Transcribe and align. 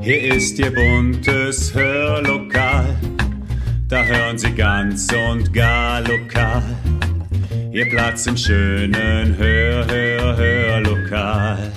Hier 0.00 0.34
ist 0.34 0.58
Ihr 0.58 0.74
buntes 0.74 1.72
Hörlokal. 1.72 2.96
Da 3.88 4.02
hören 4.04 4.36
Sie 4.36 4.52
ganz 4.52 5.08
und 5.12 5.52
gar 5.52 6.00
lokal. 6.00 6.62
Ihr 7.72 7.88
Platz 7.88 8.26
im 8.26 8.36
schönen 8.36 9.36
Hör, 9.36 9.86
Hör, 9.86 10.36
Hörlokal. 10.36 11.72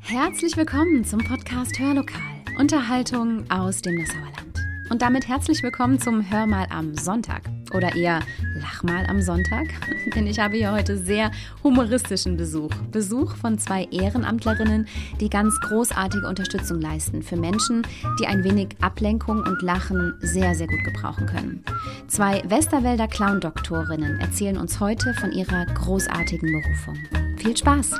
Herzlich 0.00 0.56
willkommen 0.56 1.04
zum 1.04 1.20
Podcast 1.20 1.78
Hörlokal. 1.78 2.20
Unterhaltung 2.58 3.50
aus 3.50 3.80
dem 3.80 3.94
Nassauer 3.94 4.24
Land. 4.36 4.60
Und 4.90 5.00
damit 5.00 5.26
herzlich 5.26 5.62
willkommen 5.62 5.98
zum 5.98 6.30
Hör 6.30 6.46
mal 6.46 6.66
am 6.70 6.94
Sonntag. 6.94 7.42
Oder 7.72 7.96
eher 7.96 8.20
Lach 8.54 8.82
mal 8.82 9.04
am 9.06 9.20
Sonntag. 9.20 9.66
Denn 10.14 10.26
ich 10.26 10.38
habe 10.38 10.56
hier 10.56 10.72
heute 10.72 10.96
sehr 10.96 11.30
humoristischen 11.62 12.36
Besuch. 12.36 12.70
Besuch 12.92 13.36
von 13.36 13.58
zwei 13.58 13.84
Ehrenamtlerinnen, 13.90 14.86
die 15.20 15.28
ganz 15.28 15.58
großartige 15.60 16.26
Unterstützung 16.26 16.80
leisten 16.80 17.22
für 17.22 17.36
Menschen, 17.36 17.86
die 18.20 18.26
ein 18.26 18.44
wenig 18.44 18.76
Ablenkung 18.80 19.42
und 19.42 19.62
Lachen 19.62 20.14
sehr, 20.20 20.54
sehr 20.54 20.68
gut 20.68 20.84
gebrauchen 20.84 21.26
können. 21.26 21.64
Zwei 22.06 22.42
Westerwälder 22.48 23.08
Clown-Doktorinnen 23.08 24.20
erzählen 24.20 24.56
uns 24.56 24.78
heute 24.80 25.14
von 25.14 25.32
ihrer 25.32 25.66
großartigen 25.66 26.52
Berufung. 26.52 26.96
Viel 27.38 27.56
Spaß! 27.56 27.92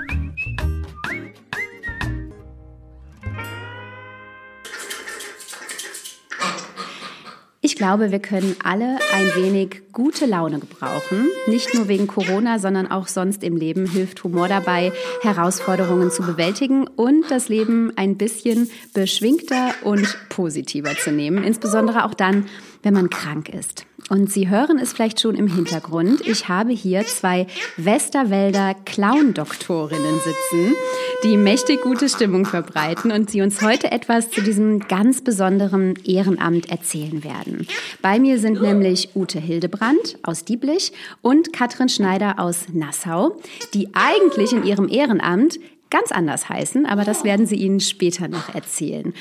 Ich 7.74 7.78
glaube, 7.78 8.12
wir 8.12 8.20
können 8.20 8.54
alle 8.62 8.98
ein 9.12 9.34
wenig 9.34 9.82
gute 9.90 10.26
Laune 10.26 10.60
gebrauchen. 10.60 11.26
Nicht 11.48 11.74
nur 11.74 11.88
wegen 11.88 12.06
Corona, 12.06 12.60
sondern 12.60 12.88
auch 12.88 13.08
sonst 13.08 13.42
im 13.42 13.56
Leben 13.56 13.84
hilft 13.84 14.22
Humor 14.22 14.46
dabei, 14.46 14.92
Herausforderungen 15.22 16.12
zu 16.12 16.22
bewältigen 16.22 16.86
und 16.86 17.28
das 17.32 17.48
Leben 17.48 17.90
ein 17.96 18.16
bisschen 18.16 18.70
beschwingter 18.94 19.74
und 19.82 20.16
positiver 20.28 20.94
zu 20.96 21.10
nehmen. 21.10 21.42
Insbesondere 21.42 22.04
auch 22.04 22.14
dann, 22.14 22.46
wenn 22.84 22.94
man 22.94 23.10
krank 23.10 23.48
ist. 23.48 23.86
Und 24.10 24.30
Sie 24.30 24.50
hören 24.50 24.78
es 24.78 24.92
vielleicht 24.92 25.20
schon 25.20 25.34
im 25.34 25.46
Hintergrund. 25.46 26.20
Ich 26.26 26.48
habe 26.48 26.72
hier 26.72 27.06
zwei 27.06 27.46
Westerwälder 27.78 28.74
Clown-Doktorinnen 28.84 30.16
sitzen, 30.16 30.74
die 31.22 31.38
mächtig 31.38 31.80
gute 31.80 32.10
Stimmung 32.10 32.44
verbreiten 32.44 33.12
und 33.12 33.30
sie 33.30 33.40
uns 33.40 33.62
heute 33.62 33.90
etwas 33.90 34.30
zu 34.30 34.42
diesem 34.42 34.80
ganz 34.80 35.22
besonderen 35.22 35.94
Ehrenamt 36.04 36.68
erzählen 36.68 37.24
werden. 37.24 37.66
Bei 38.02 38.18
mir 38.18 38.38
sind 38.38 38.60
nämlich 38.60 39.10
Ute 39.14 39.40
Hildebrand 39.40 40.18
aus 40.22 40.44
Dieblich 40.44 40.92
und 41.22 41.54
Katrin 41.54 41.88
Schneider 41.88 42.38
aus 42.38 42.66
Nassau, 42.74 43.40
die 43.72 43.88
eigentlich 43.94 44.52
in 44.52 44.64
ihrem 44.64 44.88
Ehrenamt 44.88 45.58
ganz 45.94 46.10
anders 46.10 46.48
heißen, 46.48 46.86
aber 46.86 47.04
das 47.04 47.22
werden 47.22 47.46
sie 47.46 47.54
Ihnen 47.54 47.78
später 47.78 48.26
noch 48.26 48.52
erzählen. 48.52 49.14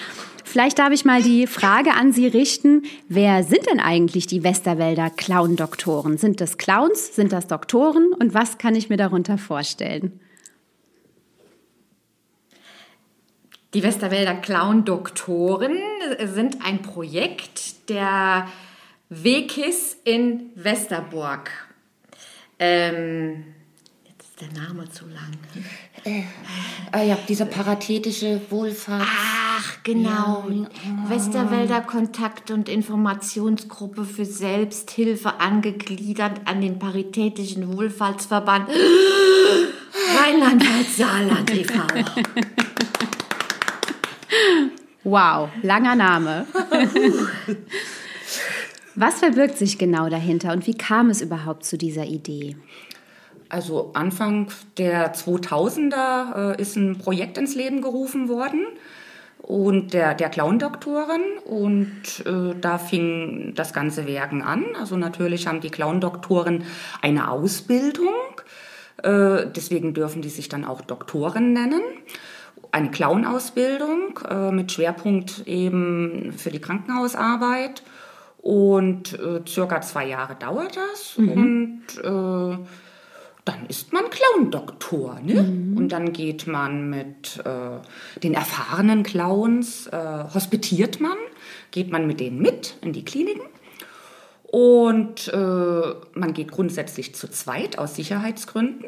Vielleicht 0.44 0.80
darf 0.80 0.92
ich 0.92 1.06
mal 1.06 1.22
die 1.22 1.46
Frage 1.46 1.94
an 1.94 2.12
Sie 2.14 2.26
richten, 2.26 2.82
wer 3.08 3.44
sind 3.44 3.70
denn 3.70 3.80
eigentlich 3.80 4.26
die 4.26 4.44
Westerwälder 4.44 5.12
Clown-Doktoren? 5.12 6.18
Sind 6.18 6.42
das 6.42 6.58
Clowns, 6.58 7.16
sind 7.16 7.32
das 7.32 7.46
Doktoren 7.46 8.12
und 8.14 8.34
was 8.34 8.58
kann 8.58 8.74
ich 8.74 8.90
mir 8.90 8.98
darunter 8.98 9.38
vorstellen? 9.38 10.20
Die 13.76 13.84
Westerwälder 13.84 14.34
Clown-Doktoren 14.34 15.78
sind 16.26 16.66
ein 16.66 16.82
Projekt 16.82 17.88
der 17.90 18.48
WKIS 19.10 19.98
in 20.06 20.50
Westerburg. 20.56 21.52
Ähm, 22.58 23.44
der 24.44 24.62
Name 24.62 24.90
zu 24.90 25.06
lang. 25.06 25.32
Äh, 26.04 26.24
äh, 26.94 27.08
ja, 27.08 27.18
diese 27.28 27.46
paritätische 27.46 28.42
Wohlfahrt. 28.50 29.06
Ach, 29.06 29.78
genau. 29.84 30.46
Ja. 30.50 30.68
Westerwälder 31.10 31.82
Kontakt- 31.82 32.52
und 32.52 32.70
Informationsgruppe 32.70 34.04
für 34.06 34.26
Selbsthilfe 34.26 35.40
angegliedert 35.40 36.42
an 36.46 36.62
den 36.62 36.80
Paritätischen 36.80 37.76
Wohlfahrtsverband 37.76 38.70
Rheinland-Pfalz-Saarland 40.18 41.52
e.V. 41.52 41.82
Wow, 45.04 45.50
langer 45.62 45.96
Name. 45.96 46.48
Was 48.96 49.20
verbirgt 49.20 49.58
sich 49.58 49.78
genau 49.78 50.08
dahinter 50.08 50.54
und 50.54 50.68
wie 50.68 50.76
kam 50.76 51.10
es 51.10 51.22
überhaupt 51.22 51.66
zu 51.66 51.78
dieser 51.78 52.06
Idee? 52.06 52.56
Also 53.50 53.92
Anfang 53.94 54.48
der 54.78 55.14
2000er 55.14 56.54
äh, 56.58 56.62
ist 56.62 56.76
ein 56.76 56.98
Projekt 56.98 57.38
ins 57.38 57.56
Leben 57.56 57.82
gerufen 57.82 58.30
worden 58.30 58.66
und 59.44 59.94
der, 59.94 60.14
der 60.16 60.30
Clown-Doktorin 60.30 61.22
und 61.46 62.26
äh, 62.26 62.56
da 62.60 62.78
fing 62.78 63.54
das 63.56 63.74
ganze 63.74 64.08
Werken 64.08 64.42
an. 64.42 64.64
Also 64.80 64.96
natürlich 64.96 65.48
haben 65.48 65.60
die 65.60 65.70
Clown-Doktoren 65.70 66.64
eine 67.02 67.30
Ausbildung, 67.30 68.14
äh, 69.04 69.46
deswegen 69.54 69.94
dürfen 69.94 70.22
die 70.22 70.30
sich 70.30 70.48
dann 70.48 70.64
auch 70.64 70.80
Doktoren 70.82 71.52
nennen. 71.52 71.82
Eine 72.72 72.90
Clown-Ausbildung 72.90 74.20
äh, 74.30 74.52
mit 74.52 74.72
Schwerpunkt 74.72 75.46
eben 75.46 76.34
für 76.38 76.50
die 76.50 76.62
Krankenhausarbeit 76.62 77.84
und 78.42 79.14
äh, 79.20 79.42
circa 79.46 79.82
zwei 79.82 80.08
Jahre 80.08 80.36
dauert 80.36 80.78
das 80.78 81.18
mhm. 81.18 81.30
und 81.30 81.84
äh, 82.02 82.58
dann 83.46 83.66
ist 83.68 83.92
man 83.92 84.06
Clown-Doktor. 84.10 85.20
Ne? 85.22 85.44
Mhm. 85.44 85.78
Und 85.78 85.90
dann 85.90 86.14
geht 86.14 86.48
man 86.48 86.90
mit 86.90 87.42
äh, 87.44 88.20
den 88.20 88.34
erfahrenen 88.34 89.04
Clowns, 89.04 89.88
äh, 89.88 90.24
hospitiert 90.34 91.00
man, 91.00 91.18
geht 91.72 91.92
man 91.92 92.08
mit 92.08 92.20
denen 92.20 92.42
mit 92.42 92.76
in 92.82 92.94
die 92.94 93.04
Kliniken. 93.04 93.48
Und 94.44 95.30
äh, 95.34 95.38
man 96.14 96.34
geht 96.34 96.52
grundsätzlich 96.52 97.16
zu 97.16 97.28
zweit 97.28 97.80
aus 97.80 97.96
Sicherheitsgründen. 97.96 98.86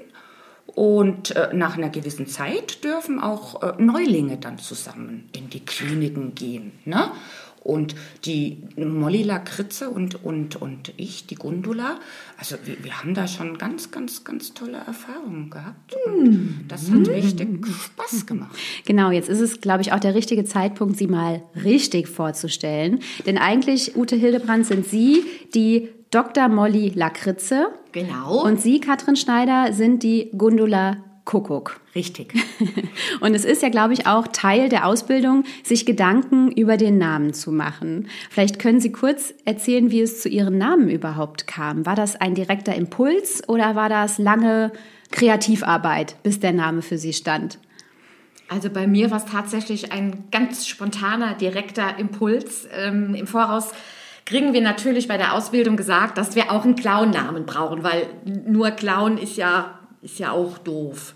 Und 0.67 1.35
äh, 1.35 1.53
nach 1.53 1.77
einer 1.77 1.89
gewissen 1.89 2.27
Zeit 2.27 2.83
dürfen 2.83 3.19
auch 3.19 3.63
äh, 3.63 3.81
Neulinge 3.81 4.37
dann 4.37 4.57
zusammen 4.57 5.29
in 5.35 5.49
die 5.49 5.63
Kliniken 5.63 6.35
gehen. 6.35 6.73
Ne? 6.85 7.11
Und 7.65 7.95
die 8.25 8.59
Molly 8.77 9.23
Lakritze 9.23 9.89
und, 9.89 10.23
und, 10.23 10.55
und 10.55 10.93
ich, 10.97 11.25
die 11.25 11.33
Gundula, 11.33 11.99
also 12.37 12.57
wir, 12.63 12.83
wir 12.83 12.99
haben 12.99 13.15
da 13.15 13.27
schon 13.27 13.57
ganz, 13.57 13.89
ganz, 13.89 14.23
ganz 14.23 14.53
tolle 14.53 14.77
Erfahrungen 14.77 15.49
gehabt. 15.49 15.95
Und 16.05 16.65
das 16.67 16.91
hat 16.91 17.07
richtig 17.07 17.65
Spaß 17.65 18.27
gemacht. 18.27 18.55
Genau, 18.85 19.09
jetzt 19.09 19.29
ist 19.29 19.39
es, 19.39 19.61
glaube 19.61 19.81
ich, 19.81 19.93
auch 19.93 19.99
der 19.99 20.13
richtige 20.13 20.45
Zeitpunkt, 20.45 20.97
Sie 20.97 21.07
mal 21.07 21.41
richtig 21.63 22.07
vorzustellen. 22.07 22.99
Denn 23.25 23.39
eigentlich, 23.39 23.95
Ute 23.95 24.15
Hildebrand, 24.15 24.67
sind 24.67 24.85
Sie 24.85 25.23
die 25.55 25.89
Dr. 26.11 26.49
Molly 26.49 26.91
Lakritze. 26.93 27.69
Genau. 27.93 28.45
Und 28.45 28.61
Sie, 28.61 28.79
Katrin 28.79 29.15
Schneider, 29.15 29.73
sind 29.73 30.03
die 30.03 30.29
Gundula 30.37 30.97
Kuckuck. 31.25 31.79
Richtig. 31.95 32.33
Und 33.19 33.33
es 33.33 33.45
ist 33.45 33.63
ja, 33.63 33.69
glaube 33.69 33.93
ich, 33.93 34.05
auch 34.05 34.27
Teil 34.27 34.69
der 34.69 34.85
Ausbildung, 34.85 35.43
sich 35.63 35.85
Gedanken 35.85 36.51
über 36.51 36.77
den 36.77 36.99
Namen 36.99 37.33
zu 37.33 37.51
machen. 37.51 38.07
Vielleicht 38.29 38.59
können 38.59 38.79
Sie 38.79 38.91
kurz 38.91 39.33
erzählen, 39.43 39.89
wie 39.89 40.01
es 40.01 40.21
zu 40.21 40.29
Ihrem 40.29 40.57
Namen 40.57 40.89
überhaupt 40.89 41.47
kam. 41.47 41.85
War 41.85 41.95
das 41.95 42.15
ein 42.15 42.35
direkter 42.35 42.75
Impuls 42.75 43.47
oder 43.49 43.75
war 43.75 43.89
das 43.89 44.19
lange 44.19 44.71
Kreativarbeit, 45.11 46.15
bis 46.21 46.39
der 46.39 46.53
Name 46.53 46.83
für 46.83 46.99
Sie 46.99 47.13
stand? 47.13 47.57
Also 48.47 48.69
bei 48.69 48.85
mir 48.85 49.09
war 49.09 49.17
es 49.17 49.25
tatsächlich 49.25 49.91
ein 49.91 50.25
ganz 50.31 50.67
spontaner, 50.67 51.33
direkter 51.33 51.97
Impuls. 51.97 52.67
Ähm, 52.71 53.15
Im 53.15 53.25
Voraus 53.25 53.71
kriegen 54.25 54.53
wir 54.53 54.61
natürlich 54.61 55.07
bei 55.07 55.17
der 55.17 55.33
Ausbildung 55.33 55.75
gesagt, 55.75 56.19
dass 56.19 56.35
wir 56.35 56.51
auch 56.51 56.63
einen 56.63 56.75
Clown-Namen 56.75 57.47
brauchen, 57.47 57.83
weil 57.83 58.07
nur 58.25 58.69
Clown 58.71 59.17
ist 59.17 59.37
ja 59.37 59.79
ist 60.05 60.19
ja 60.19 60.31
auch 60.31 60.57
doof. 60.59 61.13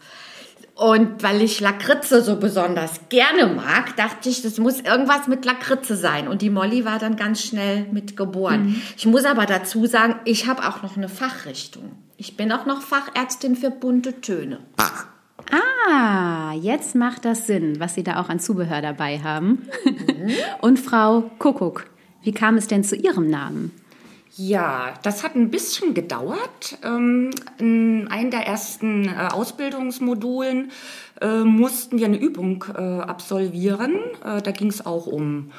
Und 0.75 1.23
weil 1.23 1.41
ich 1.41 1.59
Lakritze 1.59 2.23
so 2.23 2.37
besonders 2.37 3.01
gerne 3.09 3.47
mag, 3.53 3.97
dachte 3.97 4.29
ich, 4.29 4.41
das 4.41 4.59
muss 4.59 4.79
irgendwas 4.79 5.27
mit 5.27 5.43
Lakritze 5.43 5.97
sein. 5.97 6.29
Und 6.29 6.41
die 6.41 6.49
Molly 6.49 6.85
war 6.85 6.99
dann 6.99 7.17
ganz 7.17 7.43
schnell 7.43 7.85
mit 7.91 8.15
geboren. 8.15 8.67
Mhm. 8.67 8.81
Ich 8.95 9.05
muss 9.05 9.25
aber 9.25 9.45
dazu 9.45 9.85
sagen, 9.87 10.15
ich 10.23 10.47
habe 10.47 10.65
auch 10.65 10.81
noch 10.81 10.95
eine 10.95 11.09
Fachrichtung. 11.09 11.91
Ich 12.15 12.37
bin 12.37 12.51
auch 12.53 12.65
noch 12.65 12.81
Fachärztin 12.81 13.57
für 13.57 13.71
bunte 13.71 14.21
Töne. 14.21 14.59
Ah, 15.51 16.53
jetzt 16.53 16.95
macht 16.95 17.25
das 17.25 17.45
Sinn, 17.45 17.81
was 17.81 17.95
Sie 17.95 18.03
da 18.03 18.21
auch 18.21 18.29
an 18.29 18.39
Zubehör 18.39 18.81
dabei 18.81 19.19
haben. 19.19 19.67
Mhm. 19.83 20.31
Und 20.61 20.79
Frau 20.79 21.29
Kuckuck, 21.39 21.87
wie 22.23 22.31
kam 22.31 22.55
es 22.55 22.67
denn 22.67 22.85
zu 22.85 22.95
Ihrem 22.95 23.29
Namen? 23.29 23.71
Ja, 24.41 24.93
das 25.03 25.25
hat 25.25 25.35
ein 25.35 25.51
bisschen 25.51 25.93
gedauert. 25.93 26.77
Ähm, 26.81 27.31
in 27.57 28.07
einem 28.07 28.31
der 28.31 28.47
ersten 28.47 29.09
äh, 29.09 29.27
Ausbildungsmodulen 29.33 30.71
äh, 31.19 31.39
mussten 31.39 31.97
wir 31.97 32.05
eine 32.05 32.17
Übung 32.17 32.63
äh, 32.73 33.01
absolvieren. 33.01 33.99
Da 34.23 34.51
ging 34.51 34.69
es 34.69 34.85
auch 34.85 35.07
um, 35.07 35.51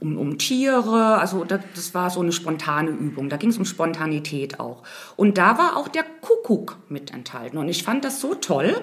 um, 0.00 0.18
um 0.18 0.36
Tiere, 0.38 1.18
also 1.18 1.44
das, 1.44 1.94
war 1.94 2.10
so 2.10 2.22
eine 2.22 2.32
spontane 2.32 2.90
Übung. 2.90 3.28
Da 3.28 3.36
ging 3.36 3.50
es 3.50 3.58
um 3.58 3.64
Spontanität 3.64 4.58
auch. 4.58 4.82
Und 5.14 5.38
da 5.38 5.56
war 5.56 5.76
auch 5.76 5.86
der 5.86 6.04
Kuckuck 6.20 6.78
mit 6.88 7.14
enthalten. 7.14 7.56
Und 7.56 7.68
ich 7.68 7.84
fand 7.84 8.04
das 8.04 8.20
so 8.20 8.34
toll. 8.34 8.74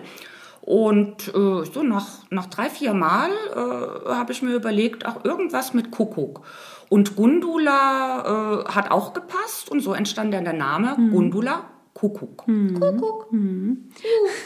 Und 0.61 1.23
so 1.23 1.83
nach, 1.83 2.07
nach 2.29 2.45
drei, 2.45 2.69
vier 2.69 2.93
Mal 2.93 3.31
habe 4.07 4.31
ich 4.31 4.43
mir 4.43 4.53
überlegt, 4.53 5.07
auch 5.07 5.25
irgendwas 5.25 5.73
mit 5.73 5.89
Kuckuck. 5.89 6.43
Und 6.91 7.15
Gundula 7.15 8.65
äh, 8.67 8.69
hat 8.73 8.91
auch 8.91 9.13
gepasst 9.13 9.71
und 9.71 9.79
so 9.79 9.93
entstand 9.93 10.33
dann 10.33 10.43
der 10.43 10.51
Name 10.51 10.97
mhm. 10.97 11.11
Gundula 11.11 11.63
Kuckuck. 11.93 12.45
Mhm. 12.49 12.77
Kuckuck. 12.77 13.31
Mhm. 13.31 13.89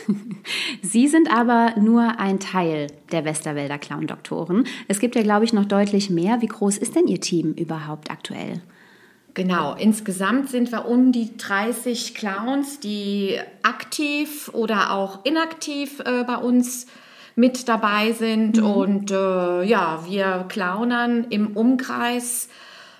Sie 0.83 1.07
sind 1.07 1.35
aber 1.35 1.73
nur 1.79 2.19
ein 2.19 2.39
Teil 2.39 2.85
der 3.11 3.25
Westerwälder 3.25 3.79
Clown-Doktoren. 3.79 4.67
Es 4.87 4.99
gibt 4.99 5.15
ja, 5.15 5.23
glaube 5.23 5.43
ich, 5.43 5.53
noch 5.53 5.65
deutlich 5.65 6.11
mehr. 6.11 6.39
Wie 6.43 6.45
groß 6.45 6.77
ist 6.77 6.95
denn 6.95 7.07
Ihr 7.07 7.19
Team 7.19 7.53
überhaupt 7.53 8.11
aktuell? 8.11 8.61
Genau, 9.33 9.73
insgesamt 9.73 10.51
sind 10.51 10.71
wir 10.71 10.87
um 10.87 11.11
die 11.11 11.35
30 11.37 12.13
Clowns, 12.13 12.79
die 12.79 13.39
aktiv 13.63 14.51
oder 14.53 14.91
auch 14.91 15.25
inaktiv 15.25 15.99
äh, 16.01 16.23
bei 16.23 16.37
uns 16.37 16.85
mit 17.35 17.67
dabei 17.67 18.13
sind. 18.13 18.57
Mhm. 18.57 18.65
Und 18.65 19.11
äh, 19.11 19.63
ja, 19.63 20.03
wir 20.07 20.45
clownern 20.47 21.25
im 21.29 21.55
Umkreis 21.55 22.49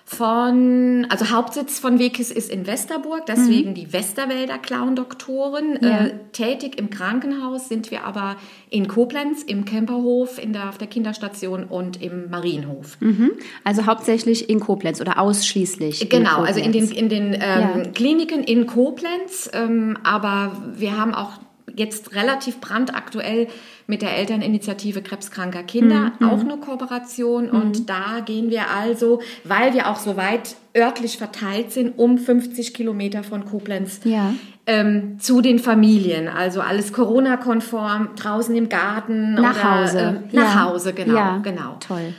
von, 0.08 1.04
also 1.10 1.30
Hauptsitz 1.30 1.80
von 1.80 1.98
Wekis 1.98 2.30
ist 2.30 2.48
in 2.48 2.68
Westerburg, 2.68 3.26
deswegen 3.26 3.70
mhm. 3.70 3.74
die 3.74 3.92
Westerwälder 3.92 4.56
Clown-Doktoren. 4.56 5.78
Ja. 5.82 6.06
Äh, 6.06 6.12
tätig 6.30 6.78
im 6.78 6.90
Krankenhaus 6.90 7.68
sind 7.68 7.90
wir 7.90 8.04
aber 8.04 8.36
in 8.70 8.86
Koblenz, 8.86 9.42
im 9.42 9.64
Camperhof, 9.64 10.38
in 10.38 10.52
der, 10.52 10.68
auf 10.68 10.78
der 10.78 10.86
Kinderstation 10.86 11.64
und 11.64 12.00
im 12.00 12.30
Marienhof. 12.30 12.98
Mhm. 13.00 13.32
Also 13.64 13.86
hauptsächlich 13.86 14.48
in 14.48 14.60
Koblenz 14.60 15.00
oder 15.00 15.18
ausschließlich? 15.18 16.08
Genau, 16.08 16.42
also 16.42 16.60
in 16.60 16.70
den, 16.70 16.88
in 16.88 17.08
den 17.08 17.34
ähm, 17.34 17.40
ja. 17.40 17.82
Kliniken 17.92 18.44
in 18.44 18.68
Koblenz, 18.68 19.50
ähm, 19.54 19.98
aber 20.04 20.52
wir 20.76 20.96
haben 20.96 21.14
auch 21.14 21.32
jetzt 21.76 22.14
relativ 22.14 22.60
brandaktuell 22.60 23.48
mit 23.86 24.02
der 24.02 24.16
Elterninitiative 24.16 25.02
krebskranker 25.02 25.62
Kinder 25.62 26.12
mhm. 26.18 26.28
auch 26.28 26.40
eine 26.40 26.56
Kooperation. 26.56 27.46
Mhm. 27.46 27.50
Und 27.50 27.88
da 27.88 28.20
gehen 28.24 28.50
wir 28.50 28.70
also, 28.70 29.20
weil 29.44 29.74
wir 29.74 29.88
auch 29.88 29.96
so 29.96 30.16
weit 30.16 30.56
örtlich 30.76 31.18
verteilt 31.18 31.72
sind, 31.72 31.98
um 31.98 32.18
50 32.18 32.74
Kilometer 32.74 33.22
von 33.22 33.44
Koblenz 33.44 34.00
ja. 34.04 34.34
ähm, 34.66 35.18
zu 35.20 35.40
den 35.40 35.58
Familien. 35.58 36.28
Also 36.28 36.60
alles 36.60 36.92
Corona-konform, 36.92 38.10
draußen 38.16 38.56
im 38.56 38.68
Garten. 38.68 39.34
Nach 39.34 39.54
oder, 39.54 39.82
Hause. 39.82 40.22
Äh, 40.32 40.36
nach 40.36 40.54
ja. 40.54 40.64
Hause, 40.64 40.92
genau, 40.94 41.14
ja. 41.14 41.38
genau. 41.38 41.76
Toll. 41.80 42.14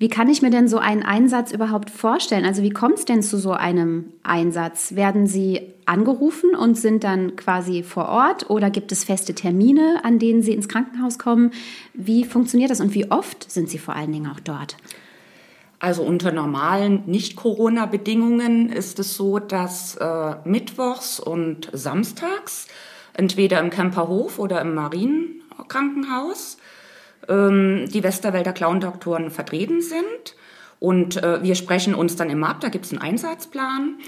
Wie 0.00 0.08
kann 0.08 0.30
ich 0.30 0.40
mir 0.40 0.48
denn 0.48 0.66
so 0.66 0.78
einen 0.78 1.02
Einsatz 1.02 1.52
überhaupt 1.52 1.90
vorstellen? 1.90 2.46
Also 2.46 2.62
wie 2.62 2.70
kommt 2.70 2.94
es 2.94 3.04
denn 3.04 3.22
zu 3.22 3.36
so 3.36 3.52
einem 3.52 4.06
Einsatz? 4.22 4.94
Werden 4.94 5.26
Sie 5.26 5.60
angerufen 5.84 6.54
und 6.54 6.78
sind 6.78 7.04
dann 7.04 7.36
quasi 7.36 7.82
vor 7.82 8.08
Ort 8.08 8.48
oder 8.48 8.70
gibt 8.70 8.92
es 8.92 9.04
feste 9.04 9.34
Termine, 9.34 10.00
an 10.02 10.18
denen 10.18 10.40
Sie 10.40 10.54
ins 10.54 10.68
Krankenhaus 10.68 11.18
kommen? 11.18 11.50
Wie 11.92 12.24
funktioniert 12.24 12.70
das 12.70 12.80
und 12.80 12.94
wie 12.94 13.10
oft 13.10 13.50
sind 13.50 13.68
Sie 13.68 13.76
vor 13.76 13.94
allen 13.94 14.10
Dingen 14.10 14.30
auch 14.30 14.40
dort? 14.40 14.78
Also 15.80 16.02
unter 16.02 16.32
normalen 16.32 17.02
Nicht-Corona-Bedingungen 17.04 18.70
ist 18.70 18.98
es 19.00 19.16
so, 19.16 19.38
dass 19.38 19.96
äh, 19.96 20.36
mittwochs 20.44 21.20
und 21.20 21.68
samstags 21.74 22.68
entweder 23.12 23.60
im 23.60 23.68
Camperhof 23.68 24.38
oder 24.38 24.62
im 24.62 24.74
Marienkrankenhaus 24.74 26.56
ähm, 27.28 27.88
die 27.92 28.02
Westerwälder 28.02 28.52
Clown-Doktoren 28.52 29.30
vertreten 29.30 29.80
sind. 29.80 30.34
Und 30.78 31.22
äh, 31.22 31.42
wir 31.42 31.54
sprechen 31.54 31.94
uns 31.94 32.16
dann 32.16 32.30
immer 32.30 32.48
ab, 32.48 32.60
da 32.60 32.68
gibt 32.68 32.86
es 32.86 32.92
einen 32.92 33.02
Einsatzplan. 33.02 33.98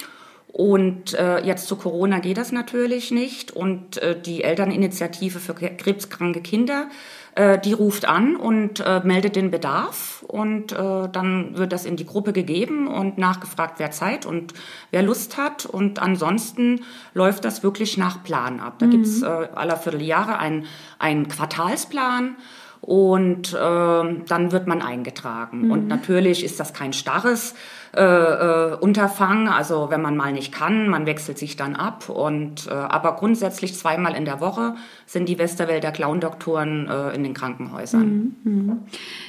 Und 0.53 1.15
äh, 1.15 1.43
jetzt 1.45 1.67
zu 1.67 1.77
Corona 1.77 2.19
geht 2.19 2.37
das 2.37 2.53
natürlich 2.53 3.11
nicht. 3.11 3.53
Und 3.53 3.97
äh, 3.99 4.21
die 4.21 4.45
Elterninitiative 4.45 5.39
für 5.39 5.55
krebskranke 5.55 6.43
Kinder, 6.43 6.89
äh, 7.35 7.59
die 7.59 7.73
ruft 7.73 8.07
an 8.07 8.37
und 8.37 8.81
äh, 8.81 9.01
meldet 9.03 9.35
den 9.37 9.51
Bedarf. 9.51 10.23
Und 10.29 10.73
äh, 10.73 10.77
dann 11.11 11.57
wird 11.57 11.73
das 11.73 11.87
in 11.87 11.97
die 11.97 12.05
Gruppe 12.05 12.35
gegeben 12.35 12.87
und 12.87 13.17
nachgefragt, 13.17 13.79
wer 13.79 13.93
Zeit 13.93 14.27
und 14.27 14.53
wer 14.91 15.03
Lust 15.03 15.39
hat. 15.39 15.65
Und 15.65 16.01
ansonsten 16.01 16.85
läuft 17.15 17.47
das 17.47 17.63
wirklich 17.63 17.97
nach 17.97 18.23
Plan 18.23 18.61
ab. 18.61 18.75
Da 18.79 18.87
mhm. 18.87 18.91
gibt's 18.91 19.23
äh, 19.23 19.27
aller 19.27 19.79
Vierteljahre 19.79 20.39
einen 20.39 21.29
Quartalsplan 21.29 22.37
und 22.83 23.55
äh, 23.55 23.57
dann 23.57 24.51
wird 24.51 24.67
man 24.67 24.83
eingetragen. 24.83 25.63
Mhm. 25.67 25.71
Und 25.71 25.89
natürlich 25.89 26.45
ist 26.45 26.59
das 26.59 26.75
kein 26.75 26.93
starres 26.93 27.55
äh, 27.95 28.03
äh, 28.03 28.75
Unterfangen, 28.75 29.47
also 29.47 29.89
wenn 29.89 30.03
man 30.03 30.17
mal 30.17 30.33
nicht 30.33 30.53
kann, 30.53 30.89
man 30.89 31.07
wechselt 31.07 31.39
sich 31.39 31.57
dann 31.57 31.77
ab. 31.77 32.09
Und 32.09 32.67
äh, 32.67 32.73
aber 32.73 33.15
grundsätzlich 33.15 33.77
zweimal 33.77 34.17
in 34.17 34.25
der 34.25 34.41
Woche 34.41 34.75
sind 35.07 35.29
die 35.29 35.39
Westerwälder 35.39 35.93
Clown-Doktoren 35.93 36.89
äh, 36.89 37.15
in 37.15 37.23
den 37.23 37.35
Krankenhäusern. 37.35 38.35
Mhm. 38.43 38.53
mhm. 38.53 38.79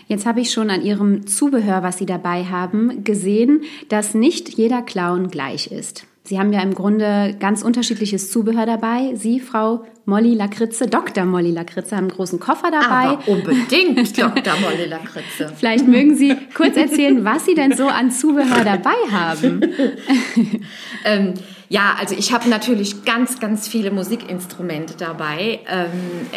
Jetzt 0.07 0.25
habe 0.25 0.41
ich 0.41 0.51
schon 0.51 0.71
an 0.71 0.81
Ihrem 0.81 1.27
Zubehör, 1.27 1.83
was 1.83 1.99
Sie 1.99 2.07
dabei 2.07 2.45
haben, 2.45 3.03
gesehen, 3.03 3.61
dass 3.89 4.15
nicht 4.15 4.49
jeder 4.49 4.81
Clown 4.81 5.27
gleich 5.27 5.67
ist. 5.67 6.07
Sie 6.25 6.39
haben 6.39 6.53
ja 6.53 6.61
im 6.61 6.73
Grunde 6.73 7.35
ganz 7.37 7.63
unterschiedliches 7.63 8.31
Zubehör 8.31 8.65
dabei. 8.65 9.13
Sie, 9.15 9.41
Frau 9.41 9.83
Molly 10.05 10.33
Lakritze, 10.35 10.87
Dr. 10.87 11.25
Molly 11.25 11.51
Lakritze, 11.51 11.97
haben 11.97 12.05
einen 12.05 12.15
großen 12.15 12.39
Koffer 12.39 12.71
dabei. 12.71 13.09
Aber 13.09 13.27
unbedingt 13.27 14.17
Dr. 14.17 14.53
Molly 14.61 14.85
Lakritze. 14.85 15.51
Vielleicht 15.57 15.85
mögen 15.85 16.15
Sie 16.15 16.37
kurz 16.55 16.77
erzählen, 16.77 17.25
was 17.25 17.43
Sie 17.43 17.55
denn 17.55 17.75
so 17.75 17.87
an 17.87 18.09
Zubehör 18.09 18.63
dabei 18.63 18.95
haben. 19.11 19.63
ähm, 21.05 21.33
ja, 21.67 21.95
also 21.99 22.15
ich 22.15 22.31
habe 22.31 22.47
natürlich 22.47 23.03
ganz, 23.03 23.41
ganz 23.41 23.67
viele 23.67 23.91
Musikinstrumente 23.91 24.93
dabei. 24.97 25.59
Ähm, 25.67 25.89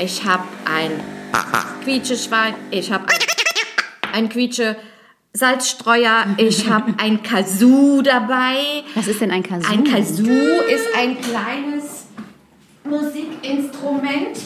ich 0.03 0.25
habe 0.25 0.45
ein 0.65 0.91
Quietscheschwein, 1.85 2.55
ich 2.73 2.91
habe 2.91 3.05
ein, 3.07 4.25
ein 4.25 4.29
Quietsche 4.31 4.77
Salzstreuer, 5.37 6.35
ich 6.39 6.69
habe 6.71 6.95
ein 6.97 7.23
Kazoo 7.23 8.01
dabei. 8.01 8.85
Was 8.95 9.07
ist 9.07 9.21
denn 9.21 9.31
ein 9.31 9.43
Kazoo? 9.43 9.71
Ein 9.71 9.85
Kazoo 9.85 10.63
ist 10.63 10.87
ein 10.97 11.21
kleines 11.21 12.07
Musikinstrument. 12.85 14.39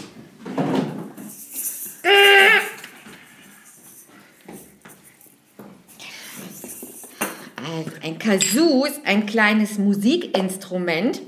Also 7.57 7.91
ein 8.03 8.19
Kazoo 8.19 8.85
ist 8.85 9.01
ein 9.05 9.27
kleines 9.27 9.79
Musikinstrument. 9.79 11.23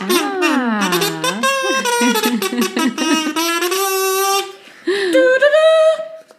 Ah. 0.00 0.90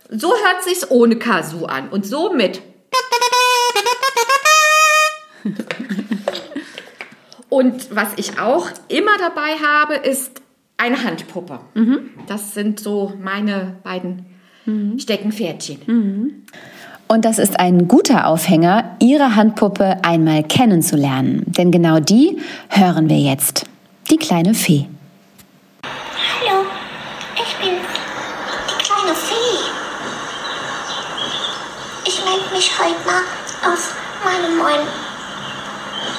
So 0.10 0.30
hört 0.30 0.64
sich's 0.64 0.90
ohne 0.90 1.18
Kazoo 1.18 1.66
an 1.66 1.90
und 1.90 2.06
so 2.06 2.34
mit. 2.34 2.62
Und 7.50 7.96
was 7.96 8.10
ich 8.18 8.40
auch 8.40 8.68
immer 8.88 9.18
dabei 9.18 9.56
habe, 9.66 9.96
ist 9.96 10.42
eine 10.78 11.04
Handpuppe. 11.04 11.60
Mhm. 11.74 12.10
Das 12.28 12.54
sind 12.54 12.80
so 12.80 13.14
meine 13.22 13.76
beiden 13.84 14.26
mhm. 14.66 15.00
Steckenpferdchen. 15.00 15.80
Mhm. 15.86 16.44
Und 17.08 17.24
das 17.24 17.40
ist 17.40 17.60
ein 17.60 17.88
guter 17.88 18.28
Aufhänger, 18.28 18.98
Ihre 19.00 19.36
Handpuppe 19.36 20.04
einmal 20.04 20.44
kennenzulernen. 20.44 21.44
Denn 21.48 21.72
genau 21.72 22.00
die 22.00 22.38
hören 22.70 23.10
wir 23.10 23.18
jetzt. 23.18 23.66
Die 24.12 24.18
kleine 24.18 24.54
Fee. 24.54 24.88
Mal 32.80 33.24
aus 33.64 33.90
meinem 34.24 34.58
neuen 34.58 34.88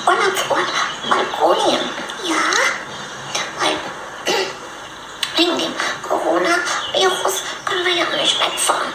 Urlaubsort 0.06 0.66
Balkonien. 1.08 1.88
Ja, 2.24 2.34
weil 3.60 3.76
wegen 5.36 5.58
dem 5.58 5.74
Corona-Virus 6.02 7.42
können 7.64 7.86
wir 7.86 7.94
ja 7.94 8.04
nicht 8.16 8.40
wegfahren. 8.40 8.92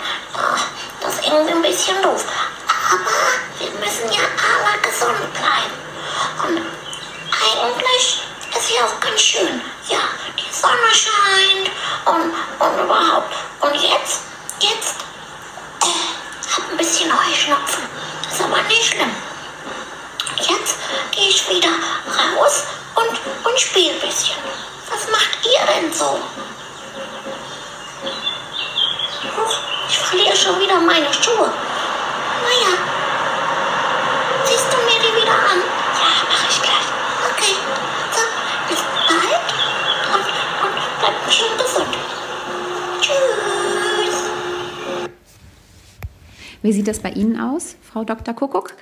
Das 1.00 1.14
ist 1.14 1.26
irgendwie 1.26 1.54
ein 1.54 1.62
bisschen 1.62 2.02
doof. 2.02 2.26
Aber 2.92 3.12
wir 3.60 3.72
müssen 3.80 4.12
ja 4.12 4.24
alle 4.24 4.82
gesund 4.82 5.34
bleiben. 5.34 5.78
Und 6.44 6.66
eigentlich 7.32 8.24
ist 8.58 8.72
ja 8.76 8.86
auch 8.86 9.00
ganz 9.00 9.22
schön. 9.22 9.62
Ja, 9.88 10.00
die 10.38 10.54
Sonne 10.54 10.92
scheint 10.92 11.72
und, 12.06 12.34
und 12.60 12.84
überhaupt. 12.84 13.34
Und 13.62 13.76
jetzt, 13.76 14.22
jetzt 14.60 14.96
hab 16.56 16.70
ein 16.70 16.78
bisschen 16.78 17.12
Heuschnupfen. 17.12 17.84
Ist 18.30 18.42
aber 18.42 18.62
nicht 18.64 18.86
schlimm. 18.86 19.12
Jetzt 20.38 20.78
gehe 21.12 21.30
ich 21.30 21.50
wieder 21.50 21.70
raus 21.70 22.64
und, 22.96 23.10
und 23.50 23.60
spiele 23.60 23.94
ein 23.94 24.00
bisschen. 24.00 24.38
Was 24.92 25.10
macht 25.10 25.40
ihr 25.44 25.66
denn 25.74 25.94
so? 25.94 26.20
Huch, 29.38 29.58
ich 29.90 29.98
verliere 29.98 30.36
schon 30.36 30.60
wieder 30.60 30.80
meine 30.80 31.12
Schuhe. 31.14 31.52
Naja. 32.44 32.78
Ziehst 34.46 34.68
du 34.72 34.78
mir 34.78 35.00
die 35.00 35.22
wieder 35.22 35.34
an? 35.34 35.64
Ja, 36.00 36.12
mache 36.30 36.48
ich 36.50 36.62
gleich. 36.62 36.88
Okay. 37.32 37.56
So, 38.12 38.22
bis 38.70 38.80
bald. 39.08 39.54
Und 40.14 41.32
Schön 41.34 41.58
gesund. 41.58 42.03
Wie 46.64 46.72
sieht 46.72 46.88
das 46.88 47.00
bei 47.00 47.12
Ihnen 47.12 47.40
aus, 47.40 47.76
Frau 47.82 48.06
Dr. 48.06 48.34
Kuckuck? 48.34 48.74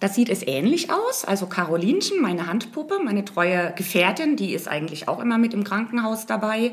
Da 0.00 0.08
sieht 0.08 0.28
es 0.28 0.46
ähnlich 0.46 0.92
aus. 0.92 1.24
Also 1.24 1.46
Carolinchen, 1.46 2.22
meine 2.22 2.46
Handpuppe, 2.46 3.00
meine 3.04 3.24
treue 3.24 3.72
Gefährtin, 3.74 4.36
die 4.36 4.54
ist 4.54 4.68
eigentlich 4.68 5.08
auch 5.08 5.18
immer 5.20 5.36
mit 5.36 5.52
im 5.52 5.64
Krankenhaus 5.64 6.26
dabei. 6.26 6.72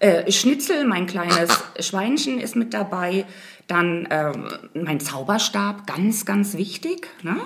Äh, 0.00 0.30
Schnitzel, 0.32 0.84
mein 0.84 1.06
kleines 1.06 1.62
Schweinchen 1.78 2.40
ist 2.40 2.56
mit 2.56 2.74
dabei. 2.74 3.24
Dann 3.68 4.08
ähm, 4.10 4.48
mein 4.74 4.98
Zauberstab, 4.98 5.86
ganz, 5.86 6.24
ganz 6.24 6.56
wichtig. 6.56 7.08
Ne? 7.22 7.36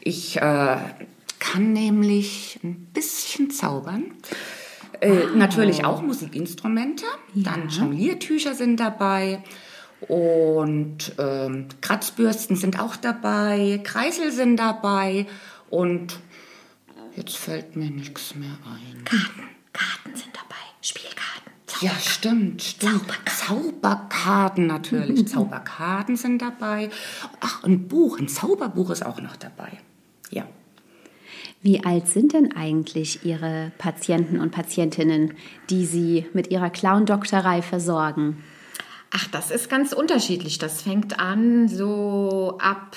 Ich 0.00 0.36
äh, 0.36 0.76
kann 1.38 1.72
nämlich 1.72 2.58
ein 2.64 2.88
bisschen 2.92 3.50
zaubern. 3.50 4.06
Äh, 5.00 5.26
Natürlich 5.36 5.84
auch 5.84 6.02
Musikinstrumente. 6.02 7.04
Dann 7.34 7.68
Jongliertücher 7.68 8.54
sind 8.54 8.80
dabei. 8.80 9.44
Und 10.00 11.12
ähm, 11.18 11.66
Kratzbürsten 11.80 12.56
sind 12.56 12.78
auch 12.80 12.96
dabei, 12.96 13.80
Kreisel 13.82 14.30
sind 14.30 14.56
dabei 14.56 15.26
und 15.70 16.20
jetzt 17.16 17.36
fällt 17.36 17.74
mir 17.74 17.90
nichts 17.90 18.34
mehr 18.36 18.56
ein. 18.64 19.04
Karten, 19.04 19.42
Karten 19.72 20.16
sind 20.16 20.30
dabei, 20.34 20.54
Spielkarten. 20.80 21.52
Ja, 21.80 21.90
stimmt, 21.98 22.62
stimmt. 22.62 23.12
Zauberkarten 23.26 24.66
natürlich. 24.66 25.26
Zauberkarten 25.28 26.16
sind 26.16 26.42
dabei. 26.42 26.90
Ach, 27.40 27.64
ein 27.64 27.88
Buch, 27.88 28.18
ein 28.18 28.28
Zauberbuch 28.28 28.90
ist 28.90 29.04
auch 29.04 29.20
noch 29.20 29.36
dabei. 29.36 29.78
Ja. 30.30 30.44
Wie 31.60 31.84
alt 31.84 32.06
sind 32.06 32.34
denn 32.34 32.54
eigentlich 32.54 33.24
Ihre 33.24 33.72
Patienten 33.78 34.38
und 34.38 34.52
Patientinnen, 34.52 35.34
die 35.70 35.86
Sie 35.86 36.26
mit 36.32 36.50
Ihrer 36.52 36.70
Clown-Doktorei 36.70 37.62
versorgen? 37.62 38.44
Ach, 39.10 39.26
das 39.28 39.50
ist 39.50 39.70
ganz 39.70 39.92
unterschiedlich. 39.92 40.58
Das 40.58 40.82
fängt 40.82 41.18
an 41.18 41.68
so 41.68 42.58
ab 42.60 42.96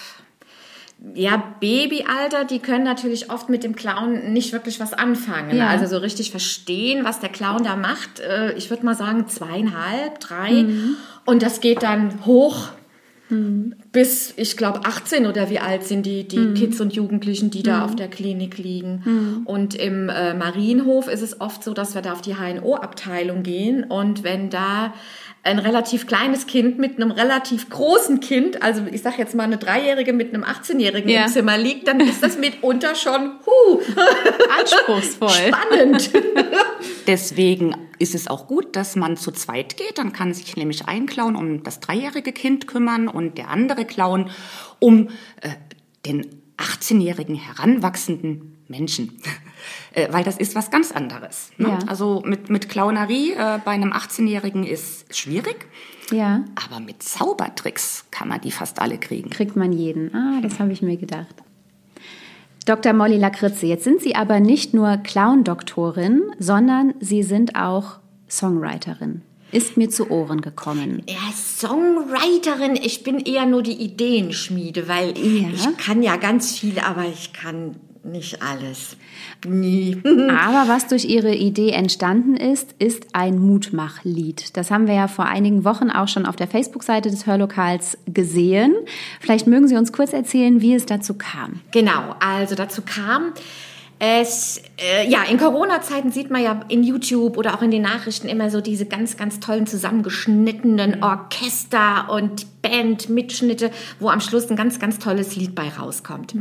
ja, 1.15 1.55
Babyalter, 1.59 2.45
die 2.45 2.59
können 2.59 2.83
natürlich 2.83 3.31
oft 3.31 3.49
mit 3.49 3.63
dem 3.63 3.75
Clown 3.75 4.33
nicht 4.33 4.53
wirklich 4.53 4.79
was 4.79 4.93
anfangen. 4.93 5.57
Ja. 5.57 5.67
Also 5.67 5.87
so 5.87 5.97
richtig 5.97 6.29
verstehen, 6.29 7.03
was 7.03 7.19
der 7.19 7.29
Clown 7.29 7.63
da 7.63 7.75
macht. 7.75 8.19
Äh, 8.19 8.53
Ich 8.53 8.69
würde 8.69 8.85
mal 8.85 8.95
sagen 8.95 9.27
zweieinhalb, 9.27 10.19
drei. 10.19 10.65
Und 11.25 11.41
das 11.41 11.59
geht 11.59 11.81
dann 11.81 12.25
hoch 12.25 12.69
bis, 13.93 14.33
ich 14.35 14.57
glaube, 14.57 14.81
18 14.83 15.25
oder 15.25 15.49
wie 15.49 15.59
alt 15.59 15.83
sind 15.83 16.05
die, 16.05 16.27
die 16.27 16.53
Kids 16.53 16.81
und 16.81 16.93
Jugendlichen, 16.93 17.49
die 17.49 17.63
da 17.63 17.85
auf 17.85 17.95
der 17.95 18.09
Klinik 18.09 18.57
liegen. 18.57 19.43
Und 19.45 19.73
im 19.73 20.09
äh, 20.09 20.33
Marienhof 20.33 21.07
ist 21.07 21.21
es 21.21 21.39
oft 21.39 21.63
so, 21.63 21.73
dass 21.73 21.95
wir 21.95 22.01
da 22.01 22.11
auf 22.11 22.21
die 22.21 22.35
HNO-Abteilung 22.35 23.41
gehen. 23.43 23.85
Und 23.85 24.23
wenn 24.23 24.49
da 24.49 24.93
ein 25.43 25.57
relativ 25.57 26.05
kleines 26.05 26.45
Kind 26.45 26.77
mit 26.77 26.97
einem 26.97 27.09
relativ 27.09 27.67
großen 27.69 28.19
Kind, 28.19 28.61
also 28.61 28.83
ich 28.91 29.01
sage 29.01 29.15
jetzt 29.17 29.33
mal 29.33 29.43
eine 29.43 29.57
Dreijährige 29.57 30.13
mit 30.13 30.33
einem 30.33 30.43
18-Jährigen 30.43 31.09
Ja. 31.09 31.25
im 31.25 31.31
Zimmer 31.31 31.57
liegt, 31.57 31.87
dann 31.87 31.99
ist 31.99 32.21
das 32.21 32.37
mitunter 32.37 32.93
schon 32.93 33.31
huh, 33.45 33.79
Anspruchsvoll. 34.59 35.29
spannend. 35.31 36.11
Deswegen 37.07 37.75
ist 37.97 38.13
es 38.15 38.27
auch 38.27 38.47
gut, 38.47 38.75
dass 38.75 38.95
man 38.95 39.17
zu 39.17 39.31
zweit 39.31 39.77
geht. 39.77 39.97
Dann 39.97 40.13
kann 40.13 40.33
sich 40.33 40.55
nämlich 40.55 40.87
ein 40.87 41.07
Clown 41.07 41.35
um 41.35 41.63
das 41.63 41.79
dreijährige 41.79 42.33
Kind 42.33 42.67
kümmern 42.67 43.07
und 43.07 43.37
der 43.39 43.49
andere 43.49 43.85
Clown 43.85 44.29
um 44.79 45.07
äh, 45.41 45.49
den 46.05 46.25
18-jährigen 46.57 47.35
heranwachsenden 47.35 48.63
Menschen. 48.67 49.19
Äh, 49.93 50.07
weil 50.11 50.23
das 50.23 50.37
ist 50.37 50.55
was 50.55 50.71
ganz 50.71 50.91
anderes. 50.91 51.51
Ne? 51.57 51.69
Ja. 51.69 51.79
Also 51.87 52.21
mit, 52.25 52.49
mit 52.49 52.69
Clownerie 52.69 53.31
äh, 53.33 53.59
bei 53.63 53.71
einem 53.71 53.91
18-jährigen 53.93 54.63
ist 54.65 55.15
schwierig, 55.17 55.67
Ja, 56.11 56.43
aber 56.65 56.79
mit 56.79 57.03
Zaubertricks 57.03 58.05
kann 58.11 58.27
man 58.27 58.41
die 58.41 58.51
fast 58.51 58.79
alle 58.79 58.97
kriegen. 58.97 59.29
kriegt 59.29 59.55
man 59.55 59.71
jeden. 59.73 60.13
Ah, 60.15 60.39
das 60.41 60.59
habe 60.59 60.71
ich 60.71 60.81
mir 60.81 60.97
gedacht. 60.97 61.35
Dr. 62.65 62.93
Molly 62.93 63.17
Lakritze, 63.17 63.65
jetzt 63.65 63.83
sind 63.83 64.01
Sie 64.01 64.15
aber 64.15 64.39
nicht 64.39 64.73
nur 64.73 64.97
Clown-Doktorin, 64.97 66.21
sondern 66.37 66.93
Sie 66.99 67.23
sind 67.23 67.55
auch 67.55 67.97
Songwriterin. 68.29 69.23
Ist 69.51 69.75
mir 69.77 69.89
zu 69.89 70.09
Ohren 70.09 70.41
gekommen. 70.41 71.01
Ja, 71.09 71.17
Songwriterin, 71.35 72.75
ich 72.75 73.03
bin 73.03 73.19
eher 73.19 73.45
nur 73.45 73.63
die 73.63 73.73
Ideenschmiede, 73.83 74.87
weil 74.87 75.17
Ja. 75.17 75.49
ich 75.49 75.77
kann 75.77 76.03
ja 76.03 76.15
ganz 76.17 76.57
viel, 76.57 76.79
aber 76.79 77.05
ich 77.05 77.33
kann 77.33 77.75
nicht 78.03 78.41
alles. 78.41 78.97
Nie. 79.45 80.01
Aber 80.05 80.67
was 80.67 80.87
durch 80.87 81.05
Ihre 81.05 81.33
Idee 81.33 81.71
entstanden 81.71 82.35
ist, 82.35 82.73
ist 82.79 83.07
ein 83.13 83.37
Mutmachlied. 83.37 84.57
Das 84.57 84.71
haben 84.71 84.87
wir 84.87 84.95
ja 84.95 85.07
vor 85.07 85.25
einigen 85.25 85.63
Wochen 85.63 85.91
auch 85.91 86.07
schon 86.07 86.25
auf 86.25 86.35
der 86.35 86.47
Facebook-Seite 86.47 87.09
des 87.09 87.27
Hörlokals 87.27 87.97
gesehen. 88.07 88.75
Vielleicht 89.19 89.47
mögen 89.47 89.67
Sie 89.67 89.77
uns 89.77 89.91
kurz 89.91 90.13
erzählen, 90.13 90.61
wie 90.61 90.73
es 90.73 90.85
dazu 90.85 91.13
kam. 91.13 91.61
Genau, 91.71 92.15
also 92.19 92.55
dazu 92.55 92.81
kam 92.81 93.33
es, 94.03 94.59
äh, 94.79 95.07
ja, 95.07 95.21
in 95.29 95.37
Corona-Zeiten 95.37 96.11
sieht 96.11 96.31
man 96.31 96.41
ja 96.41 96.61
in 96.69 96.81
YouTube 96.81 97.37
oder 97.37 97.53
auch 97.53 97.61
in 97.61 97.69
den 97.69 97.83
Nachrichten 97.83 98.27
immer 98.29 98.49
so 98.49 98.59
diese 98.59 98.87
ganz, 98.87 99.15
ganz 99.15 99.39
tollen 99.39 99.67
zusammengeschnittenen 99.67 101.03
Orchester 101.03 102.09
und 102.09 102.63
Band-Mitschnitte, 102.63 103.69
wo 103.99 104.09
am 104.09 104.19
Schluss 104.19 104.49
ein 104.49 104.55
ganz, 104.55 104.79
ganz 104.79 104.97
tolles 104.97 105.35
Lied 105.35 105.53
bei 105.53 105.69
rauskommt. 105.69 106.33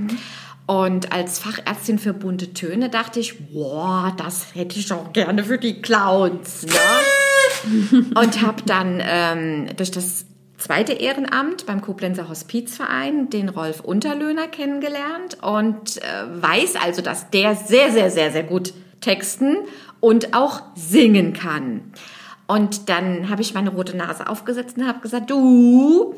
Und 0.71 1.11
als 1.11 1.41
Fachärztin 1.41 1.99
für 1.99 2.13
bunte 2.13 2.55
Töne 2.55 2.91
dachte 2.91 3.19
ich, 3.19 3.53
boah, 3.53 4.15
das 4.17 4.55
hätte 4.55 4.79
ich 4.79 4.93
auch 4.93 5.13
gerne 5.13 5.43
für 5.43 5.59
die 5.59 5.83
Clowns. 5.83 6.65
Ne? 6.65 8.05
und 8.15 8.41
habe 8.41 8.63
dann 8.67 9.03
ähm, 9.03 9.67
durch 9.77 9.91
das 9.91 10.27
zweite 10.59 10.93
Ehrenamt 10.93 11.67
beim 11.67 11.81
Koblenzer 11.81 12.29
Hospizverein 12.29 13.31
den 13.31 13.49
Rolf 13.49 13.81
Unterlöhner 13.81 14.47
kennengelernt 14.47 15.39
und 15.43 15.97
äh, 15.97 16.41
weiß 16.41 16.77
also, 16.77 17.03
dass 17.03 17.31
der 17.31 17.57
sehr, 17.57 17.91
sehr, 17.91 18.13
sehr, 18.13 18.31
sehr 18.31 18.45
gut 18.45 18.73
texten 19.01 19.57
und 19.99 20.35
auch 20.35 20.63
singen 20.77 21.33
kann. 21.33 21.93
Und 22.47 22.89
dann 22.89 23.29
habe 23.29 23.43
ich 23.43 23.55
meine 23.55 23.71
rote 23.71 23.97
Nase 23.97 24.29
aufgesetzt 24.29 24.77
und 24.79 24.87
habe 24.87 25.01
gesagt, 25.01 25.31
du, 25.31 26.15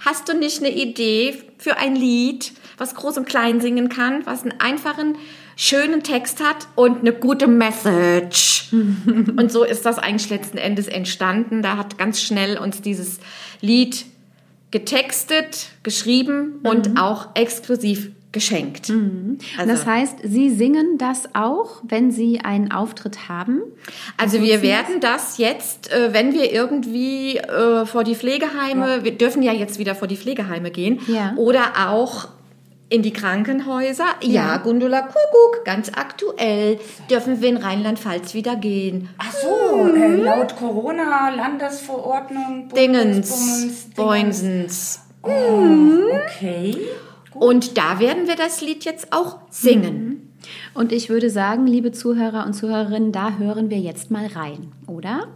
hast 0.00 0.28
du 0.28 0.34
nicht 0.36 0.60
eine 0.60 0.72
Idee 0.74 1.42
für 1.58 1.76
ein 1.76 1.96
Lied, 1.96 2.52
was 2.78 2.94
groß 2.94 3.18
und 3.18 3.28
klein 3.28 3.60
singen 3.60 3.88
kann, 3.88 4.24
was 4.26 4.42
einen 4.42 4.60
einfachen, 4.60 5.16
schönen 5.56 6.02
Text 6.02 6.42
hat 6.42 6.68
und 6.74 7.00
eine 7.00 7.12
gute 7.12 7.46
Message? 7.46 8.68
und 8.72 9.50
so 9.50 9.64
ist 9.64 9.86
das 9.86 9.98
eigentlich 9.98 10.30
letzten 10.30 10.58
Endes 10.58 10.88
entstanden. 10.88 11.62
Da 11.62 11.76
hat 11.76 11.98
ganz 11.98 12.20
schnell 12.20 12.58
uns 12.58 12.82
dieses 12.82 13.20
Lied 13.60 14.04
getextet, 14.70 15.68
geschrieben 15.82 16.60
und 16.62 16.98
auch 16.98 17.28
exklusiv 17.34 18.10
geschenkt. 18.36 18.92
Also- 19.58 19.72
das 19.72 19.86
heißt, 19.86 20.18
Sie 20.22 20.50
singen 20.50 20.98
das 20.98 21.34
auch, 21.34 21.82
wenn 21.88 22.10
Sie 22.12 22.40
einen 22.40 22.70
Auftritt 22.70 23.28
haben? 23.28 23.62
Also 24.18 24.40
wir 24.42 24.60
werden 24.62 25.00
das 25.00 25.38
jetzt, 25.38 25.90
äh, 25.90 26.12
wenn 26.12 26.32
wir 26.34 26.52
irgendwie 26.52 27.38
äh, 27.38 27.86
vor 27.86 28.04
die 28.04 28.14
Pflegeheime, 28.14 29.02
wir 29.04 29.16
dürfen 29.16 29.42
ja 29.42 29.52
jetzt 29.52 29.78
wieder 29.78 29.94
vor 29.94 30.06
die 30.06 30.16
Pflegeheime 30.18 30.70
gehen, 30.70 31.00
Ja. 31.08 31.32
oder 31.36 31.88
auch 31.88 32.28
in 32.88 33.02
die 33.02 33.12
Krankenhäuser. 33.12 34.04
Ja, 34.22 34.28
Ja. 34.30 34.56
Gundula 34.58 35.00
Kuckuck, 35.02 35.64
ganz 35.64 35.90
aktuell, 35.96 36.78
dürfen 37.10 37.40
wir 37.40 37.48
in 37.48 37.56
Rheinland-Pfalz 37.56 38.32
wieder 38.34 38.54
gehen. 38.54 39.08
Ach 39.18 39.32
so, 39.32 39.92
äh, 39.96 40.14
laut 40.16 40.54
Corona, 40.56 41.30
Landesverordnung, 41.30 42.68
Dingens, 42.76 43.30
Bundesbums, 43.30 43.90
Dingens. 43.90 43.94
Boinsens. 43.96 45.00
Okay. 45.22 46.76
Und 47.38 47.76
da 47.76 47.98
werden 47.98 48.26
wir 48.26 48.36
das 48.36 48.60
Lied 48.60 48.84
jetzt 48.84 49.12
auch 49.12 49.38
singen. 49.50 50.32
Und 50.74 50.92
ich 50.92 51.08
würde 51.08 51.30
sagen, 51.30 51.66
liebe 51.66 51.92
Zuhörer 51.92 52.46
und 52.46 52.54
Zuhörerinnen, 52.54 53.12
da 53.12 53.36
hören 53.38 53.70
wir 53.70 53.78
jetzt 53.78 54.10
mal 54.10 54.26
rein, 54.26 54.72
oder? 54.86 55.28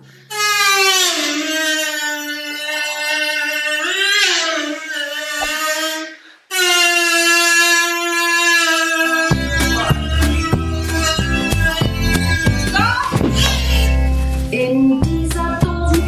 In 14.51 15.01
dieser 15.01 15.61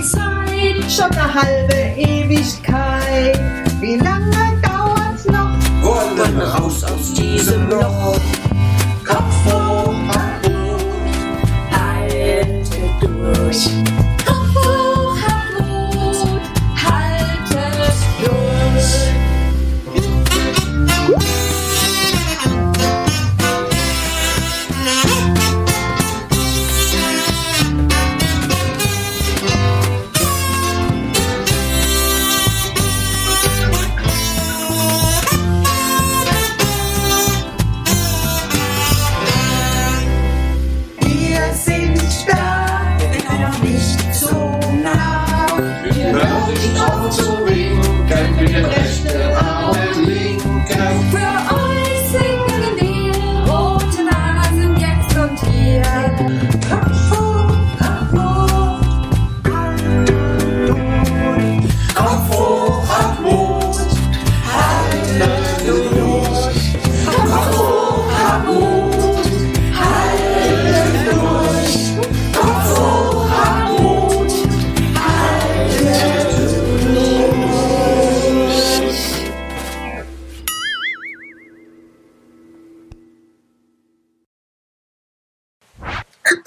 Zeit 0.03 0.91
schon 0.91 1.11
eine 1.13 1.35
halbe 1.35 1.82
raus 7.13 7.19
aus 7.19 7.19
diesem 7.19 7.69
Loch. 7.69 8.32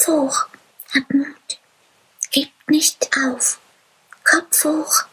Hab 0.07 1.13
Mut. 1.13 1.59
Gebt 2.31 2.69
nicht 2.69 3.09
auf. 3.17 3.59
Kopf 4.23 4.63
hoch. 4.63 5.05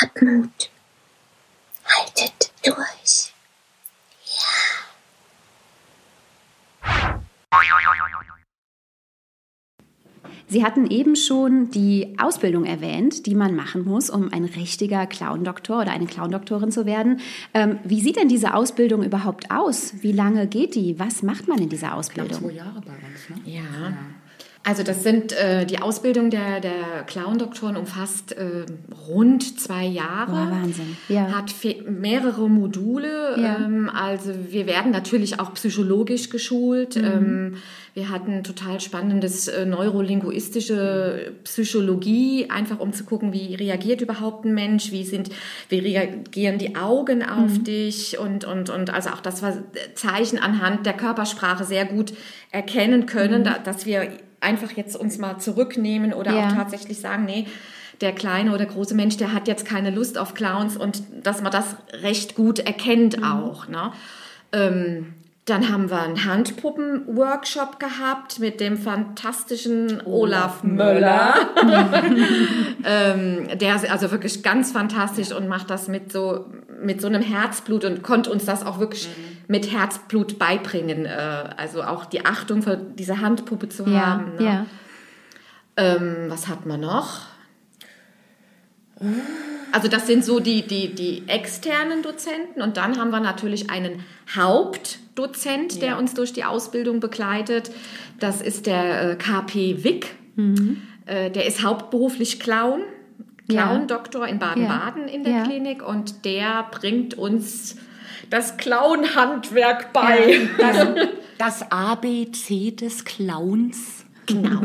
Hab 0.00 0.22
Mut. 0.22 0.70
Haltet 1.84 2.52
durch. 2.62 3.32
Sie 10.52 10.62
hatten 10.62 10.86
eben 10.90 11.16
schon 11.16 11.70
die 11.70 12.14
Ausbildung 12.18 12.66
erwähnt, 12.66 13.24
die 13.24 13.34
man 13.34 13.56
machen 13.56 13.86
muss, 13.86 14.10
um 14.10 14.30
ein 14.34 14.44
richtiger 14.44 15.06
Clown-Doktor 15.06 15.80
oder 15.80 15.92
eine 15.92 16.04
Clown-Doktorin 16.04 16.70
zu 16.70 16.84
werden. 16.84 17.20
Ähm, 17.54 17.78
wie 17.84 18.02
sieht 18.02 18.16
denn 18.16 18.28
diese 18.28 18.52
Ausbildung 18.52 19.02
überhaupt 19.02 19.50
aus? 19.50 19.94
Wie 20.02 20.12
lange 20.12 20.46
geht 20.46 20.74
die? 20.74 20.98
Was 20.98 21.22
macht 21.22 21.48
man 21.48 21.58
in 21.58 21.70
dieser 21.70 21.88
Zwei 21.88 21.94
Ausbildung? 21.94 22.50
Jahre 22.50 22.82
bei 22.82 22.92
uns, 22.92 23.46
ne? 23.46 23.50
Ja. 23.50 23.62
Also 24.64 24.84
das 24.84 25.02
sind 25.02 25.32
äh, 25.32 25.66
die 25.66 25.80
Ausbildung 25.80 26.30
der, 26.30 26.60
der 26.60 27.02
Clown-Doktoren 27.06 27.76
umfasst 27.76 28.30
äh, 28.32 28.64
rund 29.08 29.58
zwei 29.58 29.84
Jahre. 29.84 30.30
Boah, 30.30 30.50
Wahnsinn. 30.52 30.96
Ja. 31.08 31.32
Hat 31.32 31.52
mehrere 31.88 32.48
Module. 32.48 33.36
Ja. 33.38 33.56
Ähm, 33.56 33.90
also 33.92 34.32
wir 34.50 34.66
werden 34.66 34.92
natürlich 34.92 35.40
auch 35.40 35.52
psychologisch 35.54 36.30
geschult. 36.30 36.94
Mhm. 36.94 37.04
Ähm, 37.04 37.54
wir 37.94 38.08
hatten 38.08 38.44
total 38.44 38.80
spannendes 38.80 39.48
äh, 39.48 39.66
neurolinguistische 39.66 41.32
Psychologie, 41.44 42.48
einfach 42.48 42.78
um 42.78 42.92
zu 42.92 43.04
gucken, 43.04 43.32
wie 43.32 43.54
reagiert 43.54 44.00
überhaupt 44.00 44.44
ein 44.44 44.54
Mensch, 44.54 44.92
wie 44.92 45.04
sind, 45.04 45.30
wie 45.68 45.80
reagieren 45.80 46.58
die 46.58 46.76
Augen 46.76 47.22
auf 47.22 47.58
Mhm. 47.58 47.64
dich 47.64 48.18
und, 48.18 48.44
und, 48.44 48.70
und 48.70 48.90
also 48.90 49.10
auch 49.10 49.20
das 49.20 49.42
war 49.42 49.54
Zeichen 49.94 50.38
anhand 50.38 50.86
der 50.86 50.94
Körpersprache 50.94 51.64
sehr 51.64 51.84
gut 51.84 52.12
erkennen 52.50 53.06
können, 53.06 53.40
Mhm. 53.40 53.44
da, 53.44 53.58
dass 53.58 53.86
wir 53.86 54.08
einfach 54.42 54.72
jetzt 54.72 54.96
uns 54.96 55.18
mal 55.18 55.38
zurücknehmen 55.38 56.12
oder 56.12 56.32
Ja. 56.32 56.48
auch 56.48 56.52
tatsächlich 56.52 57.00
sagen, 57.00 57.24
nee, 57.24 57.46
der 58.00 58.12
kleine 58.12 58.52
oder 58.54 58.66
große 58.66 58.94
Mensch, 58.94 59.16
der 59.16 59.32
hat 59.32 59.46
jetzt 59.48 59.64
keine 59.64 59.90
Lust 59.90 60.18
auf 60.18 60.34
Clowns 60.34 60.76
und 60.76 61.02
dass 61.22 61.40
man 61.42 61.52
das 61.52 61.76
recht 62.02 62.34
gut 62.34 62.58
erkennt 62.58 63.18
Mhm. 63.18 63.24
auch. 63.24 63.68
Ne? 63.68 63.92
Ähm, 64.52 65.14
dann 65.44 65.72
haben 65.72 65.90
wir 65.90 66.00
einen 66.00 66.24
Handpuppen-Workshop 66.24 67.80
gehabt 67.80 68.38
mit 68.38 68.60
dem 68.60 68.78
fantastischen 68.78 70.00
Olaf 70.06 70.62
Möller. 70.62 71.34
ähm, 72.84 73.48
der 73.58 73.74
ist 73.74 73.90
also 73.90 74.12
wirklich 74.12 74.44
ganz 74.44 74.70
fantastisch 74.70 75.32
und 75.32 75.48
macht 75.48 75.68
das 75.68 75.88
mit 75.88 76.12
so, 76.12 76.46
mit 76.80 77.00
so 77.00 77.08
einem 77.08 77.22
Herzblut 77.22 77.84
und 77.84 78.04
konnte 78.04 78.30
uns 78.30 78.44
das 78.44 78.64
auch 78.64 78.78
wirklich 78.78 79.08
mit 79.48 79.72
Herzblut 79.72 80.38
beibringen. 80.38 81.06
Äh, 81.06 81.50
also 81.56 81.82
auch 81.82 82.04
die 82.04 82.24
Achtung 82.24 82.62
für 82.62 82.76
diese 82.76 83.20
Handpuppe 83.20 83.68
zu 83.68 83.84
Ja, 83.88 84.06
haben. 84.06 84.36
Ne? 84.36 84.44
ja. 84.44 84.66
Ähm, 85.76 86.26
was 86.28 86.46
hat 86.46 86.66
man 86.66 86.80
noch? 86.80 87.22
Also 89.72 89.88
das 89.88 90.06
sind 90.06 90.24
so 90.24 90.38
die, 90.38 90.66
die, 90.66 90.94
die 90.94 91.24
externen 91.26 92.02
Dozenten 92.02 92.60
und 92.62 92.76
dann 92.76 92.98
haben 92.98 93.10
wir 93.10 93.20
natürlich 93.20 93.70
einen 93.70 94.04
Hauptdozent, 94.34 95.80
der 95.82 95.98
uns 95.98 96.14
durch 96.14 96.32
die 96.32 96.44
Ausbildung 96.44 97.00
begleitet. 97.00 97.70
Das 98.20 98.40
ist 98.40 98.66
der 98.66 99.12
äh, 99.12 99.16
KP 99.16 99.82
Wick. 99.84 100.14
Äh, 101.06 101.30
der 101.30 101.46
ist 101.46 101.62
hauptberuflich 101.62 102.38
Clown, 102.38 102.82
Ja. 103.48 103.64
Clown-Doktor 103.64 104.26
in 104.28 104.38
Baden-Baden 104.38 105.08
in 105.08 105.24
der 105.24 105.32
Ja. 105.32 105.42
Klinik 105.44 105.82
und 105.86 106.24
der 106.24 106.64
bringt 106.70 107.14
uns 107.14 107.76
das 108.30 108.56
Clown-Handwerk 108.56 109.92
bei. 109.92 110.48
Das, 110.58 110.86
das 111.38 111.72
ABC 111.72 112.70
des 112.72 113.04
Clowns. 113.04 114.04
Genau. 114.26 114.62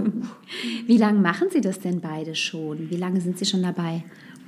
Wie 0.86 0.98
lange 0.98 1.20
machen 1.20 1.48
Sie 1.50 1.62
das 1.62 1.80
denn 1.80 2.00
beide 2.00 2.36
schon? 2.36 2.90
Wie 2.90 2.96
lange 2.98 3.20
sind 3.22 3.40
Sie 3.40 3.46
schon 3.46 3.64
dabei? 3.64 4.04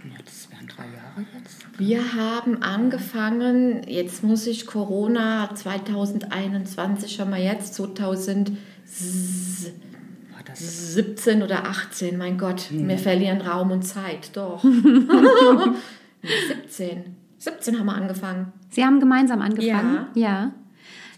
Ja, 0.06 0.16
das 0.24 0.50
wären 0.52 0.68
drei 0.68 0.84
Jahre 0.86 1.26
jetzt. 1.38 1.66
Wir 1.80 2.14
haben 2.14 2.62
angefangen, 2.62 3.84
jetzt 3.88 4.22
muss 4.22 4.46
ich 4.48 4.68
Corona 4.68 5.50
2021 5.56 7.22
haben 7.22 7.32
wir 7.32 7.38
jetzt, 7.38 7.74
2017 7.76 8.58
War 10.34 10.44
das 10.44 11.26
oder 11.26 11.70
18, 11.70 12.18
mein 12.18 12.38
Gott, 12.38 12.66
wir 12.70 12.98
verlieren 12.98 13.40
Raum 13.40 13.72
und 13.72 13.84
Zeit, 13.84 14.32
doch. 14.34 14.64
Nee, 16.22 16.30
17. 16.68 17.16
17 17.38 17.80
haben 17.80 17.86
wir 17.86 17.96
angefangen. 17.96 18.52
Sie 18.72 18.84
haben 18.84 19.00
gemeinsam 19.00 19.40
angefangen? 19.42 20.08
Ja. 20.16 20.52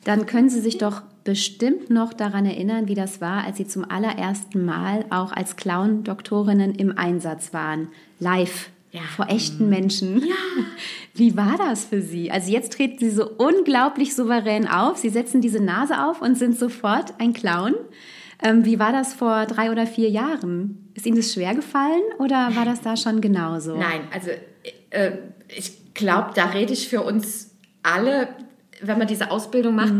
Dann 0.03 0.27
können 0.27 0.47
Sie 0.51 0.59
sich 0.59 0.77
doch 0.77 1.01
bestimmt 1.23 1.89
noch 1.89 2.13
daran 2.13 2.45
erinnern, 2.45 2.87
wie 2.87 2.93
das 2.93 3.19
war, 3.19 3.43
als 3.43 3.57
Sie 3.57 3.65
zum 3.65 3.89
allerersten 3.89 4.63
Mal 4.63 5.05
auch 5.09 5.31
als 5.31 5.55
Clown-Doktorinnen 5.55 6.75
im 6.75 6.95
Einsatz 6.95 7.51
waren. 7.51 7.87
Live. 8.19 8.69
Ja. 8.91 9.01
Vor 9.15 9.27
echten 9.29 9.69
Menschen. 9.69 10.19
Ja. 10.19 10.35
Wie 11.15 11.35
war 11.37 11.55
das 11.57 11.85
für 11.85 12.01
Sie? 12.01 12.29
Also 12.31 12.51
jetzt 12.51 12.73
treten 12.73 12.99
Sie 12.99 13.09
so 13.09 13.29
unglaublich 13.37 14.15
souverän 14.15 14.67
auf. 14.67 14.97
Sie 14.97 15.09
setzen 15.09 15.39
diese 15.41 15.61
Nase 15.63 16.03
auf 16.05 16.21
und 16.21 16.37
sind 16.37 16.57
sofort 16.57 17.13
ein 17.19 17.33
Clown. 17.33 17.73
Ähm, 18.43 18.65
wie 18.65 18.79
war 18.79 18.91
das 18.91 19.13
vor 19.13 19.45
drei 19.45 19.71
oder 19.71 19.85
vier 19.85 20.09
Jahren? 20.09 20.89
Ist 20.95 21.05
Ihnen 21.05 21.15
das 21.17 21.31
schwer 21.33 21.53
gefallen 21.53 22.01
oder 22.17 22.55
war 22.55 22.65
das 22.65 22.81
da 22.81 22.97
schon 22.97 23.21
genauso? 23.21 23.77
Nein, 23.77 24.01
also 24.11 24.31
äh, 24.89 25.11
ich 25.47 25.93
glaube, 25.93 26.31
da 26.33 26.45
rede 26.45 26.73
ich 26.73 26.87
für 26.89 27.01
uns 27.01 27.51
alle, 27.83 28.29
wenn 28.81 28.97
man 28.97 29.07
diese 29.07 29.29
Ausbildung 29.29 29.75
macht. 29.75 29.93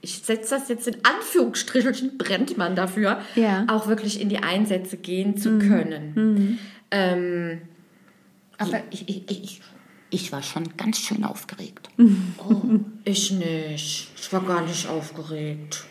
Ich 0.00 0.18
setze 0.22 0.54
das 0.54 0.68
jetzt 0.68 0.88
in 0.88 0.96
Anführungsstrichelchen, 1.02 2.16
brennt 2.16 2.56
man 2.56 2.76
dafür, 2.76 3.20
Ja. 3.34 3.66
auch 3.68 3.88
wirklich 3.88 4.20
in 4.22 4.28
die 4.30 4.38
Einsätze 4.38 4.96
gehen 4.96 5.36
zu 5.36 5.58
können. 5.58 6.58
Ähm, 6.90 7.58
Aber 8.58 8.82
ich, 8.90 9.08
ich, 9.08 9.30
ich, 9.30 9.60
ich 10.10 10.32
war 10.32 10.42
schon 10.42 10.76
ganz 10.76 10.98
schön 10.98 11.24
aufgeregt. 11.24 11.90
ich 13.04 13.30
nicht. 13.32 14.10
Ich 14.16 14.32
war 14.32 14.42
gar 14.42 14.62
nicht 14.62 14.88
aufgeregt. 14.88 15.84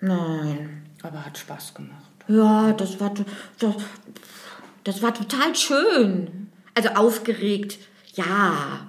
Nein. 0.00 0.82
Aber 1.02 1.24
hat 1.24 1.38
Spaß 1.38 1.74
gemacht. 1.74 2.10
Ja, 2.28 2.72
das 2.72 3.00
war, 3.00 3.12
das, 3.58 3.74
das 4.84 5.02
war 5.02 5.14
total 5.14 5.54
schön. 5.54 6.48
Also 6.74 6.90
aufgeregt, 6.90 7.78
ja. 8.14 8.86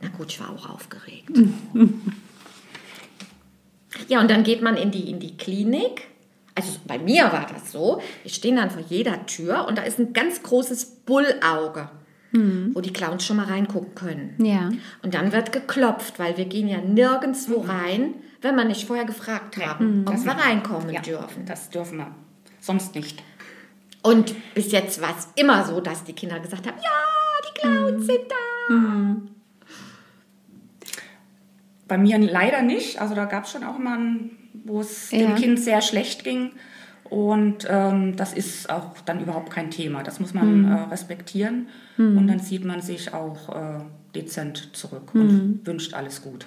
Na 0.00 0.08
gut, 0.08 0.32
ich 0.32 0.40
war 0.40 0.50
auch 0.50 0.68
aufgeregt. 0.70 1.30
ja, 4.08 4.20
und 4.20 4.30
dann 4.30 4.44
geht 4.44 4.62
man 4.62 4.76
in 4.76 4.90
die, 4.90 5.10
in 5.10 5.18
die 5.20 5.36
Klinik. 5.36 6.08
Also 6.56 6.78
bei 6.86 6.98
mir 6.98 7.24
war 7.24 7.46
das 7.52 7.70
so. 7.70 8.00
Wir 8.22 8.30
stehen 8.32 8.56
dann 8.56 8.70
vor 8.70 8.82
jeder 8.88 9.24
Tür 9.26 9.66
und 9.68 9.76
da 9.78 9.82
ist 9.82 9.98
ein 10.00 10.12
ganz 10.14 10.42
großes 10.42 10.86
Bullauge, 11.04 11.88
wo 12.32 12.80
die 12.80 12.92
Clowns 12.92 13.24
schon 13.24 13.36
mal 13.36 13.46
reingucken 13.46 13.94
können. 13.94 14.34
Ja. 14.44 14.70
Und 15.02 15.14
dann 15.14 15.32
wird 15.32 15.52
geklopft, 15.52 16.18
weil 16.18 16.36
wir 16.36 16.46
gehen 16.46 16.66
ja 16.68 16.78
nirgendwo 16.78 17.60
rein, 17.60 18.14
wenn 18.42 18.56
wir 18.56 18.64
nicht 18.64 18.86
vorher 18.86 19.04
gefragt 19.04 19.56
haben, 19.58 20.04
ob 20.08 20.22
wir 20.24 20.32
reinkommen 20.32 20.90
Ja, 20.90 21.00
dürfen. 21.00 21.44
das 21.46 21.70
dürfen 21.70 21.98
wir. 21.98 22.10
Sonst 22.60 22.94
nicht. 22.94 23.22
Und 24.02 24.34
bis 24.54 24.72
jetzt 24.72 25.00
war 25.02 25.14
es 25.18 25.28
immer 25.34 25.64
so, 25.64 25.80
dass 25.80 26.04
die 26.04 26.12
Kinder 26.14 26.38
gesagt 26.40 26.66
haben, 26.66 26.76
ja, 26.82 26.90
die 27.48 27.60
Clowns 27.60 28.06
sind 28.06 28.20
da. 28.28 28.36
Bei 31.88 31.98
mir 31.98 32.18
leider 32.18 32.62
nicht. 32.62 33.00
Also 33.00 33.14
da 33.14 33.24
gab 33.26 33.44
es 33.44 33.52
schon 33.52 33.62
auch 33.64 33.78
mal, 33.78 33.98
ein, 33.98 34.35
wo 34.64 34.80
es 34.80 35.10
Ja. 35.10 35.18
dem 35.26 35.34
Kind 35.36 35.58
sehr 35.60 35.80
schlecht 35.80 36.24
ging. 36.24 36.50
Und 37.08 37.66
ähm, 37.70 38.16
das 38.16 38.32
ist 38.32 38.68
auch 38.68 38.96
dann 39.04 39.20
überhaupt 39.20 39.50
kein 39.50 39.70
Thema. 39.70 40.02
Das 40.02 40.18
muss 40.18 40.34
man 40.34 40.64
äh, 40.64 40.74
respektieren. 40.90 41.68
Und 41.98 42.26
dann 42.26 42.40
zieht 42.40 42.64
man 42.64 42.82
sich 42.82 43.14
auch 43.14 43.48
äh, 43.56 43.78
dezent 44.14 44.70
zurück 44.74 45.14
und 45.14 45.60
wünscht 45.64 45.94
alles 45.94 46.20
Gute. 46.22 46.46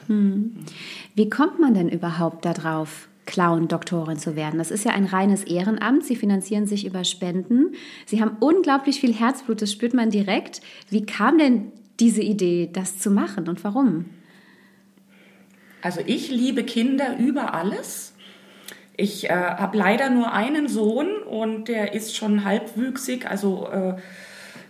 Wie 1.16 1.30
kommt 1.30 1.60
man 1.60 1.74
denn 1.74 1.90
überhaupt 1.90 2.46
darauf, 2.46 3.08
Clown-Doktorin 3.26 4.18
zu 4.18 4.36
werden? 4.36 4.58
Das 4.60 4.70
ist 4.70 4.86
ja 4.86 4.92
ein 4.92 5.06
reines 5.06 5.44
Ehrenamt. 5.44 6.04
Sie 6.04 6.16
finanzieren 6.16 6.68
sich 6.68 6.86
über 6.86 7.04
Spenden. 7.04 7.74
Sie 8.06 8.22
haben 8.22 8.38
unglaublich 8.40 9.00
viel 9.00 9.14
Herzblut, 9.14 9.62
das 9.62 9.72
spürt 9.72 9.94
man 9.94 10.10
direkt. 10.12 10.62
Wie 10.90 11.06
kam 11.06 11.38
denn 11.40 11.72
diese 12.00 12.22
Idee, 12.22 12.70
das 12.72 13.00
zu 13.00 13.10
machen 13.12 13.48
und 13.48 13.64
warum? 13.64 14.06
Also 15.82 16.02
ich 16.06 16.30
liebe 16.30 16.64
Kinder 16.64 17.18
über 17.18 17.54
alles. 17.54 18.14
Ich 18.98 19.30
äh, 19.30 19.34
habe 19.34 19.78
leider 19.78 20.10
nur 20.10 20.34
einen 20.34 20.68
Sohn 20.68 21.24
und 21.24 21.70
der 21.70 21.94
ist 21.94 22.18
schon 22.18 22.44
halbwüchsig, 22.44 23.30
also 23.30 23.70
äh, 23.72 23.96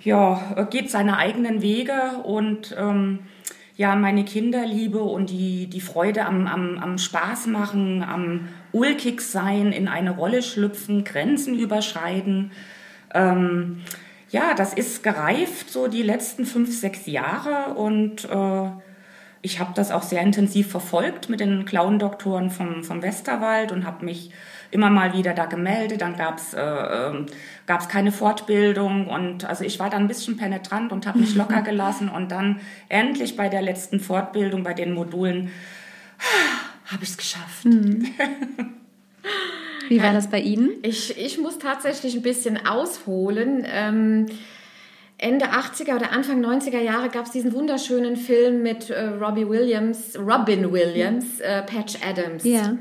ja, 0.02 0.68
geht 0.70 0.92
seine 0.92 1.18
eigenen 1.18 1.62
Wege 1.62 2.22
und 2.24 2.76
ähm, 2.78 3.20
ja, 3.76 3.96
meine 3.96 4.26
Kinderliebe 4.26 5.02
und 5.02 5.30
die, 5.30 5.68
die 5.68 5.82
Freude 5.82 6.26
am, 6.26 6.48
am, 6.48 6.78
am 6.78 6.98
Spaß 6.98 7.48
machen, 7.48 8.04
am 8.04 8.50
ulkig 8.72 9.22
sein, 9.22 9.72
in 9.72 9.88
eine 9.88 10.12
Rolle 10.12 10.42
schlüpfen, 10.42 11.06
Grenzen 11.06 11.58
überschreiten. 11.58 12.52
Ähm, 13.14 13.82
ja, 14.32 14.54
das 14.54 14.74
ist 14.74 15.02
gereift 15.02 15.70
so 15.70 15.88
die 15.88 16.04
letzten 16.04 16.46
fünf, 16.46 16.78
sechs 16.78 17.08
Jahre 17.08 17.74
und 17.74 18.26
äh, 18.26 18.70
ich 19.42 19.60
habe 19.60 19.72
das 19.74 19.92
auch 19.92 20.04
sehr 20.04 20.22
intensiv 20.22 20.70
verfolgt 20.70 21.30
mit 21.30 21.40
den 21.40 21.66
Clown-Doktoren 21.66 22.50
vom, 22.50 22.84
vom 22.84 23.02
Westerwald 23.02 23.72
und 23.72 23.86
habe 23.86 24.04
mich 24.06 24.32
immer 24.72 24.90
mal 24.90 25.14
wieder 25.14 25.34
da 25.34 25.46
gemeldet. 25.46 26.02
Dann 26.02 26.18
gab 26.18 26.38
es 26.38 26.54
äh, 26.54 26.62
ähm, 26.62 27.26
gab's 27.66 27.88
keine 27.88 28.12
Fortbildung 28.12 29.08
und 29.08 29.46
also 29.46 29.64
ich 29.64 29.80
war 29.80 29.90
da 29.90 29.98
ein 29.98 30.08
bisschen 30.08 30.38
penetrant 30.38 30.92
und 30.92 31.08
habe 31.08 31.20
mich 31.20 31.36
locker 31.40 31.62
gelassen 31.62 32.10
und 32.10 32.32
dann 32.32 32.60
endlich 32.90 33.38
bei 33.38 33.50
der 33.50 33.62
letzten 33.62 34.00
Fortbildung, 34.00 34.64
bei 34.64 34.74
den 34.74 34.94
Modulen, 34.94 35.52
habe 36.86 37.04
ich 37.04 37.10
es 37.10 37.18
geschafft. 37.18 37.66
Wie 39.90 40.04
war 40.04 40.14
das 40.14 40.30
bei 40.30 40.40
Ihnen? 40.40 40.72
Ich, 40.84 41.18
ich 41.18 41.40
muss 41.40 41.58
tatsächlich 41.58 42.16
ein 42.16 42.22
bisschen 42.22 42.64
ausholen. 42.66 43.66
Ähm, 43.66 44.28
Ende 45.22 45.48
80er 45.48 45.98
oder 45.98 46.14
Anfang 46.14 46.44
90er 46.44 46.80
Jahre 46.80 47.10
gab 47.10 47.26
es 47.26 47.32
diesen 47.32 47.54
wunderschönen 47.54 48.16
Film 48.16 48.64
mit 48.64 48.90
äh, 48.90 49.08
Robbie 49.08 49.48
Williams, 49.48 50.18
Robin 50.18 50.72
Williams, 50.72 51.42
äh, 51.42 51.62
Patch 51.64 51.96
Adams. 52.02 52.46
Ja. 52.46 52.78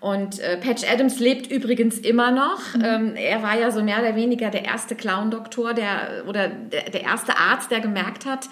Und 0.00 0.40
äh, 0.40 0.56
Patch 0.56 0.90
Adams 0.90 1.20
lebt 1.20 1.52
übrigens 1.52 1.98
immer 1.98 2.32
noch. 2.32 2.60
Ähm, 2.82 3.14
er 3.14 3.42
war 3.42 3.58
ja 3.58 3.70
so 3.70 3.82
mehr 3.82 4.00
oder 4.00 4.16
weniger 4.16 4.50
der 4.50 4.64
erste 4.64 4.96
Clown-Doktor, 4.96 5.74
der 5.74 6.24
oder 6.26 6.48
der, 6.48 6.90
der 6.90 7.02
erste 7.02 7.36
Arzt, 7.36 7.70
der 7.70 7.80
gemerkt 7.80 8.24
hat, 8.24 8.48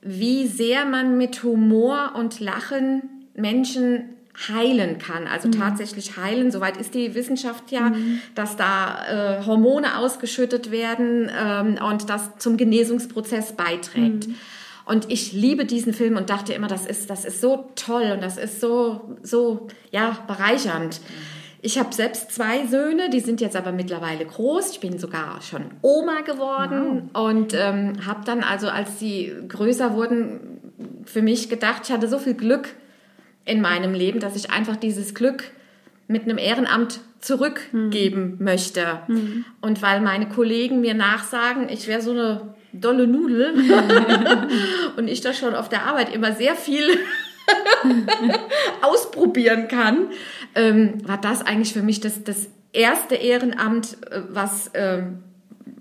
wie 0.00 0.46
sehr 0.46 0.84
man 0.84 1.18
mit 1.18 1.42
Humor 1.42 2.12
und 2.14 2.38
Lachen 2.38 3.02
Menschen 3.34 4.14
heilen 4.46 4.98
kann, 4.98 5.26
also 5.26 5.48
tatsächlich 5.48 6.16
heilen. 6.16 6.50
Soweit 6.50 6.76
ist 6.76 6.94
die 6.94 7.14
Wissenschaft 7.14 7.72
ja, 7.72 7.92
dass 8.34 8.56
da 8.56 9.38
äh, 9.40 9.46
Hormone 9.46 9.98
ausgeschüttet 9.98 10.70
werden 10.70 11.30
ähm, 11.36 11.78
und 11.84 12.08
das 12.08 12.36
zum 12.38 12.56
Genesungsprozess 12.56 13.52
beiträgt. 13.52 14.28
Und 14.84 15.10
ich 15.10 15.32
liebe 15.32 15.66
diesen 15.66 15.92
Film 15.92 16.16
und 16.16 16.30
dachte 16.30 16.54
immer, 16.54 16.68
das 16.68 16.86
ist, 16.86 17.10
das 17.10 17.24
ist 17.24 17.40
so 17.40 17.68
toll 17.74 18.10
und 18.14 18.22
das 18.22 18.38
ist 18.38 18.60
so, 18.60 19.18
so, 19.22 19.66
ja, 19.90 20.16
bereichernd. 20.26 21.00
Ich 21.60 21.78
habe 21.78 21.92
selbst 21.92 22.30
zwei 22.30 22.66
Söhne, 22.66 23.10
die 23.10 23.20
sind 23.20 23.40
jetzt 23.40 23.56
aber 23.56 23.72
mittlerweile 23.72 24.24
groß. 24.24 24.70
Ich 24.70 24.80
bin 24.80 24.98
sogar 24.98 25.42
schon 25.42 25.64
Oma 25.82 26.20
geworden 26.20 27.10
und 27.12 27.52
ähm, 27.52 28.06
habe 28.06 28.24
dann 28.24 28.42
also, 28.42 28.68
als 28.68 28.98
sie 28.98 29.32
größer 29.48 29.94
wurden, 29.94 31.02
für 31.04 31.20
mich 31.20 31.48
gedacht, 31.50 31.82
ich 31.84 31.92
hatte 31.92 32.08
so 32.08 32.18
viel 32.18 32.34
Glück 32.34 32.68
in 33.48 33.60
meinem 33.60 33.94
Leben, 33.94 34.20
dass 34.20 34.36
ich 34.36 34.50
einfach 34.50 34.76
dieses 34.76 35.14
Glück 35.14 35.44
mit 36.06 36.22
einem 36.22 36.38
Ehrenamt 36.38 37.00
zurückgeben 37.20 38.36
möchte. 38.40 39.00
Und 39.60 39.82
weil 39.82 40.00
meine 40.00 40.28
Kollegen 40.28 40.80
mir 40.80 40.94
nachsagen, 40.94 41.68
ich 41.68 41.86
wäre 41.88 42.00
so 42.00 42.12
eine 42.12 42.54
dolle 42.72 43.06
Nudel 43.06 43.54
und 44.96 45.08
ich 45.08 45.20
da 45.20 45.32
schon 45.32 45.54
auf 45.54 45.68
der 45.68 45.84
Arbeit 45.84 46.14
immer 46.14 46.32
sehr 46.32 46.54
viel 46.54 46.98
ausprobieren 48.82 49.68
kann, 49.68 50.08
ähm, 50.54 51.06
war 51.06 51.20
das 51.20 51.42
eigentlich 51.42 51.72
für 51.72 51.82
mich 51.82 52.00
das, 52.00 52.24
das 52.24 52.48
erste 52.72 53.14
Ehrenamt, 53.14 53.96
äh, 54.10 54.20
was, 54.28 54.70
ähm, 54.74 55.22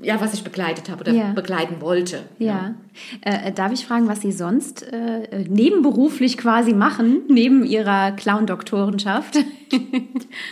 ja, 0.01 0.19
was 0.21 0.33
ich 0.33 0.43
begleitet 0.43 0.89
habe 0.89 1.01
oder 1.01 1.11
Ja. 1.11 1.31
begleiten 1.33 1.81
wollte. 1.81 2.23
Ja. 2.39 2.75
Äh, 3.21 3.51
darf 3.51 3.71
ich 3.71 3.85
fragen, 3.85 4.07
was 4.07 4.21
Sie 4.21 4.31
sonst 4.31 4.83
äh, 4.83 5.45
nebenberuflich 5.49 6.37
quasi 6.37 6.73
machen, 6.73 7.21
neben 7.29 7.65
Ihrer 7.65 8.11
Clown-Doktorenschaft? 8.13 9.37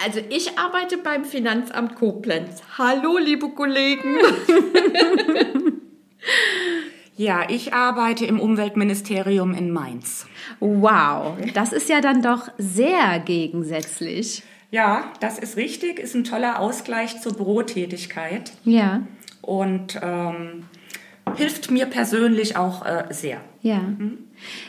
Also 0.06 0.20
ich 0.30 0.58
arbeite 0.60 0.98
beim 0.98 1.24
Finanzamt 1.24 1.96
Koblenz. 1.96 2.62
Hallo, 2.78 3.18
liebe 3.18 3.48
Kollegen. 3.50 4.16
Ja, 7.18 7.44
ich 7.50 7.74
arbeite 7.74 8.26
im 8.26 8.40
Umweltministerium 8.42 9.54
in 9.54 9.72
Mainz. 9.72 10.26
wow, 10.60 11.38
das 11.54 11.72
ist 11.72 11.88
ja 11.88 12.02
dann 12.02 12.22
doch 12.22 12.50
sehr 12.58 13.20
gegensätzlich. 13.20 14.44
Ja, 14.72 15.14
das 15.22 15.40
ist 15.40 15.56
richtig, 15.56 15.98
ist 16.00 16.14
ein 16.16 16.26
toller 16.26 16.60
Ausgleich 16.60 17.22
zur 17.22 17.34
Bürotätigkeit 17.34 18.52
Ja, 18.66 19.04
und 19.46 20.00
ähm, 20.02 20.66
hilft 21.36 21.72
mir 21.72 21.86
persönlich 21.86 22.58
auch 22.58 22.86
äh, 22.86 23.06
sehr. 23.12 23.42
ja. 23.80 24.25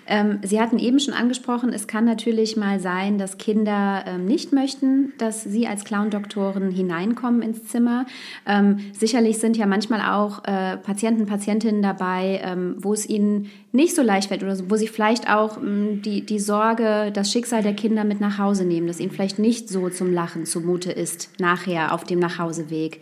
Ähm, 0.06 0.38
Sie 0.42 0.60
hatten 0.60 0.78
eben 0.78 1.00
schon 1.00 1.14
angesprochen, 1.14 1.72
es 1.72 1.86
kann 1.86 2.04
natürlich 2.04 2.56
mal 2.56 2.80
sein, 2.80 3.18
dass 3.18 3.38
Kinder 3.38 4.04
ähm, 4.06 4.26
nicht 4.26 4.52
möchten, 4.52 5.12
dass 5.18 5.44
Sie 5.44 5.66
als 5.66 5.84
Clown-Doktoren 5.84 6.70
hineinkommen 6.70 7.42
ins 7.42 7.64
Zimmer. 7.64 8.06
Ähm, 8.46 8.78
sicherlich 8.92 9.38
sind 9.38 9.56
ja 9.56 9.66
manchmal 9.66 10.00
auch 10.00 10.44
äh, 10.44 10.76
Patienten, 10.76 11.26
Patientinnen 11.26 11.82
dabei, 11.82 12.40
ähm, 12.44 12.76
wo 12.78 12.92
es 12.92 13.08
ihnen 13.08 13.50
nicht 13.76 13.94
so 13.94 14.02
leicht 14.02 14.28
fällt 14.28 14.42
oder 14.42 14.56
wo 14.68 14.76
sie 14.76 14.88
vielleicht 14.88 15.30
auch 15.30 15.58
ähm, 15.58 16.02
die, 16.02 16.22
die 16.22 16.40
Sorge, 16.40 17.12
das 17.12 17.30
Schicksal 17.30 17.62
der 17.62 17.74
Kinder 17.74 18.04
mit 18.04 18.20
nach 18.20 18.38
Hause 18.38 18.64
nehmen, 18.64 18.86
dass 18.86 18.98
ihnen 18.98 19.12
vielleicht 19.12 19.38
nicht 19.38 19.68
so 19.68 19.88
zum 19.90 20.12
Lachen 20.12 20.46
zumute 20.46 20.90
ist 20.90 21.30
nachher 21.38 21.92
auf 21.92 22.04
dem 22.04 22.18
Nachhauseweg. 22.18 23.00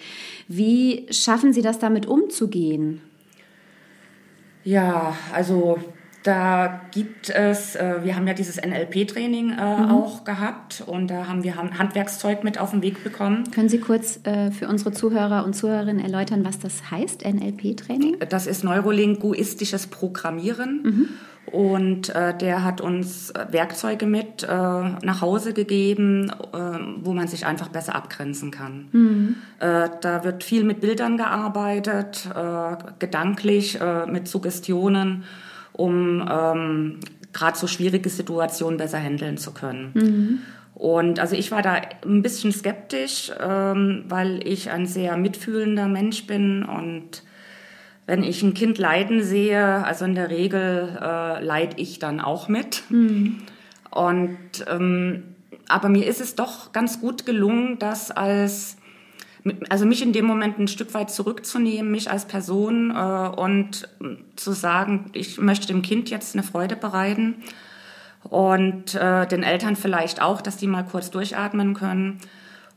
Wie 0.48 1.06
schaffen 1.10 1.52
Sie 1.52 1.62
das 1.62 1.78
damit 1.78 2.06
umzugehen? 2.06 3.00
Ja, 4.64 5.16
also 5.32 5.78
da 6.24 6.80
gibt 6.90 7.30
es, 7.30 7.76
äh, 7.76 7.96
wir 8.02 8.16
haben 8.16 8.26
ja 8.26 8.34
dieses 8.34 8.56
NLP-Training 8.56 9.50
äh, 9.52 9.60
auch 9.90 10.24
gehabt 10.24 10.82
und 10.86 11.08
da 11.08 11.28
haben 11.28 11.44
wir 11.44 11.54
Han- 11.56 11.78
Handwerkszeug 11.78 12.42
mit 12.42 12.58
auf 12.58 12.70
den 12.72 12.82
Weg 12.82 13.04
bekommen. 13.04 13.50
Können 13.52 13.68
Sie 13.68 13.78
kurz 13.78 14.20
äh, 14.24 14.50
für 14.50 14.66
unsere 14.68 14.92
Zuhörer 14.92 15.44
und 15.44 15.54
Zuhörerinnen 15.54 16.02
erläutern, 16.02 16.44
was 16.44 16.58
das 16.58 16.90
heißt, 16.90 17.24
NLP-Training? 17.24 18.16
Das 18.30 18.46
ist 18.46 18.64
neurolinguistisches 18.64 19.86
Programmieren. 19.86 21.10
Und 21.52 22.08
äh, 22.08 22.34
der 22.36 22.64
hat 22.64 22.80
uns 22.80 23.30
äh, 23.30 23.44
Werkzeuge 23.50 24.06
mit 24.06 24.42
äh, 24.44 24.46
nach 24.48 25.20
Hause 25.20 25.52
gegeben, 25.52 26.30
äh, 26.30 26.56
wo 27.02 27.12
man 27.12 27.28
sich 27.28 27.44
einfach 27.44 27.68
besser 27.68 27.94
abgrenzen 27.94 28.50
kann. 28.50 29.36
Äh, 29.60 29.90
da 30.00 30.24
wird 30.24 30.42
viel 30.42 30.64
mit 30.64 30.80
Bildern 30.80 31.18
gearbeitet, 31.18 32.26
äh, 32.34 32.76
gedanklich, 32.98 33.78
äh, 33.78 34.06
mit 34.06 34.26
Suggestionen, 34.26 35.24
um 35.74 36.26
ähm, 36.30 37.00
gerade 37.32 37.58
so 37.58 37.66
schwierige 37.66 38.08
Situationen 38.08 38.78
besser 38.78 38.98
handeln 38.98 39.36
zu 39.36 39.52
können. 39.52 39.92
Und 40.74 41.20
also 41.20 41.36
ich 41.36 41.50
war 41.50 41.62
da 41.62 41.80
ein 42.04 42.22
bisschen 42.22 42.50
skeptisch, 42.52 43.30
ähm, 43.40 44.04
weil 44.08 44.46
ich 44.46 44.70
ein 44.70 44.86
sehr 44.86 45.16
mitfühlender 45.16 45.86
Mensch 45.86 46.26
bin 46.26 46.64
und 46.64 47.22
wenn 48.06 48.22
ich 48.22 48.42
ein 48.42 48.54
Kind 48.54 48.78
leiden 48.78 49.22
sehe, 49.22 49.84
also 49.84 50.04
in 50.04 50.14
der 50.14 50.30
Regel 50.30 50.98
äh, 51.00 51.42
leide 51.44 51.76
ich 51.80 51.98
dann 51.98 52.20
auch 52.20 52.48
mit. 52.48 52.82
Und 53.90 54.38
ähm, 54.68 55.22
aber 55.68 55.88
mir 55.88 56.06
ist 56.06 56.20
es 56.20 56.34
doch 56.34 56.72
ganz 56.72 57.00
gut 57.00 57.24
gelungen, 57.24 57.78
das 57.78 58.10
als 58.10 58.76
also 59.68 59.84
mich 59.84 60.02
in 60.02 60.12
dem 60.12 60.24
Moment 60.24 60.58
ein 60.58 60.68
Stück 60.68 60.94
weit 60.94 61.10
zurückzunehmen, 61.10 61.90
mich 61.90 62.10
als 62.10 62.24
Person 62.24 62.90
äh, 62.90 63.28
und 63.36 63.88
äh, 64.00 64.16
zu 64.36 64.52
sagen, 64.52 65.10
ich 65.12 65.38
möchte 65.38 65.66
dem 65.66 65.82
Kind 65.82 66.10
jetzt 66.10 66.34
eine 66.34 66.42
Freude 66.42 66.76
bereiten 66.76 67.36
und 68.22 68.94
äh, 68.94 69.26
den 69.26 69.42
Eltern 69.42 69.76
vielleicht 69.76 70.22
auch, 70.22 70.40
dass 70.40 70.56
die 70.56 70.66
mal 70.66 70.84
kurz 70.84 71.10
durchatmen 71.10 71.74
können 71.74 72.20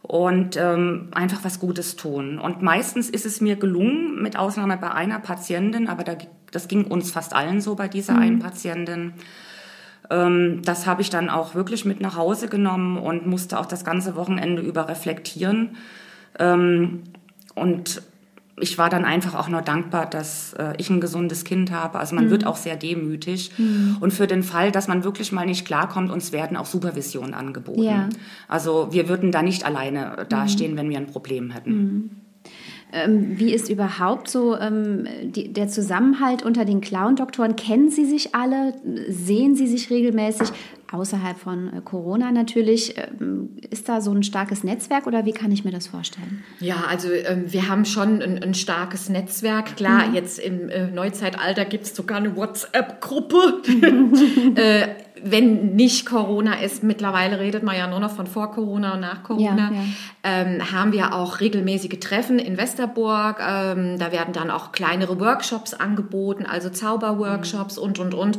und 0.02 0.58
ähm, 0.58 1.10
einfach 1.12 1.44
was 1.44 1.60
Gutes 1.60 1.96
tun. 1.96 2.40
Und 2.40 2.62
meistens 2.62 3.10
ist 3.10 3.26
es 3.26 3.42
mir 3.42 3.56
gelungen, 3.56 4.22
mit 4.22 4.38
Ausnahme 4.38 4.78
bei 4.78 4.92
einer 4.92 5.20
Patientin, 5.20 5.88
aber 5.88 6.04
da, 6.04 6.16
das 6.52 6.68
ging 6.68 6.86
uns 6.86 7.12
fast 7.12 7.34
allen 7.34 7.62
so 7.62 7.76
bei 7.76 7.88
dieser 7.88 8.18
einen 8.18 8.40
Patientin. 8.40 9.14
Ähm, 10.10 10.62
das 10.64 10.86
habe 10.86 11.02
ich 11.02 11.10
dann 11.10 11.30
auch 11.30 11.56
wirklich 11.56 11.86
mit 11.86 12.02
nach 12.02 12.16
Hause 12.16 12.48
genommen 12.48 12.98
und 12.98 13.26
musste 13.26 13.60
auch 13.60 13.66
das 13.66 13.84
ganze 13.86 14.16
Wochenende 14.16 14.62
über 14.62 14.88
reflektieren. 14.88 15.78
Ähm, 16.40 17.04
und 17.56 18.02
ich 18.60 18.78
war 18.78 18.90
dann 18.90 19.06
einfach 19.06 19.36
auch 19.36 19.50
nur 19.50 19.62
dankbar, 19.62 20.08
dass 20.08 20.54
äh, 20.54 20.74
ich 20.78 20.90
ein 20.90 21.00
gesundes 21.00 21.44
Kind 21.44 21.72
habe. 21.72 22.00
Also 22.00 22.16
man 22.16 22.30
wird 22.32 22.46
auch 22.46 22.56
sehr 22.56 22.76
demütig. 22.76 23.52
Und 24.00 24.14
für 24.14 24.26
den 24.26 24.42
Fall, 24.42 24.72
dass 24.72 24.88
man 24.88 25.04
wirklich 25.04 25.32
mal 25.32 25.46
nicht 25.46 25.66
klarkommt, 25.66 26.12
uns 26.12 26.32
werden 26.32 26.58
auch 26.58 26.66
Supervisionen 26.66 27.36
angeboten. 27.36 27.84
Ja. 27.84 28.10
Also 28.48 28.88
wir 28.92 29.10
würden 29.10 29.32
da 29.32 29.44
nicht 29.44 29.64
alleine 29.64 30.26
dastehen, 30.30 30.76
wenn 30.76 30.90
wir 30.90 30.98
ein 30.98 31.08
Problem 31.08 31.52
hätten. 31.52 32.24
Ähm, 32.94 33.38
wie 33.38 33.54
ist 33.54 33.70
überhaupt 33.70 34.30
so 34.30 34.58
ähm, 34.58 35.06
die, 35.24 35.52
der 35.52 35.68
Zusammenhalt 35.68 36.44
unter 36.44 36.64
den 36.64 36.80
Clown-Doktoren? 36.80 37.58
Kennen 37.58 37.90
Sie 37.90 38.06
sich 38.06 38.34
alle? 38.34 38.74
Sehen 39.10 39.56
Sie 39.56 39.68
sich 39.68 39.90
regelmäßig? 39.90 40.50
Außerhalb 40.92 41.38
von 41.38 41.74
äh, 41.74 41.82
Corona 41.82 42.32
natürlich. 42.32 42.96
Ähm, 42.98 43.58
ist 43.70 43.90
da 43.90 44.02
so 44.02 44.12
ein 44.12 44.24
starkes 44.24 44.64
Netzwerk 44.64 45.06
oder 45.08 45.26
wie 45.26 45.34
kann 45.34 45.52
ich 45.52 45.66
mir 45.66 45.72
das 45.72 45.88
vorstellen? 45.88 46.44
Ja, 46.60 46.86
also 46.88 47.10
ähm, 47.12 47.52
wir 47.52 47.68
haben 47.68 47.86
schon 47.86 48.22
ein, 48.22 48.42
ein 48.42 48.54
starkes 48.54 49.10
Netzwerk. 49.10 49.76
Klar, 49.76 50.14
jetzt 50.14 50.40
im 50.40 50.70
äh, 50.70 50.88
Neuzeitalter 50.88 51.66
gibt 51.66 51.86
es 51.86 51.96
sogar 51.96 52.18
eine 52.18 52.36
WhatsApp-Gruppe. 52.36 53.62
wenn 55.24 55.76
nicht 55.76 56.06
Corona 56.06 56.56
ist, 56.62 56.84
mittlerweile 56.84 57.40
redet 57.40 57.64
man 57.64 57.76
ja 57.76 57.88
nur 57.88 58.00
noch 58.00 58.12
von 58.12 58.28
vor 58.28 58.52
Corona 58.52 58.94
und 58.94 59.02
nach 59.02 59.24
Corona, 59.24 59.72
Ja, 59.72 59.72
ja. 59.72 59.84
Ähm, 60.24 60.72
haben 60.72 60.92
wir 60.92 61.14
auch 61.14 61.40
regelmäßige 61.40 62.00
Treffen 62.00 62.40
in 62.40 62.58
Westerburg. 62.58 63.40
Ähm, 63.40 63.98
da 63.98 64.12
werden 64.12 64.34
dann 64.34 64.52
auch 64.52 64.72
kleinere 64.72 65.20
Workshops 65.20 65.74
angeboten, 65.74 66.46
also 66.46 66.70
Zauberworkshops 66.70 67.78
und, 67.78 68.00
und, 68.00 68.14
und. 68.14 68.38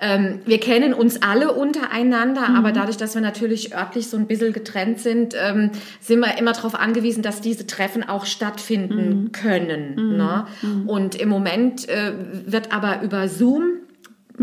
Ähm, 0.00 0.40
wir 0.44 0.60
kennen 0.60 0.92
uns 0.92 1.22
alle 1.22 1.52
untereinander, 1.52 2.48
aber 2.54 2.72
dadurch, 2.72 2.96
dass 2.96 3.14
wir 3.14 3.22
natürlich 3.22 3.74
örtlich 3.74 4.08
so 4.08 4.16
ein 4.16 4.26
bisschen 4.26 4.52
getrennt 4.52 4.98
sind, 5.00 5.34
ähm, 5.38 5.70
sind 6.00 6.20
wir 6.20 6.38
immer 6.38 6.52
darauf 6.52 6.74
angewiesen, 6.74 7.22
dass 7.22 7.40
diese 7.40 7.66
Treffen 7.66 8.08
auch 8.08 8.26
stattfinden 8.26 9.32
können. 9.32 10.16
Ne? 10.16 10.46
Und 10.86 11.14
im 11.14 11.28
Moment 11.28 11.88
äh, 11.88 12.12
wird 12.46 12.72
aber 12.72 13.02
über 13.02 13.28
Zoom 13.28 13.81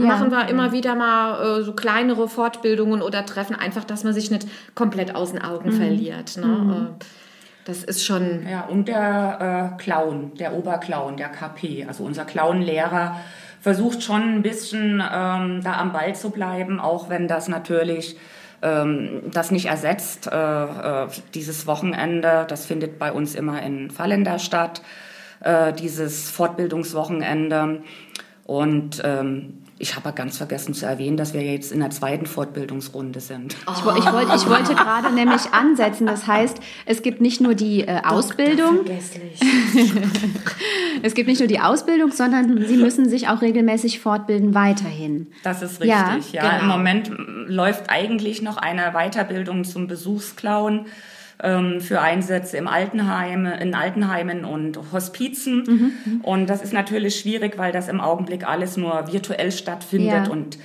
machen 0.07 0.31
wir 0.31 0.47
immer 0.47 0.71
wieder 0.71 0.95
mal 0.95 1.59
äh, 1.59 1.63
so 1.63 1.73
kleinere 1.73 2.27
Fortbildungen 2.27 3.01
oder 3.01 3.25
Treffen, 3.25 3.55
einfach, 3.55 3.83
dass 3.83 4.03
man 4.03 4.13
sich 4.13 4.31
nicht 4.31 4.47
komplett 4.75 5.15
aus 5.15 5.31
den 5.31 5.41
Augen 5.41 5.71
verliert. 5.71 6.37
Ne? 6.37 6.91
Äh, 6.99 7.03
das 7.65 7.83
ist 7.83 8.03
schon, 8.03 8.47
Ja, 8.49 8.61
und 8.61 8.87
der 8.87 9.75
äh, 9.77 9.81
Clown, 9.81 10.31
der 10.39 10.53
Oberclown, 10.53 11.17
der 11.17 11.29
KP, 11.29 11.85
also 11.87 12.03
unser 12.03 12.25
Clownlehrer, 12.25 13.17
versucht 13.61 14.01
schon 14.03 14.21
ein 14.21 14.41
bisschen 14.41 15.01
ähm, 15.01 15.61
da 15.63 15.73
am 15.79 15.91
Ball 15.91 16.15
zu 16.15 16.29
bleiben, 16.31 16.79
auch 16.79 17.09
wenn 17.09 17.27
das 17.27 17.47
natürlich 17.47 18.17
ähm, 18.61 19.21
das 19.31 19.51
nicht 19.51 19.67
ersetzt. 19.67 20.27
Äh, 20.27 20.35
äh, 20.35 21.07
dieses 21.33 21.67
Wochenende, 21.67 22.45
das 22.47 22.65
findet 22.65 22.99
bei 22.99 23.11
uns 23.11 23.35
immer 23.35 23.61
in 23.61 23.91
Fallender 23.91 24.39
statt, 24.39 24.81
äh, 25.41 25.73
dieses 25.73 26.29
Fortbildungswochenende. 26.29 27.81
Und 28.45 29.01
ähm, 29.03 29.65
ich 29.81 29.95
habe 29.95 30.11
ganz 30.11 30.37
vergessen 30.37 30.73
zu 30.73 30.85
erwähnen, 30.85 31.15
dass 31.15 31.33
wir 31.33 31.41
jetzt 31.41 31.71
in 31.71 31.79
der 31.79 31.89
zweiten 31.89 32.25
Fortbildungsrunde 32.25 33.21
sind. 33.21 33.55
Ich, 33.55 33.79
ich, 33.79 33.85
wollte, 33.85 34.35
ich 34.35 34.49
wollte 34.49 34.75
gerade 34.75 35.13
nämlich 35.13 35.53
ansetzen. 35.53 36.05
Das 36.05 36.27
heißt, 36.27 36.59
es 36.85 37.01
gibt 37.01 37.21
nicht 37.21 37.39
nur 37.39 37.55
die 37.55 37.87
äh, 37.87 38.01
Ausbildung, 38.03 38.85
vergesslich. 38.85 39.39
es 41.01 41.13
gibt 41.13 41.29
nicht 41.29 41.39
nur 41.39 41.47
die 41.47 41.61
Ausbildung, 41.61 42.11
sondern 42.11 42.65
Sie 42.67 42.75
müssen 42.75 43.07
sich 43.09 43.29
auch 43.29 43.41
regelmäßig 43.41 44.01
fortbilden 44.01 44.53
weiterhin. 44.53 45.27
Das 45.43 45.61
ist 45.61 45.81
Ja, 45.81 46.13
richtig, 46.15 46.33
ja. 46.33 46.41
genau. 46.41 46.61
Im 46.61 46.67
Moment 46.67 47.07
m, 47.07 47.45
läuft 47.47 47.89
eigentlich 47.89 48.41
noch 48.41 48.57
eine 48.57 48.91
Weiterbildung 48.91 49.63
zum 49.63 49.87
Besuchsclown 49.87 50.87
ähm, 51.41 51.81
für 51.81 52.01
Einsätze 52.01 52.57
im 52.57 52.67
Altenheim, 52.67 53.45
in 53.45 53.73
Altenheimen 53.75 54.45
und 54.45 54.79
Hospizen. 54.91 56.21
Und 56.23 56.49
das 56.49 56.61
ist 56.61 56.73
natürlich 56.73 57.19
schwierig, 57.19 57.57
weil 57.57 57.71
das 57.71 57.87
im 57.87 58.01
Augenblick 58.01 58.47
alles 58.47 58.77
nur 58.77 59.11
virtuell 59.11 59.51
stattfindet 59.51 60.27
Ja. 60.27 60.31
und 60.31 60.57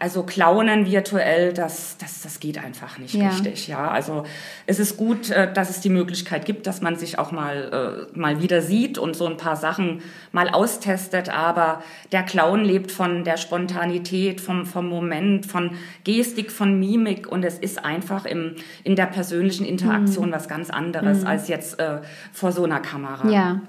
also 0.00 0.22
Clownen 0.22 0.86
virtuell, 0.86 1.52
das, 1.52 1.98
das, 1.98 2.22
das 2.22 2.40
geht 2.40 2.56
einfach 2.56 2.96
nicht 2.98 3.14
Ja. 3.14 3.28
richtig. 3.28 3.68
Ja, 3.68 3.90
also 3.90 4.24
es 4.66 4.78
ist 4.80 4.96
gut, 4.96 5.30
äh, 5.30 5.52
dass 5.52 5.68
es 5.68 5.80
die 5.80 5.90
Möglichkeit 5.90 6.46
gibt, 6.46 6.66
dass 6.66 6.80
man 6.80 6.96
sich 6.96 7.18
auch 7.18 7.32
mal, 7.32 8.08
äh, 8.14 8.18
mal 8.18 8.42
wieder 8.42 8.62
sieht 8.62 8.96
und 8.96 9.14
so 9.14 9.26
ein 9.26 9.36
paar 9.36 9.56
Sachen 9.56 10.00
mal 10.32 10.48
austestet. 10.48 11.28
Aber 11.28 11.82
der 12.12 12.22
Clown 12.22 12.64
lebt 12.64 12.90
von 12.90 13.24
der 13.24 13.36
Spontanität, 13.36 14.40
vom, 14.40 14.64
vom 14.64 14.88
Moment, 14.88 15.44
von 15.44 15.72
Gestik, 16.04 16.50
von 16.50 16.80
Mimik 16.80 17.30
und 17.30 17.44
es 17.44 17.58
ist 17.58 17.84
einfach 17.84 18.24
im, 18.24 18.56
in 18.84 18.96
der 18.96 19.06
persönlichen 19.06 19.66
Interaktion 19.66 20.32
was 20.32 20.48
ganz 20.48 20.70
anderes 20.70 21.26
als 21.26 21.48
jetzt 21.48 21.78
äh, 21.78 21.98
vor 22.32 22.52
so 22.52 22.64
einer 22.64 22.80
Kamera. 22.80 23.28
Ja. 23.28 23.60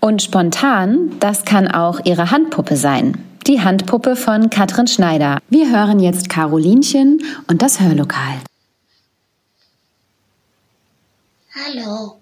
Und 0.00 0.22
spontan, 0.22 1.12
das 1.20 1.46
kann 1.46 1.68
auch 1.68 2.00
Ihre 2.04 2.30
Handpuppe 2.30 2.76
sein. 2.76 3.16
Die 3.48 3.62
Handpuppe 3.62 4.14
von 4.14 4.50
Katrin 4.50 4.86
Schneider. 4.86 5.40
Wir 5.48 5.70
hören 5.70 6.00
jetzt 6.00 6.28
Carolinchen 6.28 7.24
und 7.46 7.62
das 7.62 7.80
Hörlokal. 7.80 8.42
Hallo. 11.54 12.20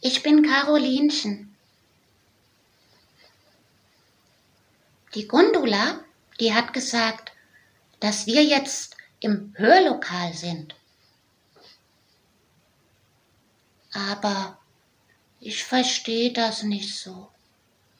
Ich 0.00 0.22
bin 0.22 0.42
Carolinchen. 0.42 1.54
Die 5.14 5.28
Gundula, 5.28 6.00
die 6.40 6.54
hat 6.54 6.72
gesagt, 6.72 7.32
dass 8.00 8.26
wir 8.26 8.42
jetzt 8.42 8.96
im 9.20 9.52
Hörlokal 9.58 10.32
sind. 10.32 10.74
Aber 13.92 14.56
ich 15.40 15.62
verstehe 15.62 16.32
das 16.32 16.62
nicht 16.62 16.96
so. 16.96 17.28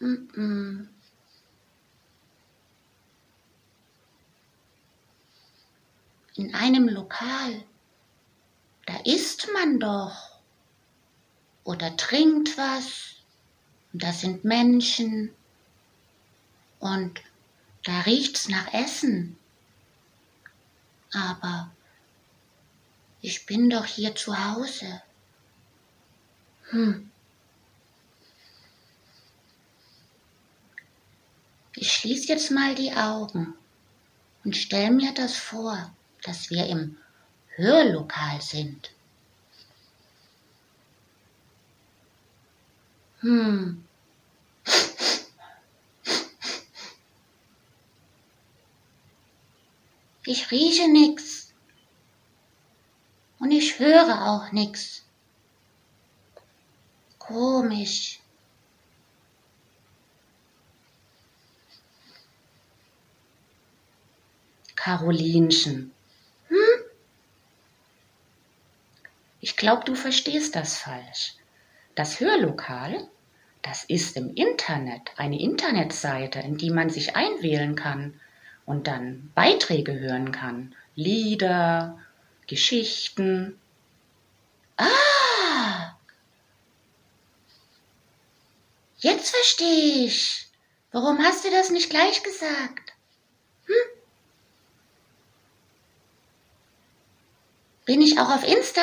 Mm-mm. 0.01 0.89
In 6.41 6.55
einem 6.55 6.89
Lokal, 6.89 7.63
da 8.87 8.97
isst 9.05 9.49
man 9.53 9.79
doch 9.79 10.41
oder 11.65 11.95
trinkt 11.99 12.57
was 12.57 13.17
und 13.93 14.03
da 14.03 14.11
sind 14.15 14.43
Menschen 14.43 15.35
und 16.79 17.21
da 17.83 18.01
riecht's 18.01 18.49
nach 18.49 18.73
Essen. 18.73 19.37
Aber 21.13 21.71
ich 23.21 23.45
bin 23.45 23.69
doch 23.69 23.85
hier 23.85 24.15
zu 24.15 24.35
Hause. 24.43 25.03
Hm. 26.71 27.11
Ich 31.75 31.93
schließe 31.93 32.29
jetzt 32.29 32.51
mal 32.51 32.75
die 32.75 32.95
Augen 32.95 33.53
und 34.43 34.57
stell 34.57 34.91
mir 34.91 35.13
das 35.13 35.37
vor, 35.37 35.95
dass 36.25 36.51
wir 36.51 36.67
im 36.67 36.99
Hörlokal 37.57 38.41
sind. 38.41 38.93
Hm. 43.21 43.85
Ich 50.25 50.51
rieche 50.51 50.89
nix. 50.89 51.53
Und 53.39 53.51
ich 53.51 53.79
höre 53.79 54.29
auch 54.29 54.53
nix. 54.53 55.03
Komisch. 57.19 58.21
Carolinchen. 64.77 65.93
Hm? 66.49 66.57
Ich 69.41 69.57
glaube, 69.57 69.85
du 69.85 69.95
verstehst 69.95 70.55
das 70.55 70.79
falsch. 70.79 71.35
Das 71.95 72.21
Hörlokal, 72.21 73.09
das 73.63 73.85
ist 73.85 74.17
im 74.17 74.35
Internet 74.35 75.13
eine 75.17 75.41
Internetseite, 75.41 76.41
in 76.41 76.57
die 76.57 76.71
man 76.71 76.91
sich 76.91 77.17
einwählen 77.17 77.75
kann 77.75 78.21
und 78.67 78.87
dann 78.87 79.31
Beiträge 79.35 79.99
hören 79.99 80.33
kann. 80.33 80.75
Lieder, 80.95 81.99
Geschichten. 82.47 83.59
Ah! 84.77 85.97
Jetzt 88.99 89.31
verstehe 89.31 90.07
ich. 90.07 90.47
Warum 90.93 91.19
hast 91.19 91.45
du 91.45 91.51
das 91.51 91.71
nicht 91.71 91.89
gleich 91.89 92.23
gesagt? 92.23 92.93
Hm? 93.67 93.75
Bin 97.87 98.03
ich 98.03 98.19
auch 98.19 98.31
auf 98.31 98.47
Insta? 98.47 98.83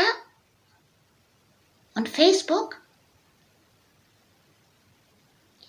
Und 1.97 2.07
Facebook? 2.09 2.79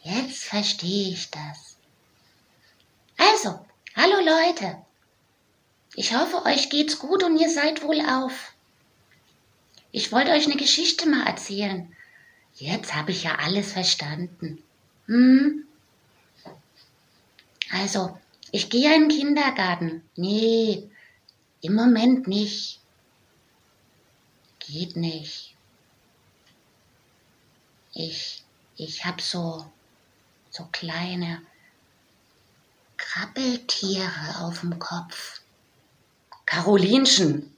Jetzt 0.02 0.44
verstehe 0.44 1.08
ich 1.08 1.30
das. 1.30 1.78
Also, 3.16 3.64
hallo 3.96 4.16
Leute. 4.18 4.76
Ich 5.94 6.14
hoffe, 6.14 6.44
euch 6.44 6.68
geht's 6.68 6.98
gut 6.98 7.24
und 7.24 7.38
ihr 7.38 7.48
seid 7.48 7.82
wohl 7.82 8.02
auf. 8.02 8.52
Ich 9.90 10.12
wollte 10.12 10.32
euch 10.32 10.44
eine 10.44 10.56
Geschichte 10.56 11.08
mal 11.08 11.26
erzählen. 11.26 11.96
Jetzt 12.56 12.94
habe 12.94 13.12
ich 13.12 13.22
ja 13.22 13.36
alles 13.36 13.72
verstanden. 13.72 14.62
Hm? 15.06 15.64
Also, 17.70 18.18
ich 18.52 18.68
gehe 18.68 18.94
in 18.94 19.08
den 19.08 19.18
Kindergarten. 19.18 20.06
Nee, 20.14 20.90
im 21.62 21.74
Moment 21.74 22.28
nicht. 22.28 22.80
Geht 24.58 24.94
nicht. 24.94 25.54
Ich, 28.00 28.44
ich 28.76 29.04
hab 29.04 29.20
so, 29.20 29.68
so 30.50 30.68
kleine 30.70 31.42
Krabbeltiere 32.96 34.36
auf 34.38 34.60
dem 34.60 34.78
Kopf. 34.78 35.40
Carolinchen. 36.46 37.56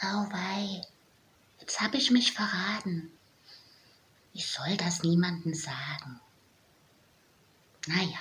Au 0.00 0.26
wei, 0.32 0.80
jetzt 1.60 1.82
hab 1.82 1.94
ich 1.94 2.10
mich 2.10 2.32
verraten. 2.32 3.12
ich 4.32 4.50
soll 4.50 4.78
das 4.78 5.02
niemandem 5.02 5.52
sagen. 5.52 6.20
Naja. 7.86 8.18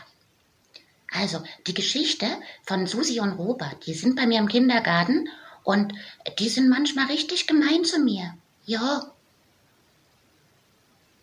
Also, 1.10 1.42
die 1.68 1.74
Geschichte 1.74 2.28
von 2.64 2.86
Susi 2.86 3.22
und 3.22 3.32
Robert, 3.32 3.86
die 3.86 3.94
sind 3.94 4.18
bei 4.18 4.28
mir 4.28 4.40
im 4.40 4.50
Kindergarten 4.50 5.30
und 5.68 5.92
die 6.40 6.48
sind 6.48 6.70
manchmal 6.70 7.08
richtig 7.08 7.46
gemein 7.46 7.84
zu 7.84 8.00
mir. 8.00 8.38
Ja. 8.66 9.12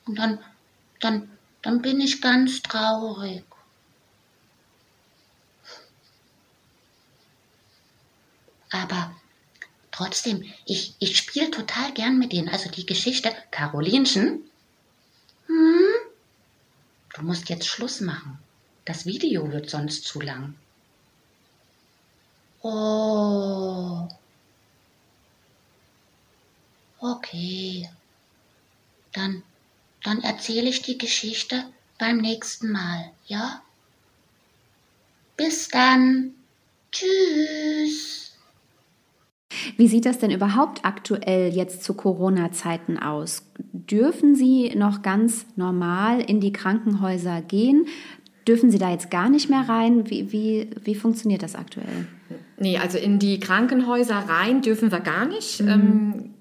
Und 0.04 0.18
dann, 0.18 0.38
dann, 1.00 1.30
dann 1.62 1.80
bin 1.80 1.98
ich 1.98 2.20
ganz 2.20 2.60
traurig. 2.60 3.42
Aber 8.70 9.16
trotzdem, 9.90 10.44
ich, 10.66 10.94
ich 10.98 11.16
spiele 11.16 11.50
total 11.50 11.94
gern 11.94 12.18
mit 12.18 12.32
denen. 12.32 12.50
Also 12.50 12.70
die 12.70 12.84
Geschichte, 12.84 13.34
Carolinchen, 13.50 14.42
hm? 15.46 15.94
du 17.14 17.22
musst 17.22 17.48
jetzt 17.48 17.66
Schluss 17.66 18.02
machen. 18.02 18.38
Das 18.84 19.06
Video 19.06 19.50
wird 19.50 19.70
sonst 19.70 20.04
zu 20.04 20.20
lang. 20.20 20.54
Oh. 22.60 24.06
Okay. 27.04 27.86
Dann, 29.12 29.42
dann 30.02 30.22
erzähle 30.22 30.70
ich 30.70 30.80
die 30.80 30.96
Geschichte 30.96 31.64
beim 31.98 32.16
nächsten 32.16 32.72
Mal, 32.72 33.10
ja? 33.26 33.60
Bis 35.36 35.68
dann. 35.68 36.30
Tschüss. 36.90 38.32
Wie 39.76 39.86
sieht 39.86 40.06
das 40.06 40.18
denn 40.18 40.30
überhaupt 40.30 40.84
aktuell 40.84 41.54
jetzt 41.54 41.84
zu 41.84 41.92
Corona-Zeiten 41.92 42.98
aus? 42.98 43.42
Dürfen 43.58 44.34
Sie 44.34 44.74
noch 44.74 45.02
ganz 45.02 45.44
normal 45.56 46.20
in 46.22 46.40
die 46.40 46.52
Krankenhäuser 46.52 47.42
gehen? 47.42 47.86
Dürfen 48.48 48.70
Sie 48.70 48.78
da 48.78 48.90
jetzt 48.90 49.10
gar 49.10 49.28
nicht 49.28 49.50
mehr 49.50 49.68
rein? 49.68 50.08
Wie, 50.08 50.32
wie, 50.32 50.70
wie 50.82 50.94
funktioniert 50.94 51.42
das 51.42 51.54
aktuell? 51.54 52.06
Nee, 52.56 52.78
also 52.78 52.96
in 52.96 53.18
die 53.18 53.40
Krankenhäuser 53.40 54.16
rein 54.16 54.62
dürfen 54.62 54.90
wir 54.90 55.00
gar 55.00 55.26
nicht. 55.26 55.60
Ähm, 55.60 56.33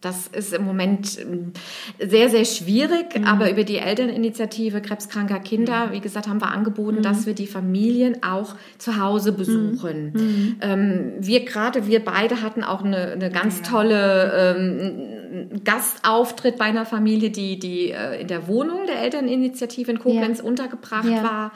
Das 0.00 0.28
ist 0.28 0.52
im 0.54 0.64
Moment 0.64 1.18
ähm, 1.18 1.52
sehr, 1.98 2.30
sehr 2.30 2.44
schwierig, 2.44 3.20
aber 3.24 3.50
über 3.50 3.64
die 3.64 3.78
Elterninitiative 3.78 4.80
Krebskranker 4.80 5.40
Kinder, 5.40 5.88
wie 5.90 5.98
gesagt, 6.00 6.28
haben 6.28 6.40
wir 6.40 6.52
angeboten, 6.52 7.02
dass 7.02 7.26
wir 7.26 7.34
die 7.34 7.48
Familien 7.48 8.22
auch 8.22 8.54
zu 8.78 9.00
Hause 9.00 9.32
besuchen. 9.32 10.56
Ähm, 10.60 11.12
wir 11.18 11.44
gerade, 11.44 11.88
wir 11.88 12.04
beide 12.04 12.42
hatten 12.42 12.62
auch 12.62 12.84
eine, 12.84 13.08
eine 13.12 13.30
ganz 13.30 13.62
tolle 13.62 14.56
ähm, 14.56 15.60
Gastauftritt 15.64 16.58
bei 16.58 16.66
einer 16.66 16.86
Familie, 16.86 17.30
die, 17.30 17.58
die 17.58 17.90
äh, 17.90 18.20
in 18.20 18.28
der 18.28 18.46
Wohnung 18.46 18.86
der 18.86 19.02
Elterninitiative 19.02 19.90
in 19.90 19.98
Koblenz 19.98 20.38
Ja. 20.38 20.44
untergebracht 20.44 21.06
Ja. 21.08 21.22
war. 21.24 21.52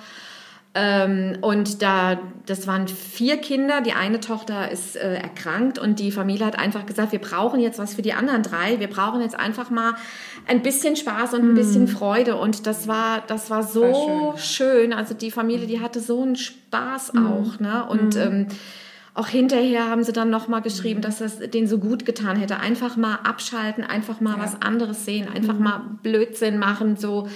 Ähm, 0.74 1.36
und 1.42 1.82
da, 1.82 2.18
das 2.46 2.66
waren 2.66 2.88
vier 2.88 3.36
Kinder. 3.36 3.82
Die 3.82 3.92
eine 3.92 4.20
Tochter 4.20 4.70
ist 4.70 4.96
äh, 4.96 5.16
erkrankt 5.16 5.78
und 5.78 5.98
die 5.98 6.10
Familie 6.10 6.46
hat 6.46 6.58
einfach 6.58 6.86
gesagt, 6.86 7.12
wir 7.12 7.18
brauchen 7.18 7.60
jetzt 7.60 7.78
was 7.78 7.94
für 7.94 8.00
die 8.00 8.14
anderen 8.14 8.42
drei. 8.42 8.80
Wir 8.80 8.88
brauchen 8.88 9.20
jetzt 9.20 9.38
einfach 9.38 9.68
mal 9.68 9.94
ein 10.46 10.62
bisschen 10.62 10.96
Spaß 10.96 11.34
und 11.34 11.42
ein 11.42 11.54
bisschen 11.54 11.88
Freude. 11.88 12.36
Und 12.36 12.66
das 12.66 12.88
war, 12.88 13.22
das 13.26 13.50
war 13.50 13.62
so 13.62 14.34
schön. 14.38 14.94
Also 14.94 15.12
die 15.14 15.30
Familie, 15.30 15.66
die 15.66 15.80
hatte 15.80 16.00
so 16.00 16.22
einen 16.22 16.36
Spaß 16.36 17.12
auch, 17.16 17.60
ne? 17.60 17.84
Und 17.88 18.16
ähm, 18.16 18.46
auch 19.14 19.28
hinterher 19.28 19.90
haben 19.90 20.02
sie 20.02 20.12
dann 20.12 20.30
nochmal 20.30 20.62
geschrieben, 20.62 21.02
dass 21.02 21.18
das 21.18 21.38
denen 21.38 21.66
so 21.66 21.78
gut 21.78 22.06
getan 22.06 22.36
hätte. 22.36 22.58
Einfach 22.60 22.96
mal 22.96 23.16
abschalten, 23.16 23.84
einfach 23.84 24.22
mal 24.22 24.38
was 24.38 24.62
anderes 24.62 25.04
sehen, 25.04 25.28
einfach 25.28 25.58
mal 25.58 25.82
Blödsinn 26.02 26.58
machen, 26.58 26.96
so 26.96 27.28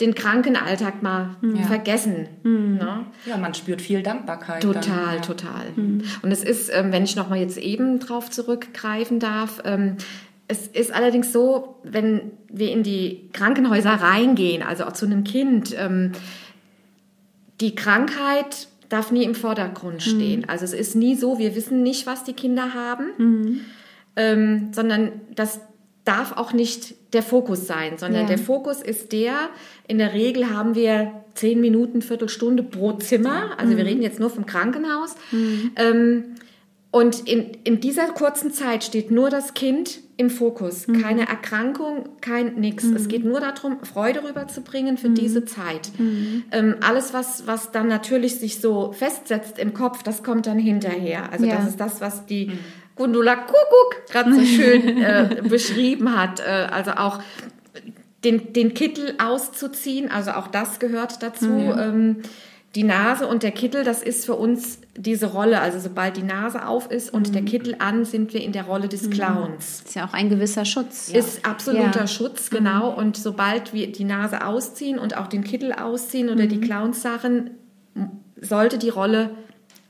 den 0.00 0.14
Krankenalltag 0.14 1.02
mal 1.02 1.36
vergessen. 1.66 2.26
Ne? 2.42 3.06
Ja, 3.26 3.36
man 3.36 3.54
spürt 3.54 3.80
viel 3.80 4.02
Dankbarkeit. 4.02 4.62
dann, 4.64 4.82
Total, 4.82 5.14
ja. 5.16 5.20
total. 5.20 5.66
Und 6.22 6.32
es 6.32 6.42
ist, 6.42 6.70
ähm, 6.74 6.90
wenn 6.90 7.04
ich 7.04 7.14
nochmal 7.14 7.38
jetzt 7.38 7.58
eben 7.58 8.00
drauf 8.00 8.28
zurückgreifen 8.28 9.20
darf, 9.20 9.62
ähm, 9.64 9.96
es 10.48 10.66
ist 10.66 10.92
allerdings 10.92 11.32
so, 11.32 11.76
wenn 11.84 12.32
wir 12.48 12.70
in 12.70 12.82
die 12.82 13.30
Krankenhäuser 13.32 13.92
reingehen, 13.92 14.62
also 14.62 14.84
auch 14.84 14.92
zu 14.92 15.06
einem 15.06 15.24
Kind, 15.24 15.74
ähm, 15.78 16.12
die 17.60 17.74
Krankheit 17.74 18.68
darf 18.88 19.10
nie 19.10 19.24
im 19.24 19.34
Vordergrund 19.34 20.02
stehen. 20.02 20.48
Also 20.48 20.64
es 20.64 20.72
ist 20.72 20.94
nie 20.96 21.14
so, 21.14 21.38
wir 21.38 21.54
wissen 21.54 21.82
nicht, 21.82 22.06
was 22.06 22.24
die 22.24 22.34
Kinder 22.34 22.74
haben, 22.74 23.06
ähm, 24.16 24.68
sondern 24.72 25.12
das 25.34 25.60
darf 26.04 26.32
auch 26.36 26.52
nicht 26.52 26.94
der 27.14 27.22
Fokus 27.22 27.66
sein, 27.66 27.96
sondern 27.96 28.22
Ja. 28.22 28.28
der 28.28 28.38
Fokus 28.38 28.82
ist 28.82 29.12
der, 29.12 29.48
in 29.88 29.98
der 29.98 30.12
Regel 30.12 30.50
haben 30.50 30.74
wir 30.74 31.12
zehn 31.34 31.60
Minuten, 31.60 32.02
Viertelstunde 32.02 32.62
pro 32.62 32.92
Zimmer, 32.92 33.58
also 33.58 33.76
wir 33.76 33.84
reden 33.86 34.02
jetzt 34.02 34.20
nur 34.20 34.30
vom 34.30 34.44
Krankenhaus. 34.46 35.14
Ähm, 35.76 36.24
und 36.90 37.26
in, 37.28 37.50
in 37.64 37.80
dieser 37.80 38.06
kurzen 38.08 38.52
Zeit 38.52 38.84
steht 38.84 39.10
nur 39.10 39.28
das 39.28 39.54
Kind 39.54 39.98
im 40.16 40.30
Fokus. 40.30 40.86
Keine 41.02 41.26
Erkrankung, 41.26 42.08
kein 42.20 42.54
nix. 42.54 42.84
Es 42.84 43.08
geht 43.08 43.24
nur 43.24 43.40
darum, 43.40 43.78
Freude 43.82 44.22
rüberzubringen 44.22 44.96
für 44.96 45.10
diese 45.10 45.44
Zeit. 45.44 45.90
Ähm, 46.52 46.76
alles, 46.86 47.12
was, 47.12 47.48
was 47.48 47.72
dann 47.72 47.88
natürlich 47.88 48.36
sich 48.36 48.60
so 48.60 48.92
festsetzt 48.92 49.58
im 49.58 49.74
Kopf, 49.74 50.04
das 50.04 50.22
kommt 50.22 50.46
dann 50.46 50.58
hinterher. 50.60 51.32
Also 51.32 51.46
Ja. 51.46 51.56
das 51.56 51.66
ist 51.70 51.80
das, 51.80 52.00
was 52.00 52.26
die 52.26 52.52
Gundula 52.96 53.36
Kuckuck 53.36 54.06
gerade 54.10 54.34
so 54.34 54.44
schön 54.44 55.02
äh, 55.02 55.42
beschrieben 55.48 56.16
hat. 56.16 56.40
Äh, 56.40 56.68
also 56.70 56.92
auch 56.92 57.20
den, 58.24 58.52
den 58.52 58.72
Kittel 58.74 59.14
auszuziehen, 59.22 60.10
also 60.10 60.32
auch 60.32 60.46
das 60.48 60.78
gehört 60.78 61.22
dazu. 61.22 61.46
Ähm, 61.46 62.18
die 62.74 62.82
Nase 62.82 63.28
und 63.28 63.44
der 63.44 63.52
Kittel, 63.52 63.84
das 63.84 64.02
ist 64.02 64.26
für 64.26 64.34
uns 64.34 64.80
diese 64.96 65.26
Rolle. 65.26 65.60
Also 65.60 65.78
sobald 65.78 66.16
die 66.16 66.24
Nase 66.24 66.66
auf 66.66 66.90
ist 66.90 67.12
und 67.14 67.32
der 67.32 67.42
Kittel 67.42 67.76
an, 67.78 68.04
sind 68.04 68.34
wir 68.34 68.42
in 68.42 68.50
der 68.50 68.64
Rolle 68.64 68.88
des 68.88 69.10
Clowns. 69.10 69.82
Ist 69.86 69.94
ja 69.94 70.04
auch 70.08 70.12
ein 70.12 70.28
gewisser 70.28 70.64
Schutz. 70.64 71.08
Ist 71.08 71.46
absoluter 71.46 72.00
Ja. 72.00 72.06
Schutz, 72.08 72.50
genau. 72.50 72.90
Und 72.92 73.16
sobald 73.16 73.72
wir 73.74 73.92
die 73.92 74.02
Nase 74.02 74.44
ausziehen 74.44 74.98
und 74.98 75.16
auch 75.16 75.28
den 75.28 75.44
Kittel 75.44 75.72
ausziehen 75.72 76.28
oder 76.30 76.46
die 76.46 76.60
Clownssachen, 76.60 77.50
m- 77.94 78.10
sollte 78.40 78.76
die 78.78 78.88
Rolle 78.88 79.30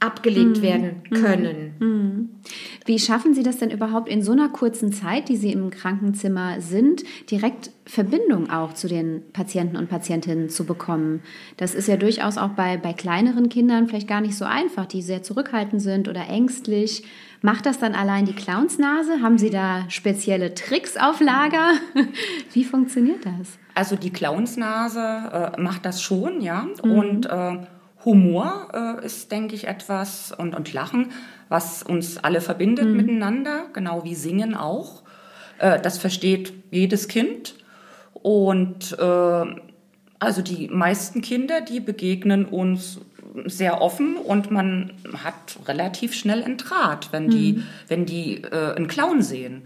abgelegt 0.05 0.62
werden 0.62 1.03
können. 1.11 2.40
Wie 2.87 2.99
schaffen 2.99 3.33
Sie 3.33 3.43
das 3.43 3.57
denn 3.57 3.71
überhaupt 3.71 4.09
in 4.09 4.23
so 4.23 4.33
einer 4.33 4.51
kurzen 4.51 4.93
Zeit, 4.93 5.31
die 5.31 5.37
Sie 5.37 5.53
im 5.53 5.71
Krankenzimmer 5.71 6.61
sind, 6.61 7.03
direkt 7.31 7.71
Verbindung 7.87 8.50
auch 8.50 8.75
zu 8.75 8.88
den 8.88 9.23
Patienten 9.33 9.77
und 9.77 9.88
Patientinnen 9.88 10.50
zu 10.50 10.67
bekommen? 10.67 11.23
Das 11.57 11.75
ist 11.75 11.88
ja 11.88 11.96
durchaus 11.96 12.37
auch 12.37 12.50
bei, 12.50 12.77
bei 12.77 12.92
kleineren 12.92 13.48
Kindern 13.48 13.88
vielleicht 13.88 14.09
gar 14.09 14.21
nicht 14.21 14.37
so 14.37 14.44
einfach, 14.44 14.85
die 14.85 15.00
sehr 15.00 15.23
zurückhaltend 15.23 15.81
sind 15.81 16.09
oder 16.09 16.29
ängstlich. 16.29 17.05
Macht 17.40 17.65
das 17.65 17.79
dann 17.79 17.94
allein 17.94 18.27
die 18.27 18.35
Clownsnase? 18.35 19.23
Haben 19.23 19.38
Sie 19.38 19.50
da 19.50 19.85
spezielle 19.88 20.55
Tricks 20.55 20.96
auf 20.96 21.21
Lager? 21.21 21.73
Wie 22.52 22.65
funktioniert 22.65 23.25
das? 23.25 23.59
Also 23.75 23.96
die 23.96 24.11
Clownsnase 24.11 25.52
äh, 25.57 25.61
macht 25.61 25.87
das 25.87 26.02
schon, 26.02 26.40
ja. 26.40 26.67
Und 26.83 27.27
äh, 27.27 27.59
Humor 28.05 28.69
äh, 28.73 29.05
ist, 29.05 29.33
denke 29.33 29.55
ich, 29.55 29.67
etwas 29.67 30.33
und, 30.33 30.55
und 30.55 30.73
Lachen, 30.73 31.13
was 31.48 31.83
uns 31.83 32.19
alle 32.19 32.40
verbindet 32.40 32.88
miteinander, 32.88 33.67
genau 33.73 34.05
wie 34.05 34.15
Singen 34.15 34.55
auch. 34.55 35.02
Äh, 35.59 35.81
das 35.81 35.98
versteht 35.98 36.52
jedes 36.71 37.09
Kind. 37.09 37.55
Und 38.13 38.96
äh, 38.98 39.44
also 40.19 40.42
die 40.42 40.69
meisten 40.69 41.21
Kinder, 41.21 41.61
die 41.61 41.81
begegnen 41.81 42.46
uns 42.46 43.00
sehr 43.46 43.82
offen 43.82 44.16
und 44.16 44.50
man 44.50 44.92
hat 45.22 45.58
relativ 45.66 46.14
schnell 46.14 46.42
einen 46.42 46.56
Draht, 46.56 47.08
wenn 47.12 47.28
die, 47.28 47.62
wenn 47.88 48.06
die 48.06 48.42
äh, 48.44 48.74
einen 48.76 48.87
Clown 48.87 49.22
sehen. 49.22 49.62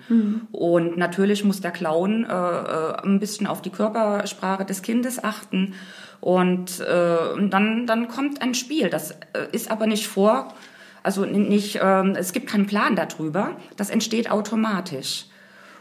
Und 0.52 0.96
natürlich 0.96 1.44
muss 1.44 1.60
der 1.60 1.70
Clown 1.70 2.24
äh, 2.24 2.28
äh, 2.28 3.02
ein 3.02 3.20
bisschen 3.20 3.46
auf 3.46 3.60
die 3.60 3.70
Körpersprache 3.70 4.64
des 4.64 4.82
Kindes 4.82 5.22
achten. 5.22 5.74
Und 6.20 6.80
äh, 6.80 7.48
dann, 7.48 7.86
dann 7.86 8.08
kommt 8.08 8.42
ein 8.42 8.54
Spiel. 8.54 8.88
Das 8.88 9.10
äh, 9.10 9.16
ist 9.52 9.70
aber 9.70 9.86
nicht 9.86 10.08
vor, 10.08 10.54
also 11.02 11.24
nicht, 11.24 11.78
ähm, 11.82 12.14
es 12.16 12.32
gibt 12.32 12.48
keinen 12.48 12.66
Plan 12.66 12.96
darüber. 12.96 13.56
Das 13.76 13.90
entsteht 13.90 14.30
automatisch. 14.30 15.26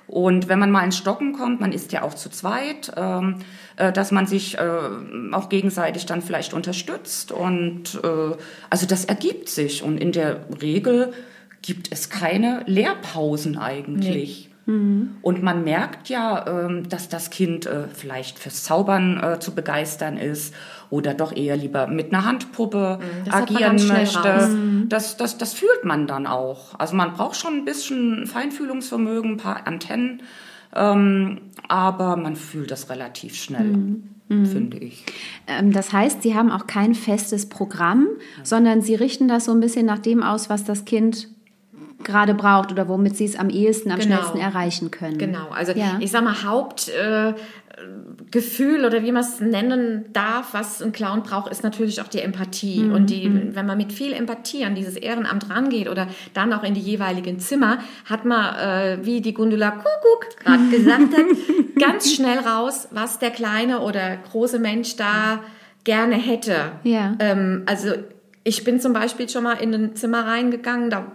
Und 0.08 0.48
wenn 0.48 0.60
man 0.60 0.72
mal 0.72 0.84
ins 0.84 0.98
Stocken 0.98 1.34
kommt, 1.34 1.60
man 1.60 1.72
ist 1.72 1.92
ja 1.92 2.02
auch 2.04 2.14
zu 2.14 2.30
zweit, 2.30 2.92
ähm, 2.96 3.40
äh, 3.76 3.92
dass 3.92 4.12
man 4.12 4.26
sich 4.26 4.58
äh, 4.58 4.80
auch 5.34 5.50
gegenseitig 5.50 6.06
dann 6.06 6.22
vielleicht 6.22 6.54
unterstützt. 6.54 7.32
Und 7.32 8.00
äh, 8.04 8.36
also 8.70 8.86
das 8.88 9.06
ergibt 9.06 9.50
sich. 9.50 9.84
Und 9.84 9.98
in 9.98 10.14
der 10.14 10.46
Regel 10.62 11.14
gibt 11.62 11.92
es 11.92 12.10
keine 12.10 12.64
Lehrpausen 12.68 13.58
eigentlich. 13.58 14.50
Und 15.22 15.44
man 15.44 15.64
merkt 15.64 16.10
ja, 16.10 16.46
ähm, 16.46 16.90
dass 16.90 17.08
das 17.08 17.30
Kind 17.30 17.66
äh, 17.66 17.88
vielleicht 17.88 18.38
fürs 18.38 18.64
Zaubern 18.66 19.18
äh, 19.24 19.40
zu 19.40 19.56
begeistern 19.56 20.18
ist 20.18 20.54
oder 20.90 21.14
doch 21.14 21.36
eher 21.36 21.58
lieber 21.58 21.88
mit 21.88 22.14
einer 22.14 22.26
Handpuppe 22.26 23.00
man 23.26 23.34
agieren 23.34 23.88
möchte. 23.88 24.20
raus. 24.20 24.50
Das, 24.90 25.18
das, 25.18 25.38
das 25.38 25.54
fühlt 25.54 25.84
man 25.84 26.08
dann 26.08 26.28
auch. 26.28 26.78
Also 26.80 26.96
man 26.96 27.14
braucht 27.14 27.36
schon 27.36 27.54
ein 27.56 27.66
bisschen 27.66 28.26
Feinfühlungsvermögen, 28.28 29.32
ein 29.34 29.38
paar 29.38 29.68
Antennen 29.68 30.22
Ähm, 30.76 31.40
aber 31.70 32.18
man 32.18 32.36
fühlt 32.36 32.72
das 32.72 32.90
relativ 32.90 33.36
schnell, 33.36 33.96
finde 34.28 34.78
ich. 34.78 35.06
Ähm, 35.48 35.72
Das 35.72 35.94
heißt, 35.94 36.22
Sie 36.22 36.36
haben 36.36 36.52
auch 36.52 36.68
kein 36.68 36.94
festes 36.94 37.48
Programm, 37.48 38.08
sondern 38.44 38.82
Sie 38.82 38.96
richten 38.96 39.28
das 39.28 39.46
so 39.46 39.52
ein 39.54 39.60
bisschen 39.62 39.86
nach 39.86 40.00
dem 40.00 40.22
aus, 40.24 40.50
was 40.50 40.66
das 40.66 40.86
Kind 40.86 41.30
gerade 42.08 42.34
braucht 42.34 42.72
oder 42.72 42.88
womit 42.88 43.16
Sie 43.16 43.26
es 43.26 43.38
am 43.38 43.50
ehesten, 43.52 43.92
am 43.92 44.00
Genau. 44.00 44.16
schnellsten 44.16 44.40
erreichen 44.40 44.90
können. 44.90 45.20
Genau, 45.20 45.50
also 45.50 45.74
Ja. 45.74 45.98
ich 46.00 46.10
sag 46.10 46.24
mal, 46.24 46.44
Hauptgefühl 46.44 47.34
äh, 47.34 47.34
Gefühl 48.32 48.86
oder 48.86 49.04
wie 49.04 49.12
man 49.12 49.22
es 49.22 49.40
nennen 49.40 50.06
darf, 50.12 50.54
was 50.56 50.82
ein 50.82 50.92
Clown 50.94 51.22
braucht, 51.22 51.52
ist 51.52 51.64
natürlich 51.64 52.02
auch 52.02 52.08
die 52.08 52.22
Empathie. 52.22 52.80
Mhm, 52.84 52.92
Und 52.92 53.10
die, 53.12 53.32
wenn 53.54 53.68
man 53.68 53.78
mit 53.78 53.94
viel 53.94 54.14
Empathie 54.14 54.66
an 54.66 54.74
dieses 54.74 54.96
Ehrenamt 54.96 55.48
rangeht 55.52 55.88
oder 55.88 56.08
dann 56.34 56.52
auch 56.54 56.64
in 56.64 56.74
die 56.74 56.82
jeweiligen 56.82 57.38
Zimmer, 57.40 57.78
hat 58.06 58.26
man, 58.26 58.56
äh, 58.56 58.98
wie 59.06 59.22
die 59.22 59.34
Gundula 59.36 59.70
Kuckuck 59.72 60.40
gerade 60.44 60.68
gesagt 60.72 61.14
hat, 61.16 61.80
ganz 61.80 62.12
schnell 62.12 62.40
raus, 62.40 62.88
was 62.92 63.20
der 63.20 63.30
kleine 63.30 63.82
oder 63.82 64.18
große 64.32 64.58
Mensch 64.58 64.96
da 64.96 65.42
gerne 65.84 66.16
hätte. 66.16 66.56
Ja. 66.84 67.16
Ähm, 67.20 67.62
also 67.68 67.90
ich 68.44 68.64
bin 68.64 68.80
zum 68.80 68.94
Beispiel 68.94 69.30
schon 69.30 69.44
mal 69.44 69.54
in 69.62 69.74
ein 69.76 69.96
Zimmer 69.96 70.26
reingegangen, 70.26 70.90
da, 70.90 71.06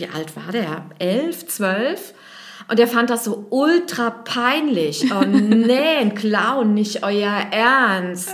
wie 0.00 0.08
alt 0.08 0.34
war 0.36 0.52
der? 0.52 0.86
Elf, 0.98 1.46
zwölf? 1.46 2.14
Und 2.68 2.78
der 2.78 2.88
fand 2.88 3.10
das 3.10 3.24
so 3.24 3.46
ultra 3.50 4.10
peinlich. 4.10 5.12
Oh 5.12 5.24
nee, 5.24 5.96
ein 5.98 6.14
Clown, 6.14 6.72
nicht 6.72 7.02
euer 7.02 7.32
Ernst. 7.50 8.32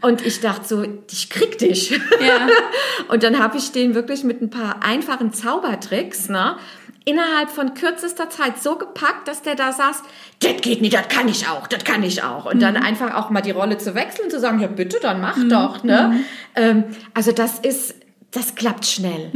Und 0.00 0.24
ich 0.24 0.40
dachte 0.40 0.66
so, 0.66 0.84
ich 1.10 1.28
krieg 1.28 1.58
dich. 1.58 1.90
Ja. 1.90 2.48
Und 3.08 3.22
dann 3.22 3.38
habe 3.38 3.58
ich 3.58 3.72
den 3.72 3.94
wirklich 3.94 4.24
mit 4.24 4.40
ein 4.40 4.48
paar 4.48 4.82
einfachen 4.82 5.32
Zaubertricks, 5.32 6.28
ne, 6.28 6.56
innerhalb 7.04 7.50
von 7.50 7.74
kürzester 7.74 8.28
Zeit 8.30 8.62
so 8.62 8.76
gepackt, 8.76 9.28
dass 9.28 9.42
der 9.42 9.54
da 9.54 9.72
saß, 9.72 10.02
das 10.40 10.60
geht 10.60 10.80
nicht, 10.80 10.94
das 10.94 11.08
kann 11.08 11.28
ich 11.28 11.48
auch, 11.48 11.66
das 11.66 11.84
kann 11.84 12.02
ich 12.02 12.22
auch. 12.22 12.44
Und 12.44 12.60
dann 12.60 12.76
einfach 12.76 13.14
auch 13.14 13.30
mal 13.30 13.40
die 13.40 13.50
Rolle 13.50 13.78
zu 13.78 13.94
wechseln 13.94 14.30
zu 14.30 14.38
sagen, 14.38 14.60
ja 14.60 14.66
bitte, 14.66 14.98
dann 15.00 15.20
mach 15.20 15.36
doch, 15.48 15.82
ne. 15.84 16.20
Ähm, 16.54 16.84
also 17.14 17.32
das 17.32 17.58
ist, 17.58 17.94
das 18.30 18.54
klappt 18.54 18.84
schnell. 18.84 19.30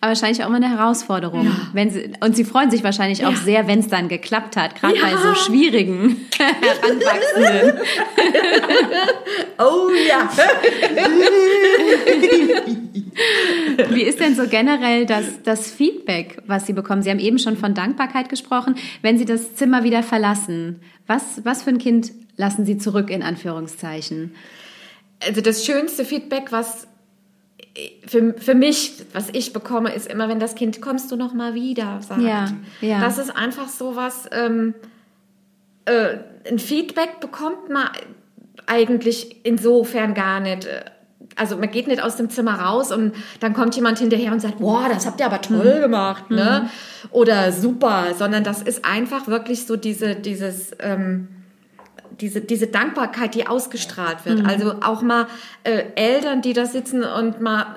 Aber 0.00 0.08
wahrscheinlich 0.08 0.42
auch 0.42 0.46
immer 0.48 0.56
eine 0.56 0.70
Herausforderung. 0.70 1.54
Wenn 1.74 1.90
sie, 1.90 2.12
und 2.20 2.34
Sie 2.34 2.44
freuen 2.44 2.70
sich 2.70 2.82
wahrscheinlich 2.82 3.26
auch 3.26 3.32
Ja. 3.32 3.36
sehr, 3.36 3.66
wenn 3.66 3.80
es 3.80 3.88
dann 3.88 4.08
geklappt 4.08 4.56
hat, 4.56 4.74
gerade 4.80 4.96
Ja. 4.96 5.02
bei 5.02 5.16
so 5.16 5.34
schwierigen 5.34 6.16
Heranwachsenden. 6.38 7.80
Oh 9.58 9.90
ja. 10.08 10.30
Wie 13.90 14.02
ist 14.02 14.20
denn 14.20 14.34
so 14.34 14.46
generell 14.48 15.06
das, 15.06 15.42
das 15.42 15.70
Feedback, 15.70 16.38
was 16.46 16.66
Sie 16.66 16.72
bekommen? 16.72 17.02
Sie 17.02 17.10
haben 17.10 17.18
eben 17.18 17.38
schon 17.38 17.56
von 17.56 17.74
Dankbarkeit 17.74 18.28
gesprochen. 18.28 18.76
Wenn 19.02 19.18
Sie 19.18 19.24
das 19.24 19.54
Zimmer 19.56 19.84
wieder 19.84 20.02
verlassen, 20.02 20.80
was, 21.06 21.44
was 21.44 21.62
für 21.62 21.70
ein 21.70 21.78
Kind 21.78 22.12
lassen 22.36 22.64
Sie 22.64 22.78
zurück, 22.78 23.10
in 23.10 23.22
Anführungszeichen? 23.22 24.34
Also 25.26 25.40
das 25.42 25.66
schönste 25.66 26.04
Feedback, 26.04 26.50
was 26.50 26.86
für, 28.06 28.34
für 28.34 28.54
mich, 28.54 28.92
was 29.12 29.28
ich 29.32 29.52
bekomme, 29.52 29.94
ist 29.94 30.06
immer, 30.10 30.28
wenn 30.28 30.40
das 30.40 30.54
Kind, 30.54 30.80
kommst 30.80 31.10
du 31.10 31.16
noch 31.16 31.32
mal 31.34 31.54
wieder, 31.54 32.00
sagt. 32.02 32.20
Ja, 32.22 32.46
ja. 32.80 33.00
Das 33.00 33.18
ist 33.18 33.30
einfach 33.36 33.68
so 33.68 33.96
was, 33.96 34.28
ähm, 34.32 34.74
äh, 35.84 36.18
ein 36.48 36.58
Feedback 36.58 37.20
bekommt 37.20 37.68
man 37.70 37.88
eigentlich 38.66 39.36
insofern 39.44 40.14
gar 40.14 40.40
nicht. 40.40 40.68
Also 41.36 41.56
man 41.56 41.70
geht 41.70 41.86
nicht 41.86 42.02
aus 42.02 42.16
dem 42.16 42.28
Zimmer 42.28 42.54
raus 42.60 42.92
und 42.92 43.14
dann 43.40 43.54
kommt 43.54 43.74
jemand 43.76 43.98
hinterher 43.98 44.32
und 44.32 44.40
sagt, 44.40 44.58
boah, 44.58 44.88
das 44.88 45.06
habt 45.06 45.20
ihr 45.20 45.26
aber 45.26 45.40
toll 45.40 45.76
Mhm. 45.76 45.80
gemacht, 45.80 46.30
ne? 46.30 46.68
Oder 47.12 47.52
super, 47.52 48.14
sondern 48.16 48.44
das 48.44 48.62
ist 48.62 48.84
einfach 48.84 49.26
wirklich 49.26 49.66
so 49.66 49.76
diese, 49.76 50.16
dieses, 50.16 50.72
ähm, 50.80 51.28
diese, 52.20 52.40
diese 52.40 52.66
Dankbarkeit, 52.66 53.34
die 53.34 53.46
ausgestrahlt 53.46 54.24
wird. 54.24 54.46
Also 54.46 54.74
auch 54.82 55.02
mal 55.02 55.26
äh, 55.64 55.84
Eltern, 55.94 56.42
die 56.42 56.52
da 56.52 56.66
sitzen 56.66 57.04
und 57.04 57.40
mal 57.40 57.76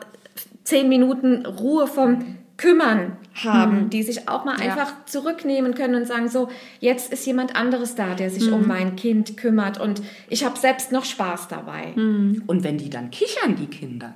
zehn 0.64 0.90
Minuten 0.90 1.46
Ruhe 1.46 1.88
vom 1.88 2.38
Kümmern 2.58 3.18
haben, 3.36 3.90
die 3.90 4.04
sich 4.04 4.30
auch 4.30 4.46
mal 4.46 4.56
einfach 4.56 5.06
zurücknehmen 5.06 5.74
können 5.74 5.96
und 5.96 6.08
sagen, 6.08 6.30
so, 6.30 6.50
jetzt 6.80 7.12
ist 7.12 7.26
jemand 7.26 7.56
anderes 7.56 7.96
da, 7.96 8.14
der 8.14 8.30
sich 8.30 8.52
um 8.52 8.68
mein 8.68 8.96
Kind 8.96 9.38
kümmert 9.38 9.80
und 9.82 10.02
ich 10.30 10.46
habe 10.46 10.58
selbst 10.58 10.92
noch 10.92 11.04
Spaß 11.04 11.48
dabei. 11.48 11.94
Und 11.96 12.64
wenn 12.64 12.78
die 12.78 12.90
dann 12.90 13.10
kichern, 13.10 13.56
die 13.56 13.66
Kinder, 13.66 14.14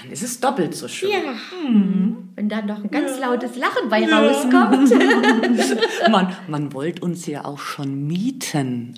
dann 0.00 0.12
ist 0.12 0.22
es 0.22 0.40
doppelt 0.40 0.74
so 0.74 0.88
schön. 0.88 1.10
Ja. 1.10 1.18
Wenn 2.36 2.48
dann 2.48 2.66
noch 2.66 2.82
ein 2.82 2.90
ganz 2.90 3.18
lautes 3.18 3.56
Lachen 3.56 3.88
bei 3.90 4.06
rauskommt. 4.06 4.90
Man, 6.10 6.34
man 6.48 6.72
wollte 6.72 7.02
uns 7.02 7.26
ja 7.26 7.44
auch 7.44 7.58
schon 7.58 8.06
mieten 8.06 8.94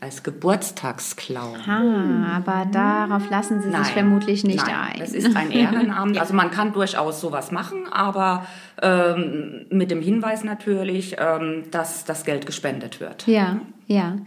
als 0.00 0.22
Geburtstagsklau. 0.22 1.56
Ah, 1.66 2.36
aber 2.36 2.66
darauf 2.70 3.28
lassen 3.30 3.62
Sie 3.62 3.70
sich 3.70 3.86
vermutlich 3.88 4.44
nicht 4.44 4.64
nein, 4.64 4.92
ein. 4.94 5.00
Es 5.00 5.12
ist 5.12 5.36
ein 5.36 5.50
Ehrenamt. 5.50 6.18
Also 6.28 6.34
man 6.34 6.50
kann 6.50 6.72
durchaus 6.72 7.20
sowas 7.20 7.50
machen, 7.52 7.86
aber 7.90 8.46
ähm, 8.82 9.66
mit 9.70 9.90
dem 9.90 10.00
Hinweis 10.00 10.44
natürlich, 10.44 11.16
ähm, 11.18 11.64
dass 11.70 12.04
das 12.04 12.24
Geld 12.24 12.46
gespendet 12.46 13.00
wird. 13.00 13.26
Ja, 13.26 13.60
ja. 13.86 14.18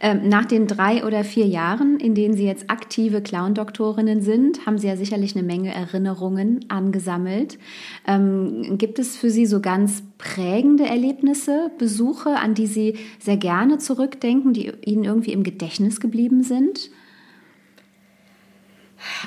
Ähm, 0.00 0.28
nach 0.28 0.46
den 0.46 0.66
drei 0.66 1.04
oder 1.04 1.24
vier 1.24 1.46
Jahren, 1.46 2.00
in 2.00 2.14
denen 2.14 2.34
Sie 2.34 2.46
jetzt 2.46 2.70
aktive 2.70 3.20
Clown-Doktorinnen 3.20 4.22
sind, 4.22 4.66
haben 4.66 4.78
Sie 4.78 4.88
ja 4.88 4.96
sicherlich 4.96 5.36
eine 5.36 5.44
Menge 5.44 5.74
Erinnerungen 5.74 6.64
angesammelt. 6.68 7.58
Ähm, 8.06 8.78
gibt 8.78 8.98
es 8.98 9.16
für 9.16 9.30
Sie 9.30 9.46
so 9.46 9.60
ganz 9.60 10.02
prägende 10.18 10.86
Erlebnisse, 10.86 11.70
Besuche, 11.78 12.36
an 12.36 12.54
die 12.54 12.66
Sie 12.66 12.98
sehr 13.18 13.36
gerne 13.36 13.78
zurückdenken, 13.78 14.52
die 14.52 14.72
Ihnen 14.84 15.04
irgendwie 15.04 15.32
im 15.32 15.42
Gedächtnis 15.42 16.00
geblieben 16.00 16.42
sind? 16.42 16.90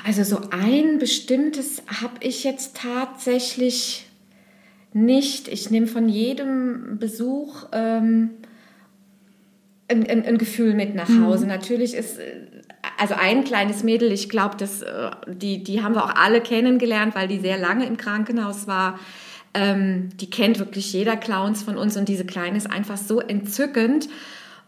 Also 0.04 0.22
so 0.24 0.40
ein 0.50 0.98
bestimmtes 0.98 1.82
habe 2.00 2.14
ich 2.20 2.44
jetzt 2.44 2.76
tatsächlich 2.76 4.03
nicht. 4.94 5.48
Ich 5.48 5.70
nehme 5.70 5.86
von 5.86 6.08
jedem 6.08 6.98
Besuch 6.98 7.66
ähm, 7.72 8.30
ein, 9.88 10.08
ein, 10.08 10.24
ein 10.24 10.38
Gefühl 10.38 10.74
mit 10.74 10.94
nach 10.94 11.08
Hause. 11.20 11.46
Natürlich 11.46 11.94
ist 11.94 12.18
also 12.98 13.14
ein 13.14 13.44
kleines 13.44 13.82
Mädel, 13.82 14.12
ich 14.12 14.28
glaube, 14.28 14.56
das 14.56 14.82
äh, 14.82 15.10
die 15.26 15.62
die 15.62 15.82
haben 15.82 15.94
wir 15.94 16.04
auch 16.04 16.14
alle 16.14 16.40
kennengelernt, 16.40 17.14
weil 17.14 17.28
die 17.28 17.40
sehr 17.40 17.58
lange 17.58 17.86
im 17.86 17.96
Krankenhaus 17.96 18.66
war. 18.66 18.98
Ähm, 19.52 20.10
die 20.20 20.30
kennt 20.30 20.58
wirklich 20.58 20.92
jeder 20.92 21.16
Clowns 21.16 21.62
von 21.62 21.76
uns 21.76 21.96
und 21.96 22.08
diese 22.08 22.24
Kleine 22.24 22.56
ist 22.56 22.70
einfach 22.70 22.96
so 22.96 23.20
entzückend 23.20 24.08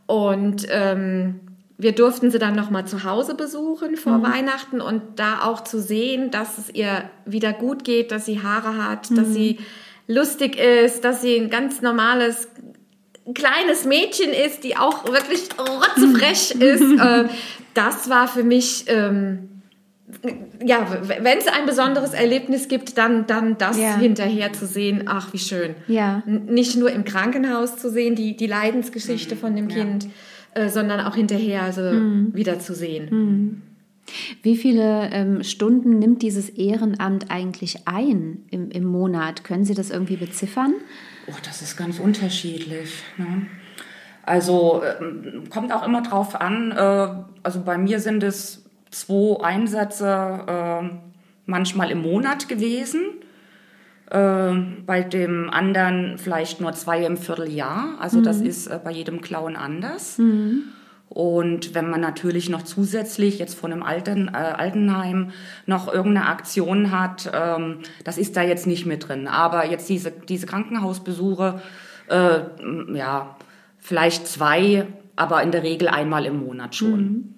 und 0.06 0.66
ähm, 0.70 1.40
wir 1.78 1.92
durften 1.92 2.30
sie 2.30 2.38
dann 2.38 2.54
noch 2.54 2.70
mal 2.70 2.86
zu 2.86 3.04
Hause 3.04 3.34
besuchen 3.34 3.96
vor 3.96 4.22
Weihnachten 4.22 4.80
und 4.80 5.02
da 5.16 5.42
auch 5.42 5.62
zu 5.62 5.80
sehen, 5.80 6.30
dass 6.30 6.56
es 6.56 6.70
ihr 6.72 7.10
wieder 7.26 7.52
gut 7.52 7.84
geht, 7.84 8.12
dass 8.12 8.24
sie 8.24 8.42
Haare 8.42 8.82
hat, 8.82 9.10
dass 9.16 9.34
sie 9.34 9.58
lustig 10.06 10.58
ist, 10.58 11.04
dass 11.04 11.22
sie 11.22 11.36
ein 11.36 11.50
ganz 11.50 11.82
normales 11.82 12.48
kleines 13.34 13.84
Mädchen 13.84 14.30
ist, 14.30 14.62
die 14.64 14.76
auch 14.76 15.04
wirklich 15.06 15.48
rotzefrech 15.58 16.52
ist. 16.60 16.82
Äh, 17.00 17.24
das 17.74 18.08
war 18.08 18.26
für 18.28 18.42
mich 18.44 18.84
ähm, 18.88 19.50
ja, 20.64 20.86
wenn 21.08 21.38
es 21.38 21.46
ein 21.48 21.66
besonderes 21.66 22.14
Erlebnis 22.14 22.68
gibt, 22.68 22.96
dann, 22.96 23.26
dann 23.26 23.58
das 23.58 23.76
Ja. 23.78 23.96
hinterher 23.98 24.52
zu 24.52 24.64
sehen. 24.66 25.02
Ach, 25.06 25.32
wie 25.32 25.38
schön. 25.38 25.74
Ja. 25.88 26.22
N- 26.26 26.46
Nicht 26.46 26.76
nur 26.76 26.90
im 26.90 27.04
Krankenhaus 27.04 27.76
zu 27.76 27.90
sehen, 27.90 28.14
die, 28.14 28.36
die 28.36 28.46
Leidensgeschichte 28.46 29.36
von 29.36 29.56
dem 29.56 29.68
Kind, 29.68 30.06
äh, 30.54 30.68
sondern 30.68 31.00
auch 31.00 31.16
hinterher 31.16 31.62
also 31.62 31.82
wieder 31.82 32.58
zu 32.60 32.74
sehen. 32.74 33.62
Wie 34.42 34.56
viele 34.56 35.10
ähm, 35.12 35.42
Stunden 35.42 35.98
nimmt 35.98 36.22
dieses 36.22 36.48
Ehrenamt 36.48 37.30
eigentlich 37.30 37.86
ein 37.86 38.44
im, 38.50 38.70
im 38.70 38.84
Monat? 38.84 39.44
Können 39.44 39.64
Sie 39.64 39.74
das 39.74 39.90
irgendwie 39.90 40.16
beziffern? 40.16 40.74
Oh, 41.26 41.34
das 41.44 41.62
ist 41.62 41.76
ganz 41.76 41.98
unterschiedlich. 41.98 43.02
Ne? 43.16 43.46
Also 44.22 44.82
ähm, 45.00 45.44
kommt 45.50 45.72
auch 45.72 45.84
immer 45.86 46.02
drauf 46.02 46.40
an. 46.40 46.72
Äh, 46.72 47.08
also 47.42 47.62
bei 47.64 47.78
mir 47.78 48.00
sind 48.00 48.22
es 48.22 48.64
zwei 48.90 49.42
Einsätze 49.44 50.44
äh, 50.46 50.90
manchmal 51.46 51.90
im 51.90 52.02
Monat 52.02 52.48
gewesen. 52.48 53.02
Äh, 54.10 54.52
bei 54.86 55.02
dem 55.02 55.50
anderen 55.50 56.18
vielleicht 56.18 56.60
nur 56.60 56.72
zwei 56.72 57.04
im 57.04 57.16
Vierteljahr. 57.16 57.96
Also 58.00 58.20
das 58.20 58.40
ist 58.40 58.68
äh, 58.68 58.78
bei 58.82 58.92
jedem 58.92 59.20
Clown 59.20 59.56
anders. 59.56 60.18
Und 61.08 61.74
wenn 61.74 61.88
man 61.88 62.00
natürlich 62.00 62.48
noch 62.48 62.62
zusätzlich 62.62 63.38
jetzt 63.38 63.54
von 63.54 63.72
einem 63.72 63.82
Alten, 63.82 64.28
äh, 64.28 64.36
Altenheim 64.36 65.30
noch 65.64 65.92
irgendeine 65.92 66.26
Aktion 66.26 66.90
hat, 66.90 67.30
ähm, 67.32 67.78
das 68.04 68.18
ist 68.18 68.36
da 68.36 68.42
jetzt 68.42 68.66
nicht 68.66 68.86
mit 68.86 69.08
drin. 69.08 69.28
Aber 69.28 69.70
jetzt 69.70 69.88
diese, 69.88 70.10
diese 70.10 70.46
Krankenhausbesuche, 70.46 71.62
äh, 72.08 72.40
ja, 72.94 73.36
vielleicht 73.78 74.26
zwei, 74.26 74.86
aber 75.14 75.42
in 75.42 75.52
der 75.52 75.62
Regel 75.62 75.88
einmal 75.88 76.26
im 76.26 76.44
Monat 76.44 76.74
schon. 76.74 77.34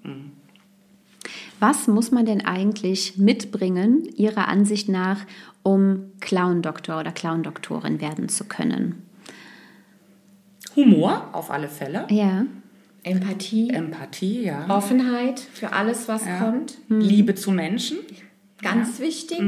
Was 1.60 1.88
muss 1.88 2.10
man 2.10 2.24
denn 2.24 2.44
eigentlich 2.44 3.18
mitbringen, 3.18 4.04
Ihrer 4.16 4.48
Ansicht 4.48 4.88
nach, 4.88 5.18
um 5.62 6.12
Clown-Doktor 6.20 7.00
oder 7.00 7.12
Clown-Doktorin 7.12 8.00
werden 8.00 8.28
zu 8.28 8.44
können? 8.44 9.02
Humor 10.76 11.28
auf 11.32 11.50
alle 11.50 11.68
Fälle. 11.68 12.06
Ja. 12.10 12.44
Empathie, 13.02 13.70
Empathie, 13.70 14.42
ja. 14.42 14.68
Offenheit 14.68 15.40
für 15.40 15.72
alles, 15.72 16.08
was 16.08 16.24
kommt. 16.38 16.78
Liebe 16.88 17.34
zu 17.34 17.50
Menschen. 17.52 17.98
Ganz 18.60 18.98
wichtig. 18.98 19.40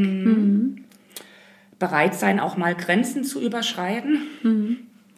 Bereit 1.78 2.14
sein, 2.14 2.40
auch 2.40 2.56
mal 2.56 2.74
Grenzen 2.74 3.24
zu 3.24 3.40
überschreiten. 3.40 4.18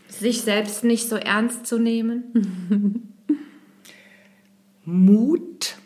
Sich 0.09 0.43
selbst 0.43 0.85
nicht 0.85 1.09
so 1.09 1.17
ernst 1.17 1.67
zu 1.67 1.79
nehmen. 1.79 3.13
Mut. 4.85 5.77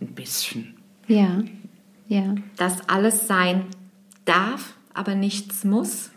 Ein 0.00 0.14
bisschen. 0.14 0.74
Ja. 1.06 1.44
Ja. 2.08 2.34
Dass 2.56 2.88
alles 2.88 3.26
sein 3.26 3.66
darf, 4.24 4.74
aber 4.94 5.14
nichts 5.14 5.64
muss. 5.64 6.10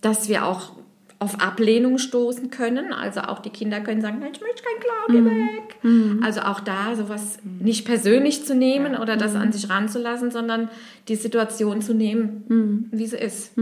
Dass 0.00 0.28
wir 0.28 0.46
auch 0.46 0.76
auf 1.24 1.40
Ablehnung 1.40 1.98
stoßen 1.98 2.50
können. 2.50 2.92
Also 2.92 3.20
auch 3.22 3.40
die 3.40 3.50
Kinder 3.50 3.80
können 3.80 4.00
sagen, 4.00 4.18
ich 4.18 4.40
möchte 4.40 4.62
kein 4.62 4.80
Clown, 4.80 5.08
geh 5.08 5.24
weg. 5.24 6.22
Also 6.22 6.42
auch 6.42 6.60
da 6.60 6.94
sowas 6.94 7.38
nicht 7.60 7.84
persönlich 7.84 8.44
zu 8.44 8.54
nehmen 8.54 8.94
oder 8.94 9.16
das 9.16 9.34
an 9.34 9.50
sich 9.52 9.68
ranzulassen, 9.70 10.30
sondern 10.30 10.68
die 11.08 11.16
Situation 11.16 11.82
zu 11.82 11.94
nehmen, 11.94 12.88
wie 12.92 13.06
sie 13.06 13.16
ist. 13.16 13.52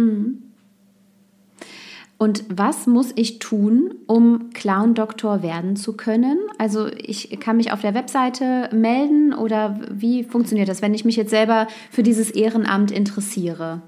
Und 2.19 2.45
was 2.49 2.87
muss 2.87 3.13
ich 3.17 3.39
tun, 3.41 3.95
um 4.07 4.51
Clown-Doktor 4.51 5.43
werden 5.43 5.75
zu 5.75 5.97
können? 5.97 6.39
Also 6.59 6.87
ich 6.87 7.41
kann 7.41 7.57
mich 7.57 7.73
auf 7.73 7.81
der 7.81 7.95
Webseite 7.95 8.69
melden 8.73 9.33
oder 9.35 9.81
wie 9.91 10.23
funktioniert 10.23 10.69
das, 10.69 10.83
wenn 10.83 10.95
ich 10.95 11.05
mich 11.05 11.17
jetzt 11.17 11.31
selber 11.31 11.67
für 11.91 12.05
dieses 12.05 12.31
Ehrenamt 12.31 12.93
interessiere? 12.93 13.83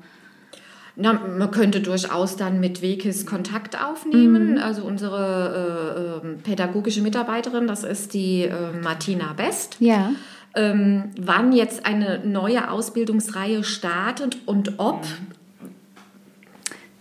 Na, 0.97 1.13
man 1.13 1.51
könnte 1.51 1.81
durchaus 1.81 2.37
dann 2.37 2.61
mit 2.61 2.81
Wekis 2.81 3.27
Kontakt 3.27 3.83
aufnehmen. 3.83 4.59
Also 4.59 4.85
unsere 4.85 6.21
äh, 6.23 6.27
ähm, 6.27 6.39
pädagogische 6.39 7.03
Mitarbeiterin, 7.03 7.67
das 7.67 7.83
ist 7.83 8.15
die 8.15 8.43
äh, 8.43 8.53
Martina 8.83 9.33
Best. 9.33 9.77
Ja. 9.81 10.13
Ähm, 10.55 11.11
wann 11.21 11.53
jetzt 11.53 11.85
eine 11.85 12.21
neue 12.25 12.71
Ausbildungsreihe 12.71 13.65
startet 13.65 14.39
und 14.47 14.75
ob, 14.79 15.05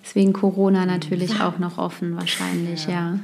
Deswegen 0.03 0.33
Corona 0.33 0.85
natürlich 0.85 1.41
auch 1.41 1.57
noch 1.57 1.77
offen 1.79 2.15
wahrscheinlich, 2.15 2.87
ja. 2.87 3.17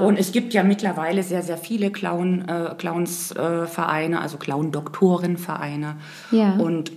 Und 0.00 0.18
es 0.18 0.32
gibt 0.32 0.54
ja 0.54 0.62
mittlerweile 0.62 1.22
sehr, 1.22 1.42
sehr 1.42 1.58
viele 1.58 1.90
Clown, 1.90 2.48
äh, 2.48 2.74
Clowns-Vereine, 2.76 4.20
also 4.20 4.36
Clown-Doktoren-Vereine. 4.36 5.96
Ja. 6.30 6.54
Und 6.54 6.90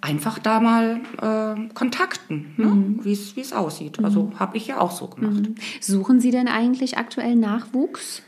einfach 0.00 0.38
da 0.38 0.60
mal 0.60 1.00
äh, 1.20 1.68
kontakten, 1.74 2.54
ne? 2.56 3.04
wie 3.04 3.12
es 3.40 3.52
aussieht. 3.52 4.02
Also 4.04 4.32
habe 4.38 4.56
ich 4.56 4.66
ja 4.68 4.80
auch 4.80 4.90
so 4.92 5.08
gemacht. 5.08 5.48
Suchen 5.80 6.20
Sie 6.20 6.30
denn 6.30 6.48
eigentlich 6.48 6.98
aktuell 6.98 7.34
Nachwuchs? 7.34 8.22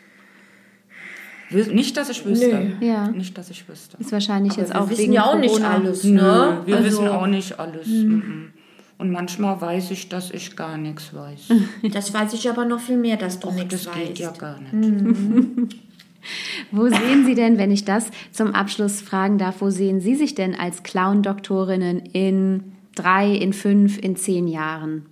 Nicht, 1.51 1.97
dass 1.97 2.09
ich 2.11 2.25
wüsste. 2.25 2.75
Nee. 2.81 2.87
Ja. 2.89 3.09
Nicht, 3.09 3.37
dass 3.37 3.51
ich 3.51 3.69
wüsste. 3.69 3.97
Ist 3.99 4.13
wahrscheinlich 4.13 4.55
jetzt 4.57 4.73
wir 4.73 4.81
auch 4.81 4.89
wissen 4.89 5.01
wegen 5.03 5.13
ja 5.13 5.25
auch 5.25 5.37
nicht 5.39 5.51
Corona. 5.51 5.71
alles. 5.75 6.05
Nö, 6.05 6.13
Ne? 6.13 6.63
wir 6.65 6.77
Also- 6.77 6.87
wissen 6.89 7.09
auch 7.09 7.27
nicht 7.27 7.59
alles. 7.59 7.87
Mhm. 7.89 8.53
Und 8.99 9.11
manchmal 9.13 9.61
weiß 9.61 9.91
ich, 9.93 10.09
dass 10.09 10.31
ich 10.31 10.55
gar 10.57 10.77
nichts 10.77 11.13
weiß. 11.15 11.49
Das 11.93 12.13
weiß 12.15 12.35
ich 12.35 12.49
aber 12.51 12.65
noch 12.67 12.79
viel 12.81 12.99
mehr, 12.99 13.17
dass 13.17 13.41
du 13.41 13.49
Och, 13.49 13.55
nichts 13.55 13.85
das 13.85 13.95
geht 13.95 14.11
weißt. 14.11 14.19
ja 14.19 14.31
gar 14.33 14.59
nicht. 14.61 15.75
Wo 16.71 16.89
sehen 16.89 17.25
Sie 17.25 17.35
denn, 17.35 17.59
wenn 17.59 17.71
ich 17.71 17.85
das 17.85 18.11
zum 18.33 18.55
Abschluss 18.55 19.01
fragen 19.01 19.39
darf, 19.39 19.61
wo 19.61 19.71
sehen 19.71 20.01
Sie 20.01 20.15
sich 20.15 20.35
denn 20.35 20.55
als 20.55 20.83
Clown-Doktorinnen 20.83 22.01
in 22.01 22.73
drei, 22.95 23.31
in 23.31 23.53
fünf, 23.53 23.99
in 23.99 24.17
zehn 24.17 24.47
Jahren? 24.47 25.07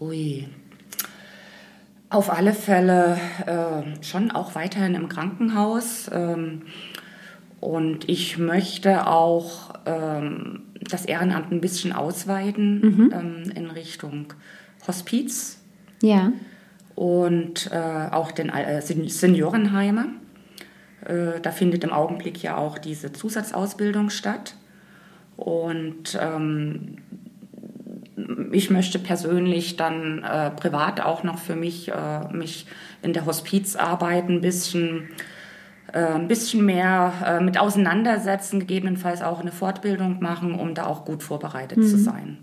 Ui. 0.00 0.46
Auf 2.10 2.30
alle 2.30 2.54
Fälle 2.54 3.18
äh, 3.46 4.02
schon 4.02 4.30
auch 4.30 4.54
weiterhin 4.54 4.94
im 4.94 5.08
Krankenhaus. 5.08 6.08
Ähm, 6.12 6.62
und 7.60 8.08
ich 8.08 8.38
möchte 8.38 9.06
auch 9.06 9.74
ähm, 9.84 10.62
das 10.80 11.04
Ehrenamt 11.04 11.50
ein 11.50 11.60
bisschen 11.60 11.92
ausweiten 11.92 13.10
ähm, 13.12 13.52
in 13.54 13.70
Richtung 13.70 14.32
Hospiz 14.86 15.60
Ja. 16.02 16.32
Und 16.98 17.70
äh, 17.72 18.08
auch 18.10 18.32
den 18.32 18.48
äh, 18.48 18.82
Sen- 18.82 19.08
Seniorenheime. 19.08 20.06
Äh, 21.06 21.40
da 21.40 21.52
findet 21.52 21.84
im 21.84 21.92
Augenblick 21.92 22.42
ja 22.42 22.56
auch 22.56 22.76
diese 22.76 23.12
Zusatzausbildung 23.12 24.10
statt. 24.10 24.56
Und 25.36 26.18
ähm, 26.20 26.96
ich 28.50 28.70
möchte 28.70 28.98
persönlich 28.98 29.76
dann 29.76 30.24
äh, 30.24 30.50
privat 30.50 31.00
auch 31.00 31.22
noch 31.22 31.38
für 31.38 31.54
mich 31.54 31.88
äh, 31.92 32.32
mich 32.32 32.66
in 33.02 33.12
der 33.12 33.26
Hospizarbeit 33.26 34.28
ein 34.28 34.40
bisschen 34.40 35.10
äh, 35.92 36.00
ein 36.04 36.26
bisschen 36.26 36.64
mehr 36.66 37.12
äh, 37.24 37.40
mit 37.44 37.60
auseinandersetzen, 37.60 38.58
gegebenenfalls 38.58 39.22
auch 39.22 39.40
eine 39.40 39.52
Fortbildung 39.52 40.18
machen, 40.20 40.54
um 40.58 40.74
da 40.74 40.86
auch 40.86 41.04
gut 41.04 41.22
vorbereitet 41.22 41.78
zu 41.88 41.96
sein. 41.96 42.38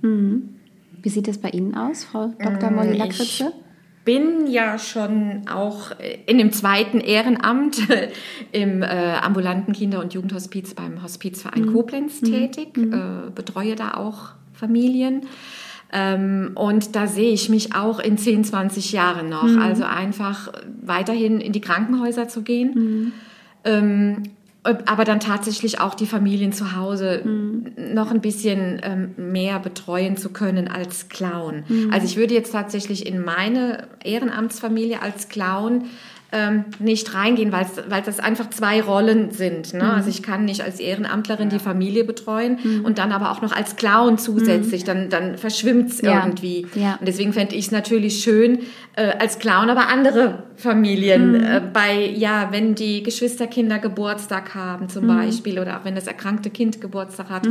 Wie 1.02 1.10
sieht 1.10 1.28
es 1.28 1.40
bei 1.40 1.50
Ihnen 1.50 1.76
aus, 1.76 2.06
Frau 2.06 2.32
Dr. 2.42 2.72
Molly 2.72 2.94
ich- 2.94 3.00
Lakritze? 3.00 3.52
Bin 4.06 4.48
ja 4.48 4.78
schon 4.78 5.42
auch 5.52 5.92
in 6.28 6.38
dem 6.38 6.52
zweiten 6.52 7.00
Ehrenamt 7.00 7.82
im 8.52 8.84
äh, 8.84 9.16
ambulanten 9.16 9.74
Kinder- 9.74 10.00
und 10.00 10.14
Jugendhospiz 10.14 10.76
beim 10.76 11.04
Hospizverein 11.04 11.74
Koblenz 11.74 12.22
tätig, 12.22 12.78
äh, 12.78 13.32
betreue 13.34 13.76
da 13.76 13.96
auch 13.96 14.30
Familien. 14.54 15.24
Ähm, 15.92 16.52
und 16.56 16.96
da 16.96 17.08
sehe 17.08 17.32
ich 17.32 17.50
mich 17.50 17.76
auch 17.76 18.00
in 18.00 18.18
10, 18.18 18.44
20 18.44 18.92
Jahren 18.92 19.30
noch. 19.30 19.58
Also 19.58 19.84
einfach 19.84 20.52
weiterhin 20.82 21.42
in 21.42 21.52
die 21.52 21.62
Krankenhäuser 21.62 22.28
zu 22.28 22.44
gehen. 22.44 23.14
Ähm, 23.64 24.24
aber 24.66 25.06
dann 25.06 25.20
tatsächlich 25.20 25.80
auch 25.80 25.94
die 25.94 26.06
Familien 26.06 26.52
zu 26.52 26.76
Hause 26.76 27.22
noch 27.26 28.12
ein 28.12 28.22
bisschen 28.22 28.82
ähm, 28.84 29.14
mehr 29.18 29.60
betreuen 29.60 30.18
zu 30.18 30.30
können 30.30 30.68
als 30.68 31.10
Clown. 31.10 31.64
Also 31.92 32.06
ich 32.06 32.18
würde 32.18 32.34
jetzt 32.34 32.52
tatsächlich 32.52 33.06
in 33.06 33.24
meine 33.24 33.88
Ehrenamtsfamilie 34.04 35.02
als 35.02 35.30
Clown 35.30 35.86
ähm, 36.36 36.66
nicht 36.80 37.14
reingehen, 37.14 37.52
weil 37.52 37.66
das 38.06 38.20
einfach 38.20 38.50
zwei 38.50 38.82
Rollen 38.82 39.32
sind. 39.32 39.74
Ne? 39.74 39.94
Also 39.94 40.10
ich 40.10 40.22
kann 40.22 40.44
nicht 40.46 40.62
als 40.62 40.80
Ehrenamtlerin 40.80 41.50
die 41.50 41.60
Familie 41.60 42.04
betreuen 42.04 42.82
und 42.84 42.98
dann 42.98 43.12
aber 43.12 43.32
auch 43.32 43.42
noch 43.42 43.56
als 43.56 43.78
Clown 43.78 44.18
zusätzlich. 44.18 44.84
Dann, 44.84 45.10
dann 45.10 45.38
verschwimmt 45.38 45.92
es 45.92 46.02
Ja. 46.02 46.26
irgendwie. 46.26 46.68
Ja. 46.76 46.98
Und 47.00 47.08
deswegen 47.08 47.32
fände 47.34 47.56
ich 47.56 47.66
es 47.68 47.72
natürlich 47.72 48.22
schön, 48.22 48.60
äh, 48.96 49.14
als 49.20 49.40
Clown 49.40 49.70
aber 49.70 49.88
andere 49.88 50.44
Familien 50.58 51.36
äh, 51.36 51.62
bei, 51.74 52.06
ja, 52.16 52.50
wenn 52.52 52.76
die 52.76 53.02
Geschwisterkinder 53.04 53.80
Geburtstag 53.80 54.54
haben 54.56 54.90
zum 54.90 55.08
Beispiel 55.08 55.60
oder 55.60 55.80
auch 55.80 55.86
wenn 55.86 55.96
das 55.96 56.08
erkrankte 56.08 56.50
Kind 56.50 56.82
Geburtstag 56.82 57.30
hat, 57.30 57.48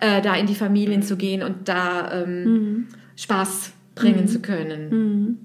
äh, 0.00 0.22
da 0.22 0.34
in 0.36 0.46
die 0.46 0.54
Familien 0.54 1.02
zu 1.02 1.16
gehen 1.16 1.42
und 1.42 1.68
da 1.68 2.22
ähm, 2.22 2.86
Spaß 3.16 3.72
bringen 3.94 4.28
zu 4.28 4.40
können. 4.40 5.38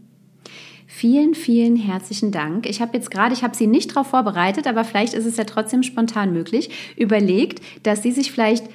Vielen, 1.04 1.36
vielen 1.36 1.76
herzlichen 1.76 2.32
Dank. 2.32 2.66
Ich 2.66 2.82
habe 2.82 2.96
jetzt 2.96 3.12
gerade, 3.12 3.34
ich 3.34 3.44
habe 3.44 3.58
Sie 3.58 3.68
nicht 3.68 3.92
darauf 3.92 4.08
vorbereitet, 4.08 4.68
aber 4.68 4.86
vielleicht 4.86 5.14
ist 5.14 5.26
es 5.26 5.36
ja 5.36 5.44
trotzdem 5.44 5.84
spontan 5.84 6.32
möglich, 6.32 6.70
überlegt, 6.96 7.62
dass 7.86 8.02
Sie 8.02 8.14
sich 8.14 8.32
vielleicht 8.32 8.70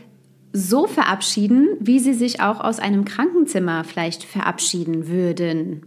so 0.53 0.87
verabschieden, 0.87 1.69
wie 1.81 1.99
Sie 1.99 2.13
sich 2.13 2.43
auch 2.43 2.61
aus 2.61 2.81
einem 2.81 3.07
Krankenzimmer 3.07 3.83
vielleicht 3.83 4.25
verabschieden 4.25 5.09
würden, 5.09 5.87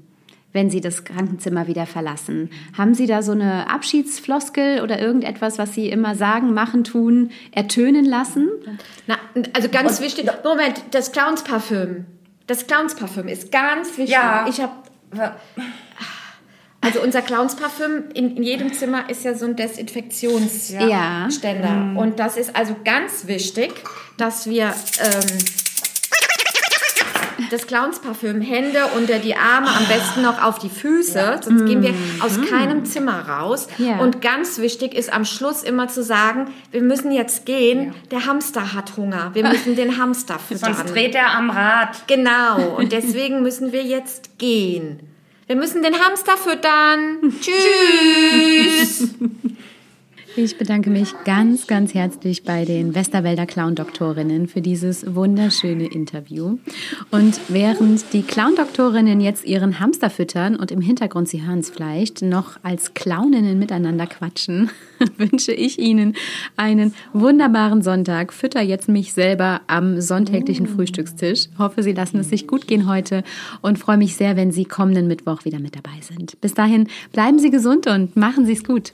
wenn 0.52 0.72
Sie 0.72 0.82
das 0.82 1.04
Krankenzimmer 1.04 1.68
wieder 1.68 1.86
verlassen. 1.86 2.50
Haben 2.76 2.96
Sie 2.96 3.06
da 3.06 3.22
so 3.22 3.34
eine 3.34 3.70
Abschiedsfloskel 3.70 4.82
oder 4.82 5.00
irgendetwas, 5.00 5.60
was 5.60 5.76
Sie 5.76 5.89
immer 5.89 6.16
sagen, 6.16 6.56
machen, 6.56 6.84
tun, 6.84 7.30
ertönen 7.52 8.06
lassen? 8.06 8.50
Na, 9.06 9.20
also 9.54 9.70
ganz 9.70 10.02
wichtig, 10.02 10.28
Moment, 10.44 10.82
das 10.89 11.12
Clowns-Parfüm. 11.12 12.06
Das 12.48 12.66
Clowns-Parfüm 12.66 13.28
ist 13.28 13.52
ganz 13.52 13.89
wichtig. 13.89 14.10
Ja. 14.10 14.48
Ich 14.50 14.60
habe 14.60 14.72
also 16.82 17.00
unser 17.02 17.22
Clowns-Parfüm 17.22 18.06
in, 18.14 18.38
in 18.38 18.44
jedem 18.44 18.74
Zimmer 18.74 19.10
ist 19.10 19.24
ja 19.24 19.36
so 19.36 19.46
ein 19.46 19.56
Desinfektionsständer. 19.56 20.88
Ja. 20.88 21.94
Und 21.96 22.20
das 22.20 22.38
ist 22.38 22.56
also 22.56 22.76
ganz 22.84 23.28
wichtig, 23.28 23.72
dass 24.18 24.48
wir 24.48 24.74
ähm, 25.00 25.38
das 27.52 27.68
Clowns-Parfüm 27.68 28.42
Hände 28.42 28.80
unter 28.98 29.20
die 29.20 29.36
Arme, 29.36 29.68
am 29.68 29.86
besten 29.88 30.22
noch 30.24 30.42
auf 30.42 30.58
die 30.58 30.70
Füße, 30.70 31.42
sonst 31.44 31.66
gehen 31.66 31.84
wir 31.84 31.94
aus 32.22 32.40
keinem 32.50 32.86
Zimmer 32.86 33.28
raus. 33.28 33.68
Ja. 33.78 34.00
Und 34.00 34.22
ganz 34.22 34.58
wichtig 34.58 34.96
ist 34.96 35.14
am 35.14 35.26
Schluss 35.26 35.62
immer 35.62 35.88
zu 35.88 36.04
sagen, 36.04 36.52
wir 36.72 36.82
müssen 36.82 37.12
jetzt 37.12 37.46
gehen, 37.46 37.94
der 38.10 38.26
Hamster 38.26 38.74
hat 38.74 38.98
Hunger, 38.98 39.32
wir 39.34 39.48
müssen 39.48 39.76
den 39.76 39.98
Hamster 39.98 40.40
füttern. 40.48 40.74
Sonst 40.74 40.94
dreht 40.94 41.14
er 41.14 41.36
am 41.36 41.50
Rad. 41.50 42.08
Genau, 42.08 42.76
und 42.78 42.92
deswegen 42.92 43.44
müssen 43.44 43.72
wir 43.72 43.84
jetzt 43.84 44.40
gehen. 44.40 45.11
Wir 45.52 45.58
müssen 45.58 45.84
den 45.84 45.99
Hamster 45.99 46.38
füttern. 46.38 47.34
Tschüss. 47.41 49.10
Ich 50.38 50.58
bedanke 50.58 50.90
mich 50.90 51.14
ganz, 51.26 51.68
ganz 51.68 51.94
herzlich 51.94 52.44
bei 52.44 52.64
den 52.64 52.96
Westerwälder 52.96 53.46
Clown-Doktorinnen 53.46 54.48
für 54.48 54.62
dieses 54.62 55.14
wunderschöne 55.14 55.88
Interview. 55.88 56.58
Und 57.12 57.38
während 57.50 58.14
die 58.14 58.22
Clown-Doktorinnen 58.22 59.20
jetzt 59.20 59.44
ihren 59.44 59.82
Hamster 59.82 60.10
füttern 60.10 60.56
und 60.56 60.72
im 60.72 60.80
Hintergrund, 60.80 61.28
Sie 61.28 61.46
hören 61.46 61.60
es 61.60 61.70
vielleicht, 61.70 62.22
noch 62.22 62.58
als 62.64 62.94
Clowninnen 62.94 63.60
miteinander 63.60 64.08
quatschen, 64.08 64.70
wünsche 65.18 65.52
ich 65.52 65.78
Ihnen 65.80 66.16
einen 66.56 66.94
wunderbaren 67.12 67.82
Sonntag. 67.82 68.32
Fütter 68.32 68.62
jetzt 68.62 68.88
mich 68.88 69.12
selber 69.12 69.60
am 69.68 70.00
sonntäglichen 70.00 70.66
Frühstückstisch. 70.66 71.50
Hoffe, 71.60 71.84
Sie 71.84 71.92
lassen 71.92 72.20
es 72.20 72.30
sich 72.30 72.48
gut 72.48 72.68
gehen 72.68 72.88
heute 72.88 73.24
und 73.62 73.80
freue 73.80 73.98
mich 73.98 74.16
sehr, 74.16 74.38
wenn 74.38 74.54
Sie 74.54 74.64
kommenden 74.64 75.08
Mittwoch 75.08 75.44
wieder 75.44 75.60
mit 75.60 75.76
dabei 75.76 76.00
sind. 76.00 76.40
Bis 76.40 76.54
dahin 76.54 76.88
bleiben 77.12 77.38
Sie 77.38 77.52
gesund 77.52 77.86
und 77.88 78.16
machen 78.16 78.46
Sie 78.46 78.54
es 78.54 78.64
gut. 78.64 78.94